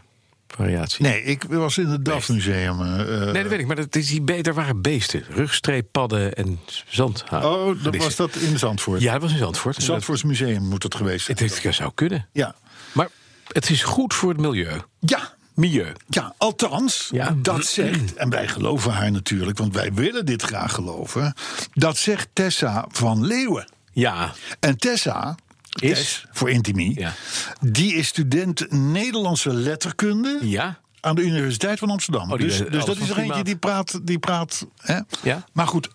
variatie. 0.56 1.04
Nee, 1.06 1.24
ik 1.24 1.44
was 1.44 1.78
in 1.78 1.88
het 1.88 2.06
DAF-museum. 2.06 2.82
eh, 2.82 3.00
eh, 3.02 3.34
Nee, 3.34 3.42
dat 3.44 3.52
weet 3.52 3.60
ik, 3.60 3.68
maar 3.68 3.76
dat 3.76 3.96
is 3.96 4.08
die 4.08 4.22
beter 4.22 4.54
waren 4.54 4.82
beesten. 4.82 5.24
Rugstreeppadden 5.30 6.34
en 6.34 6.60
zandhaas. 6.88 7.46
oh, 7.46 7.84
dat 7.84 7.96
was 7.96 8.16
dat 8.16 8.36
in 8.36 8.60
Zandvoort. 8.60 9.02
Ja, 9.02 9.12
dat 9.14 9.22
was 9.22 9.32
in 9.32 9.38
Zandvoort. 9.38 9.76
Het 9.76 9.86
Zandvoorts 9.86 10.24
Museum 10.24 10.64
moet 10.64 10.84
het 10.84 10.96
geweest 10.96 11.26
zijn. 11.26 11.38
Het, 11.38 11.64
het 11.64 11.76
zou 11.76 11.92
kunnen. 11.96 12.28
Ja. 12.32 12.56
Maar 12.92 13.08
het 13.48 13.70
is 13.70 13.84
goed 13.84 14.14
voor 14.14 14.30
het 14.30 14.40
milieu. 14.40 14.82
Ja, 15.00 15.38
Milieu. 15.54 15.92
Ja, 16.08 16.34
althans, 16.38 17.08
Ja. 17.12 17.36
dat 17.42 17.66
zegt, 17.66 18.14
en 18.14 18.30
wij 18.30 18.48
geloven 18.48 18.92
haar 18.92 19.12
natuurlijk, 19.12 19.58
want 19.58 19.74
wij 19.74 19.94
willen 19.94 20.26
dit 20.26 20.42
graag 20.42 20.74
geloven. 20.74 21.34
Dat 21.74 21.98
zegt 21.98 22.28
Tessa 22.34 22.86
van 22.90 23.26
Leeuwen. 23.26 23.70
Ja, 23.94 24.34
En 24.60 24.78
Tessa, 24.78 25.36
Is? 25.70 26.26
Voor 26.32 26.50
Intimie, 26.50 27.00
Ja. 27.00 27.14
die 27.62 27.94
is 27.94 28.08
student 28.08 28.72
Nederlandse 28.72 29.54
letterkunde 29.54 30.40
ja. 30.42 30.80
aan 31.00 31.16
de 31.16 31.22
Universiteit 31.22 31.80
van 31.80 31.90
Amsterdam. 31.90 32.32
Oh, 32.32 32.40
dus 32.40 32.58
dus 32.58 32.86
dat 32.86 32.98
is 32.98 33.10
er 33.10 33.18
eentje 33.18 33.44
die 33.44 33.58
praat. 33.58 34.00
Die 34.04 34.20
praat 34.20 34.66
hè? 34.78 35.00
Ja. 35.24 35.46
Maar 35.54 35.68
goed, 35.68 35.90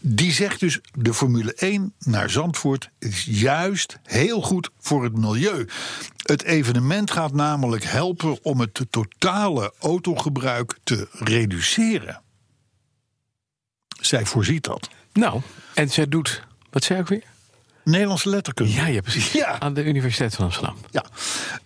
die 0.00 0.32
zegt 0.32 0.60
dus: 0.60 0.80
de 0.92 1.14
Formule 1.14 1.54
1 1.54 1.92
naar 1.98 2.30
Zandvoort 2.30 2.90
is 2.98 3.24
juist 3.24 3.98
heel 4.02 4.42
goed 4.42 4.70
voor 4.78 5.04
het 5.04 5.16
milieu. 5.18 5.68
Het 6.22 6.42
evenement 6.42 7.10
gaat 7.10 7.32
namelijk 7.32 7.84
helpen 7.84 8.44
om 8.44 8.60
het 8.60 8.80
totale 8.90 9.72
autogebruik 9.78 10.78
te 10.84 11.08
reduceren. 11.12 12.20
Zij 14.00 14.26
voorziet 14.26 14.64
dat. 14.64 14.88
Nou, 15.12 15.40
en 15.74 15.90
zij 15.90 16.08
doet... 16.08 16.42
Wat 16.70 16.84
zei 16.84 17.00
ik 17.00 17.06
weer? 17.08 17.24
Nederlandse 17.84 18.28
letterkunde. 18.28 18.72
Ja, 18.72 18.86
ja, 18.86 19.00
precies. 19.00 19.32
Ja. 19.32 19.60
Aan 19.60 19.74
de 19.74 19.84
Universiteit 19.84 20.34
van 20.34 20.44
Amsterdam. 20.44 20.76
Ja, 20.90 21.04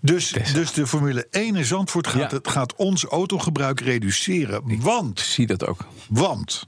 dus, 0.00 0.30
Tessa. 0.30 0.54
dus 0.54 0.72
de 0.72 0.86
Formule 0.86 1.26
1 1.30 1.56
in 1.56 1.64
Zandvoort 1.64 2.06
gaat, 2.06 2.30
Ja. 2.30 2.36
het, 2.36 2.48
gaat 2.48 2.74
ons 2.76 3.04
autogebruik 3.04 3.80
reduceren. 3.80 4.80
Want 4.80 5.20
Zie 5.20 5.46
dat 5.46 5.66
ook. 5.66 5.86
Want 6.08 6.66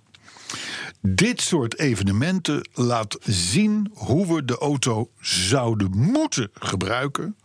dit 1.01 1.41
soort 1.41 1.79
evenementen 1.79 2.69
laat 2.75 3.17
zien 3.25 3.91
hoe 3.95 4.35
we 4.35 4.45
de 4.45 4.59
auto 4.59 5.11
zouden 5.21 5.91
moeten 5.97 6.51
gebruiken. 6.55 7.37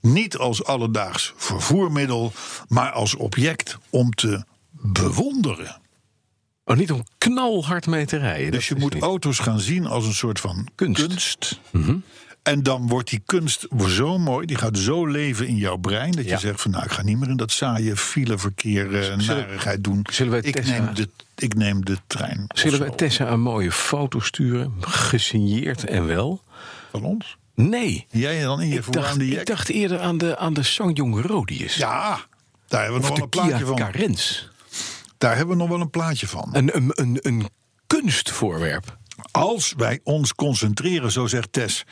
Niet 0.00 0.36
als 0.36 0.64
alledaags 0.64 1.32
vervoermiddel, 1.36 2.32
maar 2.68 2.90
als 2.92 3.14
object 3.14 3.78
om 3.90 4.10
te 4.10 4.44
bewonderen. 4.70 5.80
Oh, 6.64 6.76
niet 6.76 6.92
om 6.92 7.04
knalhard 7.18 7.86
mee 7.86 8.06
te 8.06 8.16
rijden. 8.16 8.50
Dus 8.52 8.68
je 8.68 8.74
moet 8.74 8.94
niet. 8.94 9.02
auto's 9.02 9.38
gaan 9.38 9.60
zien 9.60 9.86
als 9.86 10.06
een 10.06 10.14
soort 10.14 10.40
van 10.40 10.68
Kunst. 10.74 11.06
kunst. 11.06 11.60
En 12.42 12.62
dan 12.62 12.88
wordt 12.88 13.10
die 13.10 13.22
kunst 13.26 13.66
zo 13.88 14.18
mooi, 14.18 14.46
die 14.46 14.56
gaat 14.56 14.78
zo 14.78 15.06
leven 15.06 15.46
in 15.46 15.56
jouw 15.56 15.76
brein... 15.76 16.10
dat 16.12 16.24
je 16.28 16.38
zegt 16.38 16.60
van 16.62 16.70
nou, 16.70 16.84
ik 16.84 16.90
ga 16.90 17.02
niet 17.02 17.18
meer 17.18 17.28
in 17.28 17.36
dat 17.36 17.50
saaie 17.52 17.96
fileverkeer 17.96 18.94
eh, 18.94 19.02
Zullen- 19.02 19.26
narigheid 19.26 19.84
doen. 19.84 20.06
zullen 20.12 20.32
wij 20.32 20.40
ik, 20.40 20.54
Tessa- 20.54 20.70
neem 20.82 20.94
de, 20.94 21.08
ik 21.36 21.54
neem 21.54 21.84
de 21.84 21.96
trein. 22.06 22.44
Zullen 22.54 22.80
we 22.80 22.94
Tessa 22.94 23.26
een 23.30 23.40
mooie 23.40 23.72
foto 23.72 24.20
sturen? 24.20 24.72
Gesigneerd 24.80 25.84
en 25.84 26.06
wel? 26.06 26.42
Van 26.90 27.02
ons? 27.04 27.36
Nee. 27.54 28.06
Jij 28.10 28.42
dan 28.42 28.60
in 28.60 28.68
je 28.68 28.74
Ik 28.78 28.92
dacht, 28.92 29.20
ik 29.20 29.46
dacht 29.46 29.68
eerder 29.68 30.00
aan 30.00 30.18
de, 30.18 30.36
aan 30.38 30.54
de 30.54 30.62
Sangyong 30.62 31.26
Rodius. 31.26 31.74
Ja, 31.76 32.20
daar 32.68 32.82
hebben 32.82 33.00
we 33.00 33.06
of 33.10 33.18
nog 33.18 33.18
wel 33.18 33.24
een 33.24 33.30
Kia 33.30 33.46
plaatje 33.46 33.66
van. 33.66 33.76
Carens. 33.76 34.48
Daar 35.24 35.36
hebben 35.36 35.56
we 35.56 35.62
nog 35.62 35.70
wel 35.70 35.80
een 35.80 35.90
plaatje 35.90 36.28
van. 36.28 36.48
Een, 36.52 36.76
een, 36.76 36.90
een, 36.94 37.18
een 37.22 37.48
kunstvoorwerp. 37.86 38.98
Als 39.30 39.74
wij 39.76 40.00
ons 40.02 40.34
concentreren, 40.34 41.12
zo 41.12 41.26
zegt 41.26 41.52
Tess. 41.52 41.84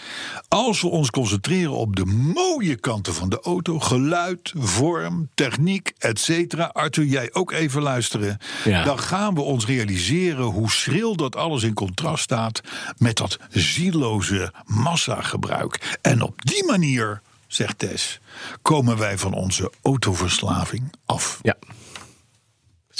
Als 0.48 0.80
we 0.80 0.88
ons 0.88 1.10
concentreren 1.10 1.72
op 1.72 1.96
de 1.96 2.04
mooie 2.04 2.76
kanten 2.76 3.14
van 3.14 3.28
de 3.28 3.40
auto, 3.40 3.78
geluid, 3.78 4.52
vorm, 4.56 5.28
techniek, 5.34 5.92
etc. 5.98 6.54
Arthur, 6.72 7.04
jij 7.04 7.28
ook 7.32 7.52
even 7.52 7.82
luisteren. 7.82 8.38
Ja. 8.64 8.84
Dan 8.84 8.98
gaan 8.98 9.34
we 9.34 9.40
ons 9.40 9.66
realiseren 9.66 10.44
hoe 10.44 10.70
schril 10.70 11.16
dat 11.16 11.36
alles 11.36 11.62
in 11.62 11.74
contrast 11.74 12.22
staat 12.22 12.60
met 12.96 13.16
dat 13.16 13.38
zieloze 13.48 14.52
massagebruik. 14.64 15.98
En 16.00 16.22
op 16.22 16.42
die 16.44 16.64
manier, 16.64 17.20
zegt 17.46 17.78
Tess, 17.78 18.20
komen 18.62 18.98
wij 18.98 19.18
van 19.18 19.34
onze 19.34 19.72
autoverslaving 19.82 20.92
af. 21.06 21.38
Ja. 21.42 21.56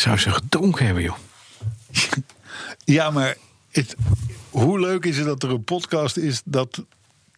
Zou 0.03 0.19
ze 0.19 0.31
gedronken 0.31 0.85
hebben, 0.87 1.03
joh. 1.03 1.17
Ja, 2.85 3.11
maar 3.11 3.37
het, 3.71 3.97
hoe 4.51 4.81
leuk 4.81 5.05
is 5.05 5.17
het 5.17 5.27
dat 5.27 5.43
er 5.43 5.51
een 5.51 5.65
podcast 5.65 6.17
is 6.17 6.43
dat 6.45 6.85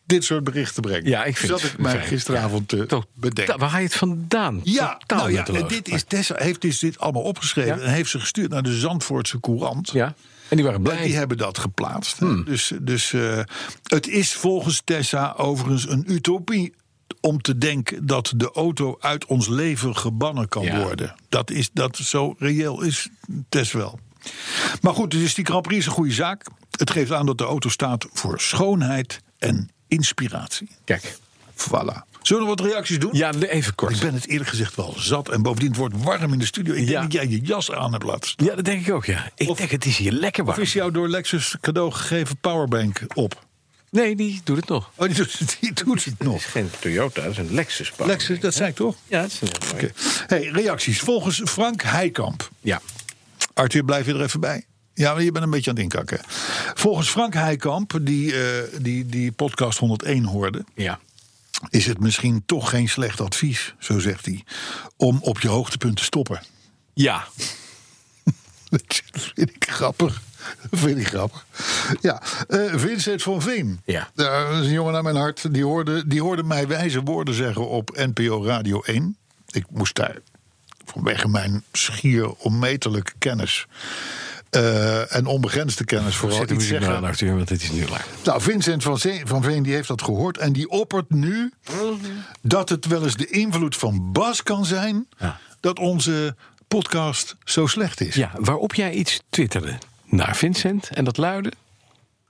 dit 0.04 0.24
soort 0.24 0.44
berichten 0.44 0.82
brengen. 0.82 1.08
Ja, 1.08 1.24
ik 1.24 1.36
vind 1.36 1.60
Zat 1.60 1.62
ik 1.70 1.78
mij 1.78 2.00
gisteravond 2.00 2.68
te 2.68 3.04
bedenken. 3.14 3.58
Waar 3.58 3.68
haal 3.68 3.78
je 3.78 3.86
het 3.86 3.94
vandaan? 3.94 4.60
Ja, 4.62 5.00
nou 5.06 5.32
ja, 5.32 5.46
en 5.46 5.68
dit 5.68 5.88
is, 5.88 6.04
Tessa 6.04 6.34
heeft 6.38 6.60
dus 6.60 6.78
dit 6.78 6.98
allemaal 6.98 7.22
opgeschreven 7.22 7.78
Ja? 7.78 7.82
en 7.82 7.92
heeft 7.92 8.10
ze 8.10 8.20
gestuurd 8.20 8.50
naar 8.50 8.62
de 8.62 8.78
Zandvoortse 8.78 9.40
Courant. 9.40 9.90
Ja, 9.92 10.14
en 10.48 10.56
die 10.56 10.64
waren 10.64 10.82
blij. 10.82 10.96
En 10.96 11.02
die 11.02 11.16
hebben 11.16 11.36
dat 11.36 11.58
geplaatst. 11.58 12.18
Hmm. 12.18 12.44
Dus, 12.44 12.72
dus 12.80 13.12
eh, 13.12 13.40
het 13.82 14.08
is 14.08 14.32
volgens 14.32 14.82
Tessa 14.84 15.34
overigens 15.36 15.88
een 15.88 16.04
utopie 16.12 16.74
om 17.20 17.40
te 17.40 17.58
denken 17.58 18.06
dat 18.06 18.32
de 18.36 18.50
auto 18.52 18.96
uit 19.00 19.24
ons 19.26 19.48
leven 19.48 19.96
gebannen 19.96 20.48
kan 20.48 20.62
Ja. 20.62 20.82
worden. 20.82 21.14
Dat 21.28 21.50
is 21.50 21.70
dat 21.72 21.96
zo 21.96 22.34
reëel 22.38 22.80
is 22.82 23.08
Tess 23.48 23.72
wel. 23.72 23.98
Maar 24.80 24.94
goed, 24.94 25.10
dus 25.10 25.34
die 25.34 25.44
Grand 25.44 25.62
Prix 25.62 25.80
is 25.80 25.86
een 25.86 25.92
goede 25.92 26.12
zaak. 26.12 26.46
Het 26.70 26.90
geeft 26.90 27.12
aan 27.12 27.26
dat 27.26 27.38
de 27.38 27.44
auto 27.44 27.68
staat 27.68 28.06
voor 28.12 28.40
schoonheid 28.40 29.20
en 29.38 29.70
inspiratie. 29.88 30.68
Kijk. 30.84 31.16
Voilà. 31.56 32.12
Zullen 32.22 32.42
we 32.42 32.48
wat 32.48 32.60
reacties 32.60 32.98
doen? 32.98 33.10
Ja, 33.12 33.32
even 33.34 33.74
kort. 33.74 33.94
Ik 33.94 34.00
ben 34.00 34.14
het 34.14 34.28
eerlijk 34.28 34.48
gezegd 34.50 34.74
wel 34.74 34.94
zat. 34.96 35.28
En 35.28 35.42
bovendien 35.42 35.68
het 35.68 35.78
wordt 35.78 36.02
warm 36.02 36.32
in 36.32 36.38
de 36.38 36.44
studio. 36.46 36.74
Ik 36.74 36.80
Ja. 36.80 36.86
denk 36.86 37.02
dat 37.02 37.12
jij 37.12 37.28
je 37.28 37.40
jas 37.40 37.72
aan 37.72 37.92
hebt 37.92 38.04
laten 38.04 38.28
staan. 38.30 38.46
Ja, 38.46 38.54
dat 38.54 38.64
denk 38.64 38.86
ik 38.86 38.92
ook, 38.94 39.04
ja. 39.04 39.30
Ik 39.36 39.48
Of- 39.48 39.58
denk, 39.58 39.70
het 39.70 39.84
is 39.84 39.96
hier 39.96 40.12
lekker 40.12 40.42
Of 40.42 40.48
warm. 40.48 40.62
is 40.62 40.72
jou 40.72 40.90
door 40.90 41.08
Lexus 41.08 41.56
cadeau 41.60 41.92
gegeven 41.92 42.36
powerbank 42.36 43.00
op? 43.14 43.43
Nee, 43.94 44.16
die 44.16 44.40
doet 44.44 44.56
het 44.56 44.68
nog. 44.68 44.90
Oh, 44.94 45.06
die 45.06 45.16
doet, 45.16 45.60
die 45.60 45.72
doet 45.72 46.04
het 46.04 46.18
nog. 46.18 46.50
geen 46.50 46.70
Toyota, 46.78 47.22
dat 47.22 47.30
is 47.30 47.38
een 47.38 47.54
Lexus. 47.54 47.92
Lexus, 47.96 48.40
dat 48.40 48.54
zei 48.54 48.68
ik 48.68 48.74
toch? 48.74 48.96
Ja, 49.06 49.20
dat 49.22 49.30
is 49.30 49.40
een 49.40 49.48
heel 49.48 49.72
mooi. 49.72 49.92
Hey, 50.26 50.62
reacties. 50.62 51.00
Volgens 51.00 51.40
Frank 51.44 51.82
Heikamp. 51.82 52.50
Ja. 52.60 52.80
Arthur, 53.52 53.84
blijf 53.84 54.06
je 54.06 54.14
er 54.14 54.22
even 54.22 54.40
bij? 54.40 54.64
Ja, 54.94 55.12
maar 55.12 55.22
je 55.22 55.32
bent 55.32 55.44
een 55.44 55.50
beetje 55.50 55.70
aan 55.70 55.76
het 55.76 55.84
inkakken. 55.84 56.20
Volgens 56.74 57.08
Frank 57.08 57.34
Heikamp, 57.34 57.98
die, 58.02 58.42
eh, 58.42 58.80
die, 58.80 59.06
die 59.06 59.32
podcast 59.32 59.78
101 59.78 60.24
hoorde... 60.24 60.64
Ja. 60.74 61.00
is 61.68 61.86
het 61.86 62.00
misschien 62.00 62.42
toch 62.46 62.70
geen 62.70 62.88
slecht 62.88 63.20
advies, 63.20 63.74
zo 63.78 63.98
zegt 63.98 64.24
hij... 64.24 64.44
om 64.96 65.18
op 65.20 65.40
je 65.40 65.48
hoogtepunt 65.48 65.96
te 65.96 66.04
stoppen. 66.04 66.42
Ja. 66.94 67.24
Dat 68.70 69.02
vind 69.34 69.50
ik 69.50 69.66
grappig. 69.70 70.22
Dat 70.70 70.80
vind 70.84 70.98
ik 70.98 71.06
grappig. 71.08 71.46
Ja, 72.00 72.22
eh, 72.48 72.60
Vincent 72.74 73.22
van 73.22 73.42
Veen. 73.42 73.80
Ja. 73.84 74.10
dat 74.14 74.50
is 74.50 74.66
een 74.66 74.72
jongen 74.72 74.92
naar 74.92 75.02
mijn 75.02 75.16
hart. 75.16 75.54
Die 75.54 75.64
hoorde, 75.64 76.06
die 76.06 76.22
hoorde 76.22 76.42
mij 76.42 76.66
wijze 76.68 77.02
woorden 77.02 77.34
zeggen 77.34 77.68
op 77.68 77.90
NPO 77.96 78.44
Radio 78.44 78.80
1. 78.82 79.16
Ik 79.50 79.64
moest 79.70 79.94
daar 79.94 80.16
vanwege 80.84 81.28
mijn 81.28 81.62
schier 81.72 82.32
onmetelijke 82.32 83.12
kennis... 83.18 83.66
eh, 84.50 85.14
en 85.16 85.26
onbegrensde 85.26 85.84
kennis 85.84 86.16
vooral 86.16 86.38
Zet 86.38 86.50
iets 86.50 86.58
maar 86.58 86.68
zeggen. 86.80 86.96
aan, 86.96 87.04
Arthur, 87.04 87.36
want 87.36 87.48
het 87.48 87.62
is 87.62 87.70
nu 87.70 87.84
klaar. 87.84 88.06
Nou, 88.24 88.40
Vincent 88.40 88.82
van, 88.82 88.98
Zee- 88.98 89.22
van 89.26 89.42
Veen 89.42 89.62
die 89.62 89.74
heeft 89.74 89.88
dat 89.88 90.02
gehoord. 90.02 90.38
En 90.38 90.52
die 90.52 90.68
oppert 90.70 91.10
nu 91.10 91.52
dat 92.42 92.68
het 92.68 92.86
wel 92.86 93.02
eens 93.04 93.16
de 93.16 93.26
invloed 93.30 93.76
van 93.76 94.12
Bas 94.12 94.42
kan 94.42 94.64
zijn... 94.64 95.06
Ja. 95.18 95.38
dat 95.60 95.78
onze 95.78 96.36
podcast 96.68 97.36
zo 97.44 97.66
slecht 97.66 98.00
is. 98.00 98.14
Ja, 98.14 98.30
waarop 98.38 98.74
jij 98.74 98.92
iets 98.92 99.20
twitterde 99.30 99.78
naar 100.06 100.36
Vincent 100.36 100.88
en 100.88 101.04
dat 101.04 101.16
luidde... 101.16 101.52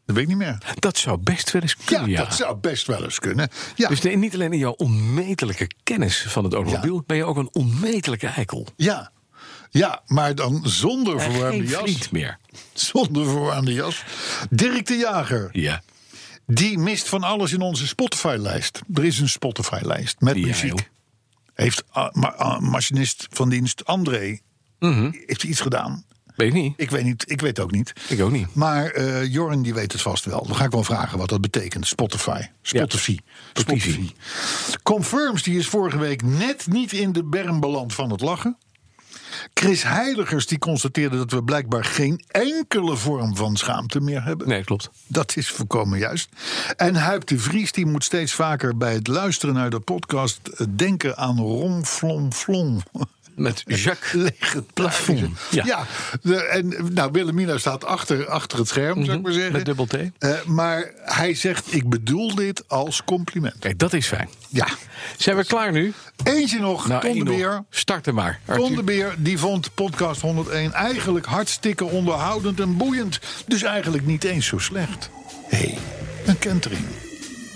Dat 0.07 0.17
weet 0.17 0.25
ik 0.25 0.29
niet 0.31 0.39
meer. 0.39 0.59
Dat 0.79 0.99
zou 0.99 1.19
best 1.19 1.51
wel 1.51 1.63
eens 1.63 1.77
kunnen, 1.77 2.11
ja. 2.11 2.25
dat 2.25 2.35
zou 2.35 2.57
best 2.57 2.87
wel 2.87 3.05
eens 3.05 3.19
kunnen. 3.19 3.49
Ja, 3.75 3.89
Dus 3.89 4.01
nee, 4.01 4.17
niet 4.17 4.35
alleen 4.35 4.53
in 4.53 4.59
jouw 4.59 4.73
onmetelijke 4.73 5.71
kennis 5.83 6.23
van 6.29 6.45
het 6.45 6.53
automobiel... 6.53 7.03
ben 7.07 7.17
je 7.17 7.25
ook 7.25 7.37
een 7.37 7.49
onmetelijke 7.53 8.27
eikel. 8.27 8.67
ja. 8.77 9.11
ja 9.71 10.03
maar 10.07 10.35
dan 10.35 10.61
zonder 10.65 11.21
verwarmde 11.21 11.57
geen 11.59 11.67
jas. 11.69 11.81
vriend 11.83 12.11
meer. 12.13 12.39
Zonder 12.73 13.25
verwarmde 13.25 13.73
jas. 13.73 14.05
Dirk 14.51 14.87
de 14.87 14.95
Jager, 14.97 15.49
Ja. 15.53 15.83
die 16.47 16.79
mist 16.79 17.09
van 17.09 17.23
alles 17.23 17.53
in 17.53 17.61
onze 17.61 17.87
Spotify-lijst. 17.87 18.81
Er 18.95 19.05
is 19.05 19.19
een 19.21 19.29
Spotify-lijst 19.29 20.21
met 20.21 20.37
Ja, 20.37 20.47
muziek. 20.47 20.69
joh. 20.79 20.79
heeft 21.55 21.85
ah, 21.91 22.13
ma- 22.15 22.35
ah, 22.35 22.61
machinist 22.61 23.27
van 23.31 23.49
dienst 23.49 23.85
André 23.85 24.39
Mhm. 24.79 25.11
heeft 25.27 25.43
iets 25.45 25.61
gedaan? 25.61 26.05
Weet 26.35 26.49
ik 26.49 26.55
niet. 26.55 26.75
Ik 26.77 26.91
weet, 26.91 27.05
niet, 27.05 27.31
ik 27.31 27.41
weet 27.41 27.61
ook 27.61 27.71
niet. 27.71 27.93
Ik 28.09 28.23
ook 28.23 28.31
niet. 28.31 28.55
Maar 28.55 28.87
eh 28.87 29.33
Jorn 29.33 29.63
die 29.63 29.75
weet 29.75 29.93
het 29.93 30.03
vast 30.03 30.25
wel. 30.25 30.47
Dan 30.47 30.57
ga 30.57 30.65
ik 30.65 30.71
wel 30.71 30.85
vragen 30.85 31.19
wat 31.19 31.29
dat 31.29 31.41
betekent. 31.41 31.87
Spotify. 31.87 32.43
Spotify. 32.63 33.19
Spotify. 33.53 33.79
Spotify. 33.81 34.13
Confirms 34.83 35.43
die 35.43 35.59
is 35.59 35.69
vorige 35.69 35.99
week 35.99 36.23
net 36.23 36.67
niet 36.67 36.93
in 36.93 37.13
de 37.13 37.25
berm 37.25 37.61
beland 37.61 37.95
van 37.95 38.11
het 38.11 38.21
lachen. 38.21 38.57
Chris 39.55 39.83
Heiligers 39.83 40.47
die 40.47 40.59
constateerde 40.59 41.17
dat 41.17 41.31
we 41.31 41.45
blijkbaar 41.45 41.85
geen 41.85 42.25
enkele 42.29 42.97
vorm 42.97 43.37
van 43.37 43.57
schaamte 43.57 44.01
meer 44.01 44.25
hebben. 44.25 44.49
Nee, 44.49 44.65
klopt. 44.65 44.91
Dat 45.07 45.37
is 45.37 45.51
volkomen 45.51 45.99
juist. 45.99 46.29
En 46.77 46.95
Huip 46.95 47.27
de 47.27 47.39
Vries 47.39 47.73
die 47.73 47.87
moet 47.87 48.05
steeds 48.05 48.33
vaker 48.33 48.77
bij 48.77 48.95
het 48.95 49.07
luisteren 49.07 49.55
naar 49.55 49.71
de 49.71 49.81
podcast 49.81 50.41
eh, 50.49 50.67
denken 50.71 51.17
aan 51.17 51.39
Rom 51.39 51.85
Flom 51.85 52.33
Flom. 52.33 52.81
Met 53.35 53.63
Jacques 53.67 54.31
Plafond. 54.75 55.39
Ja, 55.51 55.65
Ja. 55.65 55.87
de, 56.23 56.37
en 56.45 56.75
nou, 56.93 57.11
Willemina 57.13 57.59
staat 57.59 57.85
achter, 57.85 58.29
achter 58.29 58.59
het 58.59 58.69
scherm, 58.69 59.05
zou 59.05 59.17
ik 59.17 59.23
maar 59.23 59.33
zeggen. 59.33 59.53
Met 59.53 59.65
dubbel 59.65 59.87
T. 59.87 59.95
Eh, 60.19 60.43
maar 60.47 60.91
hij 61.05 61.35
zegt, 61.35 61.75
ik 61.75 61.89
bedoel 61.89 62.35
dit 62.35 62.65
als 62.69 63.05
compliment. 63.05 63.57
Kijk, 63.59 63.79
dat 63.79 63.93
is 63.93 64.07
fijn. 64.07 64.29
Ja. 64.49 64.67
Zijn 65.17 65.37
we 65.37 65.45
klaar 65.45 65.73
nu? 65.73 65.93
Eentje 66.25 66.59
nog, 66.59 66.89
Nou, 66.89 67.01
Ton 67.01 67.19
de. 67.19 67.25
Beer. 67.25 67.65
Er 68.05 68.15
maar. 68.15 68.41
Arthur. 68.47 68.65
Ton 68.65 68.75
de 68.77 68.83
Beer, 68.83 69.15
die 69.19 69.39
vond 69.39 69.75
podcast 69.75 70.21
101 70.21 70.73
eigenlijk 70.73 71.27
hartstikke 71.27 71.85
onderhoudend 71.85 72.61
en 72.61 72.77
boeiend. 72.77 73.21
Dus 73.47 73.63
eigenlijk 73.63 74.07
niet 74.07 74.25
eens 74.25 74.47
zo 74.47 74.59
slecht. 74.59 75.11
Hé, 75.49 75.59
hey, 75.59 75.79
een 76.27 76.39
kentering. 76.39 76.85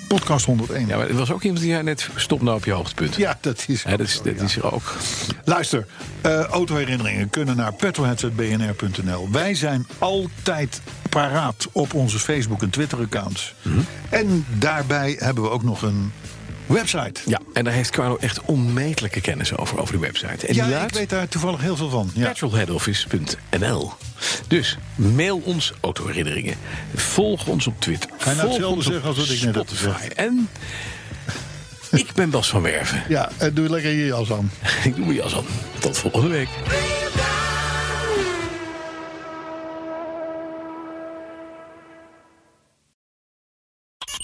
Podcast 0.08 0.46
101. 0.46 0.86
Ja, 0.86 0.96
maar 0.96 1.08
er 1.08 1.16
was 1.16 1.32
ook 1.32 1.42
iemand 1.42 1.60
die 1.60 1.70
jij 1.70 1.82
net 1.82 2.08
stop 2.16 2.42
nou 2.42 2.56
op 2.56 2.64
je 2.64 2.72
hoogtepunt. 2.72 3.16
Ja, 3.16 3.38
dat 3.40 3.64
is. 3.66 3.82
Hè, 3.82 3.96
dat 3.96 4.06
is, 4.06 4.20
dat 4.22 4.40
is 4.40 4.56
er 4.56 4.72
ook. 4.72 4.96
Luister, 5.44 5.86
eh, 6.20 6.40
autoherinneringen 6.40 7.30
kunnen 7.30 7.56
naar 7.56 7.72
petrolheads.bnr.nl. 7.72 9.30
Wij 9.30 9.54
zijn 9.54 9.86
altijd 9.98 10.80
paraat 11.10 11.68
op 11.72 11.94
onze 11.94 12.18
Facebook- 12.18 12.62
en 12.62 12.70
Twitter-accounts. 12.70 13.54
Mhm. 13.62 13.78
En 14.10 14.46
daarbij 14.58 15.16
hebben 15.18 15.42
we 15.42 15.50
ook 15.50 15.62
nog 15.62 15.82
een 15.82 16.12
website. 16.68 17.20
Ja, 17.26 17.40
en 17.52 17.64
daar 17.64 17.72
heeft 17.72 17.90
Carlo 17.90 18.16
echt 18.16 18.40
onmetelijke 18.40 19.20
kennis 19.20 19.56
over, 19.56 19.80
over 19.80 19.92
die 19.92 20.02
website. 20.02 20.46
En 20.46 20.54
Ja, 20.54 20.66
die 20.66 20.76
ik 20.76 20.92
weet 20.94 21.10
daar 21.10 21.28
toevallig 21.28 21.60
heel 21.60 21.76
veel 21.76 21.90
van. 21.90 22.10
Ja. 22.14 22.28
petrolheadoffice.nl. 22.28 23.92
Dus 24.48 24.78
mail 24.94 25.40
ons 25.44 25.72
autoherinneringen. 25.80 26.54
Volg 26.94 27.46
ons 27.46 27.66
op 27.66 27.80
Twitter. 27.80 28.10
Ga 28.18 28.30
je 28.30 28.36
nou 28.36 28.48
hetzelfde 28.48 28.82
zeggen 28.82 29.08
als 29.08 29.16
wat 29.16 29.28
ik 29.28 29.42
net 29.42 29.54
heb 29.54 29.68
gezegd? 29.68 30.12
En 30.14 30.48
ik 31.90 32.12
ben 32.14 32.30
Bas 32.30 32.48
van 32.48 32.62
Werven. 32.62 33.02
ja, 33.08 33.30
en 33.36 33.54
doe 33.54 33.68
lekker 33.68 33.90
je 33.90 34.06
jas 34.06 34.32
aan. 34.32 34.50
Ik 34.84 34.96
doe 34.96 35.04
mijn 35.04 35.16
jas 35.16 35.34
aan. 35.34 35.44
Tot 35.78 35.98
volgende 35.98 36.28
week. 36.28 36.48